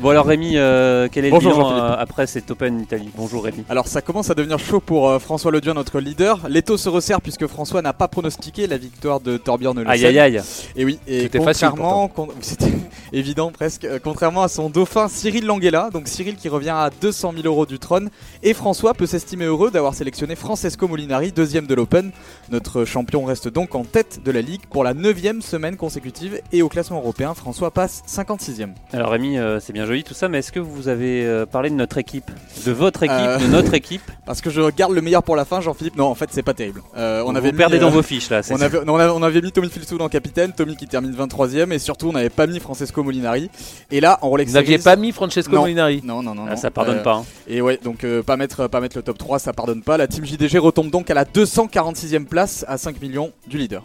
Bon 0.00 0.10
alors 0.10 0.26
Rémi, 0.26 0.52
euh, 0.56 1.08
quel 1.10 1.24
est 1.24 1.30
Bonjour, 1.30 1.52
le 1.52 1.56
bilan 1.64 1.76
euh, 1.76 1.96
après 1.98 2.26
cette 2.26 2.50
Open 2.50 2.80
Italie 2.80 3.08
Bonjour 3.16 3.44
Rémi. 3.44 3.64
Alors 3.70 3.86
ça 3.88 4.02
commence 4.02 4.28
à 4.30 4.34
devenir 4.34 4.58
chaud 4.58 4.80
pour 4.80 5.08
euh, 5.08 5.18
François 5.18 5.50
Leduin, 5.52 5.74
notre 5.74 6.00
leader. 6.00 6.40
L'étau 6.48 6.76
se 6.76 6.88
resserre 6.90 7.22
puisque 7.22 7.46
François 7.46 7.80
n'a 7.80 7.94
pas 7.94 8.08
pronostiqué 8.08 8.66
la 8.66 8.76
victoire 8.76 9.20
de 9.20 9.38
Torbjörn 9.38 9.78
Olesen. 9.78 9.90
Aïe 9.90 10.04
aïe 10.06 10.18
aïe. 10.36 10.42
Et 10.76 10.84
oui, 10.84 10.98
et 11.06 11.22
C'était 11.22 11.38
contrairement, 11.38 12.08
con- 12.08 12.28
c'était 12.42 12.72
évident 13.12 13.50
presque, 13.52 13.84
euh, 13.84 13.98
contrairement 14.02 14.42
à 14.42 14.48
son 14.48 14.68
dauphin 14.68 15.08
Cyril 15.08 15.46
Languella, 15.46 15.88
donc 15.92 16.08
Cyril 16.08 16.36
qui 16.36 16.48
revient 16.50 16.68
à 16.70 16.90
200 17.00 17.32
000 17.34 17.46
euros 17.46 17.64
du 17.64 17.78
trône, 17.78 18.10
et 18.42 18.52
François 18.52 18.94
peut 18.98 19.06
s'estimer 19.06 19.44
heureux 19.44 19.70
d'avoir 19.70 19.94
sélectionné 19.94 20.34
Francesco 20.34 20.88
Molinari, 20.88 21.30
deuxième 21.30 21.66
de 21.68 21.74
l'Open. 21.74 22.10
Notre 22.50 22.84
champion 22.84 23.24
reste 23.24 23.46
donc 23.48 23.76
en 23.76 23.84
tête 23.84 24.20
de 24.24 24.30
la 24.32 24.40
ligue 24.42 24.62
pour 24.70 24.82
la 24.82 24.92
neuvième 24.92 25.40
semaine 25.40 25.76
consécutive, 25.76 26.40
et 26.52 26.62
au 26.62 26.68
classement 26.68 26.98
européen, 26.98 27.32
François 27.34 27.70
passe 27.70 28.02
56e. 28.08 28.70
Alors 28.92 29.10
Rémi, 29.12 29.38
euh, 29.38 29.60
c'est 29.60 29.72
bien 29.72 29.86
joli 29.86 30.02
tout 30.02 30.14
ça, 30.14 30.28
mais 30.28 30.38
est-ce 30.40 30.50
que 30.50 30.58
vous 30.58 30.88
avez 30.88 31.24
euh, 31.24 31.46
parlé 31.46 31.70
de 31.70 31.76
notre 31.76 31.96
équipe 31.98 32.28
De 32.66 32.72
votre 32.72 33.04
équipe, 33.04 33.16
Euh, 33.16 33.38
de 33.38 33.46
notre 33.46 33.72
équipe 33.74 34.02
Parce 34.26 34.40
que 34.40 34.50
je 34.50 34.68
garde 34.70 34.92
le 34.92 35.00
meilleur 35.00 35.22
pour 35.22 35.36
la 35.36 35.44
fin, 35.44 35.60
Jean-Philippe. 35.60 35.96
Non, 35.96 36.06
en 36.06 36.14
fait, 36.16 36.28
c'est 36.32 36.42
pas 36.42 36.52
terrible. 36.54 36.82
Euh, 36.96 37.22
on 37.24 37.30
Vous 37.30 37.36
avait 37.38 37.52
perdez 37.52 37.76
mis, 37.76 37.80
dans 37.80 37.86
euh, 37.86 37.90
vos 37.90 38.02
fiches 38.02 38.30
là. 38.30 38.42
c'est 38.42 38.52
On 38.52 38.60
avait, 38.60 38.84
non, 38.84 38.94
on, 38.94 38.98
avait, 38.98 39.12
on 39.12 39.22
avait 39.22 39.40
mis 39.40 39.52
Tommy 39.52 39.70
Filsoud 39.70 40.02
en 40.02 40.08
capitaine, 40.08 40.52
Tommy 40.52 40.76
qui 40.76 40.88
termine 40.88 41.12
23ème, 41.14 41.72
et 41.72 41.78
surtout 41.78 42.08
on 42.08 42.12
n'avait 42.12 42.30
pas 42.30 42.46
mis 42.48 42.58
Francesco 42.58 43.02
Molinari. 43.04 43.48
Et 43.92 44.00
là, 44.00 44.18
en 44.22 44.28
Rolex 44.28 44.50
Vous 44.50 44.56
n'aviez 44.56 44.78
pas 44.78 44.96
mis 44.96 45.12
Francesco 45.12 45.52
Non. 45.54 45.60
Molinari 45.60 46.02
Non, 46.04 46.22
non, 46.22 46.34
non. 46.34 46.44
Ah, 46.48 46.50
non. 46.50 46.56
ça 46.56 46.70
pardonne 46.72 46.98
Euh, 46.98 47.02
pas. 47.02 47.14
hein. 47.14 47.24
Et 47.46 47.60
ouais, 47.62 47.78
donc 47.82 48.02
euh, 48.04 48.22
pas, 48.24 48.36
mettre, 48.36 48.66
pas 48.66 48.80
mettre 48.80 48.87
le 48.94 49.02
top 49.02 49.18
3, 49.18 49.38
ça 49.38 49.52
pardonne 49.52 49.82
pas. 49.82 49.96
La 49.96 50.06
team 50.06 50.24
JDG 50.24 50.58
retombe 50.58 50.90
donc 50.90 51.10
à 51.10 51.14
la 51.14 51.24
246ème 51.24 52.24
place 52.24 52.64
à 52.68 52.78
5 52.78 53.00
millions 53.00 53.32
du 53.46 53.58
leader. 53.58 53.82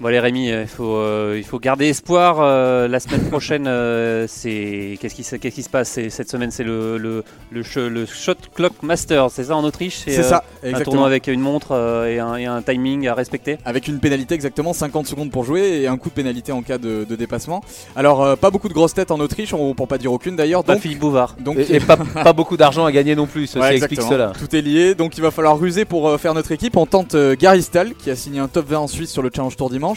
Bon 0.00 0.06
allez 0.06 0.20
Rémi, 0.20 0.52
euh, 0.52 0.62
il 0.62 0.68
faut, 0.68 0.94
euh, 0.94 1.34
il 1.36 1.42
faut 1.42 1.58
garder 1.58 1.86
espoir. 1.88 2.36
euh, 2.40 2.86
la 2.86 3.00
semaine 3.00 3.22
prochaine, 3.30 3.66
euh, 3.66 4.26
c'est 4.28 4.96
qu'est-ce 5.00 5.14
qui, 5.16 5.24
se- 5.24 5.34
qu'est-ce 5.34 5.56
qui 5.56 5.64
se 5.64 5.68
passe? 5.68 5.98
Cette 6.08 6.30
semaine, 6.30 6.52
c'est 6.52 6.62
le, 6.62 6.98
le, 6.98 7.24
le, 7.50 7.62
Shot 8.06 8.34
Clock 8.54 8.74
Master, 8.84 9.28
c'est 9.28 9.42
ça 9.42 9.56
en 9.56 9.64
Autriche? 9.64 10.02
C'est 10.04 10.20
euh, 10.20 10.22
ça, 10.22 10.44
Un 10.62 10.68
exactement. 10.68 10.84
tournoi 10.84 11.06
avec 11.08 11.26
une 11.26 11.40
montre 11.40 11.72
euh, 11.72 12.06
et, 12.14 12.20
un, 12.20 12.36
et 12.36 12.46
un 12.46 12.62
timing 12.62 13.08
à 13.08 13.14
respecter? 13.14 13.58
Avec 13.64 13.88
une 13.88 13.98
pénalité 13.98 14.36
exactement 14.36 14.72
50 14.72 15.08
secondes 15.08 15.32
pour 15.32 15.42
jouer 15.42 15.80
et 15.82 15.88
un 15.88 15.96
coup 15.96 16.10
de 16.10 16.14
pénalité 16.14 16.52
en 16.52 16.62
cas 16.62 16.78
de, 16.78 17.02
de 17.02 17.16
dépassement. 17.16 17.60
Alors, 17.96 18.22
euh, 18.22 18.36
pas 18.36 18.52
beaucoup 18.52 18.68
de 18.68 18.74
grosses 18.74 18.94
têtes 18.94 19.10
en 19.10 19.18
Autriche, 19.18 19.52
on- 19.52 19.74
pour 19.74 19.88
pas 19.88 19.98
dire 19.98 20.12
aucune 20.12 20.36
d'ailleurs. 20.36 20.62
Pas 20.62 20.74
Donc, 20.74 20.82
Philippe 20.82 21.00
Bouvard. 21.00 21.34
donc 21.40 21.58
Et, 21.58 21.74
et 21.74 21.80
pas, 21.84 21.96
pas 21.96 22.32
beaucoup 22.32 22.56
d'argent 22.56 22.84
à 22.84 22.92
gagner 22.92 23.16
non 23.16 23.26
plus, 23.26 23.56
explique 23.56 24.02
cela. 24.02 24.32
Tout 24.38 24.54
est 24.54 24.62
lié, 24.62 24.94
donc 24.94 25.16
il 25.18 25.22
va 25.22 25.32
falloir 25.32 25.58
ruser 25.58 25.84
pour 25.84 26.08
euh, 26.08 26.18
faire 26.18 26.34
notre 26.34 26.52
équipe. 26.52 26.76
On 26.76 26.86
tente 26.86 27.16
euh, 27.16 27.34
Gary 27.36 27.62
Stahl, 27.62 27.94
qui 27.94 28.12
a 28.12 28.14
signé 28.16 28.38
un 28.38 28.46
top 28.46 28.68
20 28.68 28.78
en 28.78 28.86
Suisse 28.86 29.10
sur 29.10 29.22
le 29.22 29.30
Challenge 29.34 29.56
Tour 29.56 29.70
dimanche. 29.70 29.87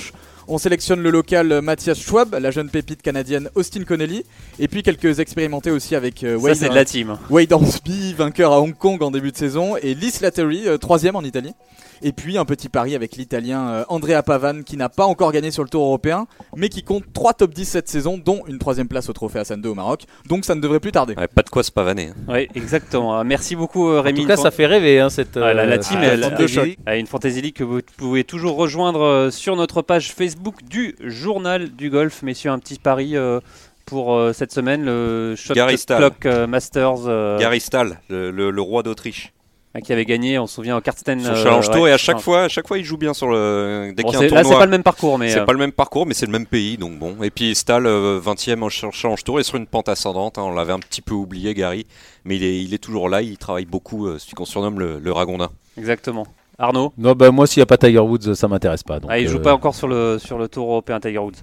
On 0.47 0.57
sélectionne 0.57 1.01
le 1.01 1.11
local 1.11 1.51
euh, 1.51 1.61
Mathias 1.61 1.99
Schwab, 1.99 2.35
la 2.35 2.51
jeune 2.51 2.69
pépite 2.69 3.01
canadienne 3.01 3.49
Austin 3.55 3.83
Connelly, 3.83 4.25
et 4.59 4.67
puis 4.67 4.83
quelques 4.83 5.19
expérimentés 5.19 5.71
aussi 5.71 5.95
avec 5.95 6.23
euh, 6.23 6.37
Ça 6.37 6.43
Wade, 6.43 6.55
c'est 6.55 6.69
de 6.69 6.75
la 6.75 6.85
team. 6.85 7.17
Wade 7.29 7.53
Hornsby, 7.53 8.13
vainqueur 8.13 8.51
à 8.51 8.59
Hong 8.59 8.75
Kong 8.75 9.01
en 9.03 9.11
début 9.11 9.31
de 9.31 9.37
saison, 9.37 9.77
et 9.77 9.93
Lee 9.93 10.11
Slattery, 10.11 10.67
euh, 10.67 10.77
troisième 10.77 11.15
en 11.15 11.21
Italie. 11.21 11.53
Et 12.03 12.11
puis 12.13 12.37
un 12.37 12.45
petit 12.45 12.69
pari 12.69 12.95
avec 12.95 13.15
l'italien 13.15 13.67
euh, 13.69 13.83
Andrea 13.89 14.21
Pavan 14.23 14.63
qui 14.63 14.77
n'a 14.77 14.89
pas 14.89 15.05
encore 15.05 15.31
gagné 15.31 15.51
sur 15.51 15.63
le 15.63 15.69
tour 15.69 15.83
européen, 15.83 16.27
mais 16.55 16.69
qui 16.69 16.83
compte 16.83 17.03
3 17.13 17.33
top 17.33 17.53
10 17.53 17.65
cette 17.65 17.87
saison, 17.89 18.17
dont 18.17 18.43
une 18.47 18.57
troisième 18.59 18.87
place 18.87 19.09
au 19.09 19.13
trophée 19.13 19.39
Hassan 19.39 19.61
II 19.63 19.69
au 19.71 19.75
Maroc. 19.75 20.03
Donc 20.27 20.45
ça 20.45 20.55
ne 20.55 20.61
devrait 20.61 20.79
plus 20.79 20.91
tarder. 20.91 21.13
Ouais, 21.15 21.27
pas 21.27 21.43
de 21.43 21.49
quoi 21.49 21.63
se 21.63 21.71
pavaner. 21.71 22.09
hein. 22.09 22.15
Oui, 22.27 22.47
exactement. 22.55 23.17
Ah, 23.19 23.23
Merci 23.23 23.55
beaucoup 23.55 23.89
euh, 23.89 23.99
En 23.99 24.03
Rémi. 24.03 24.21
tout 24.21 24.27
cas, 24.27 24.37
ça 24.37 24.51
fait 24.51 24.65
rêver 24.65 24.99
hein, 24.99 25.09
cette. 25.09 25.37
Ah, 25.37 25.53
la- 25.53 25.65
la 25.65 25.77
team, 25.77 25.99
cette 26.01 26.09
elle- 26.13 26.23
fantasy 26.23 26.57
elle- 26.59 26.65
league. 26.65 26.77
Ah, 26.85 26.95
une 26.97 27.07
Fantasy 27.07 27.41
League 27.41 27.55
que 27.55 27.63
vous 27.63 27.79
pouvez 27.97 28.23
toujours 28.23 28.55
rejoindre 28.55 29.01
euh, 29.01 29.29
sur 29.31 29.55
notre 29.55 29.81
page 29.81 30.11
Facebook 30.11 30.55
du 30.69 30.95
Journal 31.01 31.69
du 31.69 31.89
Golf. 31.89 32.21
Messieurs, 32.23 32.51
un 32.51 32.59
petit 32.59 32.79
pari 32.79 33.15
euh, 33.15 33.39
pour 33.85 34.15
euh, 34.15 34.33
cette 34.33 34.51
semaine, 34.51 34.83
le 34.85 35.35
Shot. 35.37 35.53
Clock 35.53 36.25
euh, 36.25 36.47
Masters 36.47 37.07
euh, 37.07 37.37
Gary 37.39 37.59
Stahl, 37.59 37.99
le, 38.09 38.31
le- 38.31 38.49
le 38.51 38.61
roi 38.61 38.83
d'Autriche. 38.83 39.33
Qui 39.79 39.93
avait 39.93 40.03
gagné, 40.03 40.37
on 40.37 40.47
se 40.47 40.55
souvient, 40.55 40.75
au 40.75 40.81
Karsten. 40.81 41.21
Son 41.21 41.29
euh, 41.31 41.35
challenge 41.43 41.69
tour 41.71 41.83
ouais. 41.83 41.91
et 41.91 41.93
à 41.93 41.97
chaque 41.97 42.19
fois, 42.19 42.41
à 42.43 42.47
chaque 42.49 42.67
fois 42.67 42.77
il 42.77 42.83
joue 42.83 42.97
bien 42.97 43.13
sur 43.13 43.29
le. 43.29 43.93
Dès 43.95 44.03
Bon, 44.03 44.09
qu'il 44.09 44.19
y 44.19 44.23
a 44.23 44.25
un 44.25 44.29
c'est- 44.29 44.35
là, 44.35 44.43
c'est 44.43 44.53
pas 44.57 44.65
le 44.65 44.71
même 44.71 44.83
parcours, 44.83 45.17
mais 45.17 45.29
C'est 45.29 45.39
euh, 45.39 45.45
pas 45.45 45.53
le 45.53 45.59
même 45.59 45.71
parcours, 45.71 46.05
mais 46.05 46.13
c'est 46.13 46.25
le 46.25 46.31
même 46.33 46.45
pays, 46.45 46.75
donc 46.77 46.99
bon. 46.99 47.23
Et 47.23 47.29
puis 47.29 47.55
Stahl, 47.55 47.85
euh, 47.85 48.19
20e 48.19 48.63
en 48.63 48.69
ch- 48.69 48.91
challenge 48.93 49.23
tour, 49.23 49.39
et 49.39 49.43
sur 49.43 49.55
une 49.55 49.67
pente 49.67 49.87
ascendante. 49.87 50.37
hein, 50.37 50.43
on 50.43 50.51
l'avait 50.53 50.73
un 50.73 50.79
petit 50.79 51.01
peu 51.01 51.13
oublié, 51.13 51.53
Gary, 51.53 51.85
mais 52.25 52.35
il 52.35 52.43
est, 52.43 52.61
il 52.61 52.73
est 52.73 52.79
toujours 52.79 53.07
là. 53.07 53.21
Il 53.21 53.37
travaille 53.37 53.65
beaucoup, 53.65 54.07
euh, 54.07 54.17
celui 54.19 54.33
qu'on 54.33 54.43
surnomme 54.45 54.77
le, 54.79 54.99
le 54.99 55.11
Ragondin. 55.13 55.49
exactement. 55.77 56.27
Arnaud 56.61 56.93
Non, 56.97 57.13
bah 57.13 57.31
moi, 57.31 57.47
s'il 57.47 57.59
n'y 57.59 57.63
a 57.63 57.65
pas 57.65 57.77
Tiger 57.77 57.99
Woods, 57.99 58.35
ça 58.35 58.47
m'intéresse 58.47 58.83
pas. 58.83 58.99
Donc, 58.99 59.09
ah, 59.11 59.19
il 59.19 59.27
joue 59.27 59.37
euh, 59.37 59.41
pas 59.41 59.53
encore 59.53 59.73
sur 59.73 59.87
le, 59.87 60.19
sur 60.19 60.37
le 60.37 60.47
tour 60.47 60.69
européen 60.69 60.99
Tiger 60.99 61.17
Woods. 61.17 61.35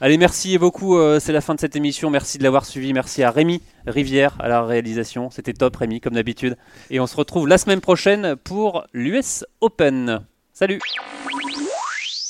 Allez, 0.00 0.18
merci 0.18 0.58
beaucoup. 0.58 0.98
euh, 0.98 1.18
c'est 1.20 1.32
la 1.32 1.40
fin 1.40 1.54
de 1.54 1.60
cette 1.60 1.74
émission. 1.74 2.10
Merci 2.10 2.38
de 2.38 2.42
l'avoir 2.42 2.66
suivi. 2.66 2.92
Merci 2.92 3.22
à 3.22 3.30
Rémi 3.30 3.62
Rivière 3.86 4.36
à 4.38 4.48
la 4.48 4.62
réalisation. 4.62 5.30
C'était 5.30 5.54
top, 5.54 5.76
Rémi, 5.76 6.00
comme 6.00 6.14
d'habitude. 6.14 6.56
Et 6.90 7.00
on 7.00 7.06
se 7.06 7.16
retrouve 7.16 7.48
la 7.48 7.58
semaine 7.58 7.80
prochaine 7.80 8.36
pour 8.36 8.84
l'US 8.92 9.44
Open. 9.60 10.20
Salut 10.52 10.80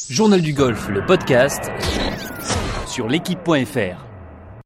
Journal 0.08 0.40
du 0.40 0.54
golf, 0.54 0.88
le 0.88 1.04
podcast 1.04 1.70
sur 2.86 3.08
l'équipe.fr. 3.08 4.07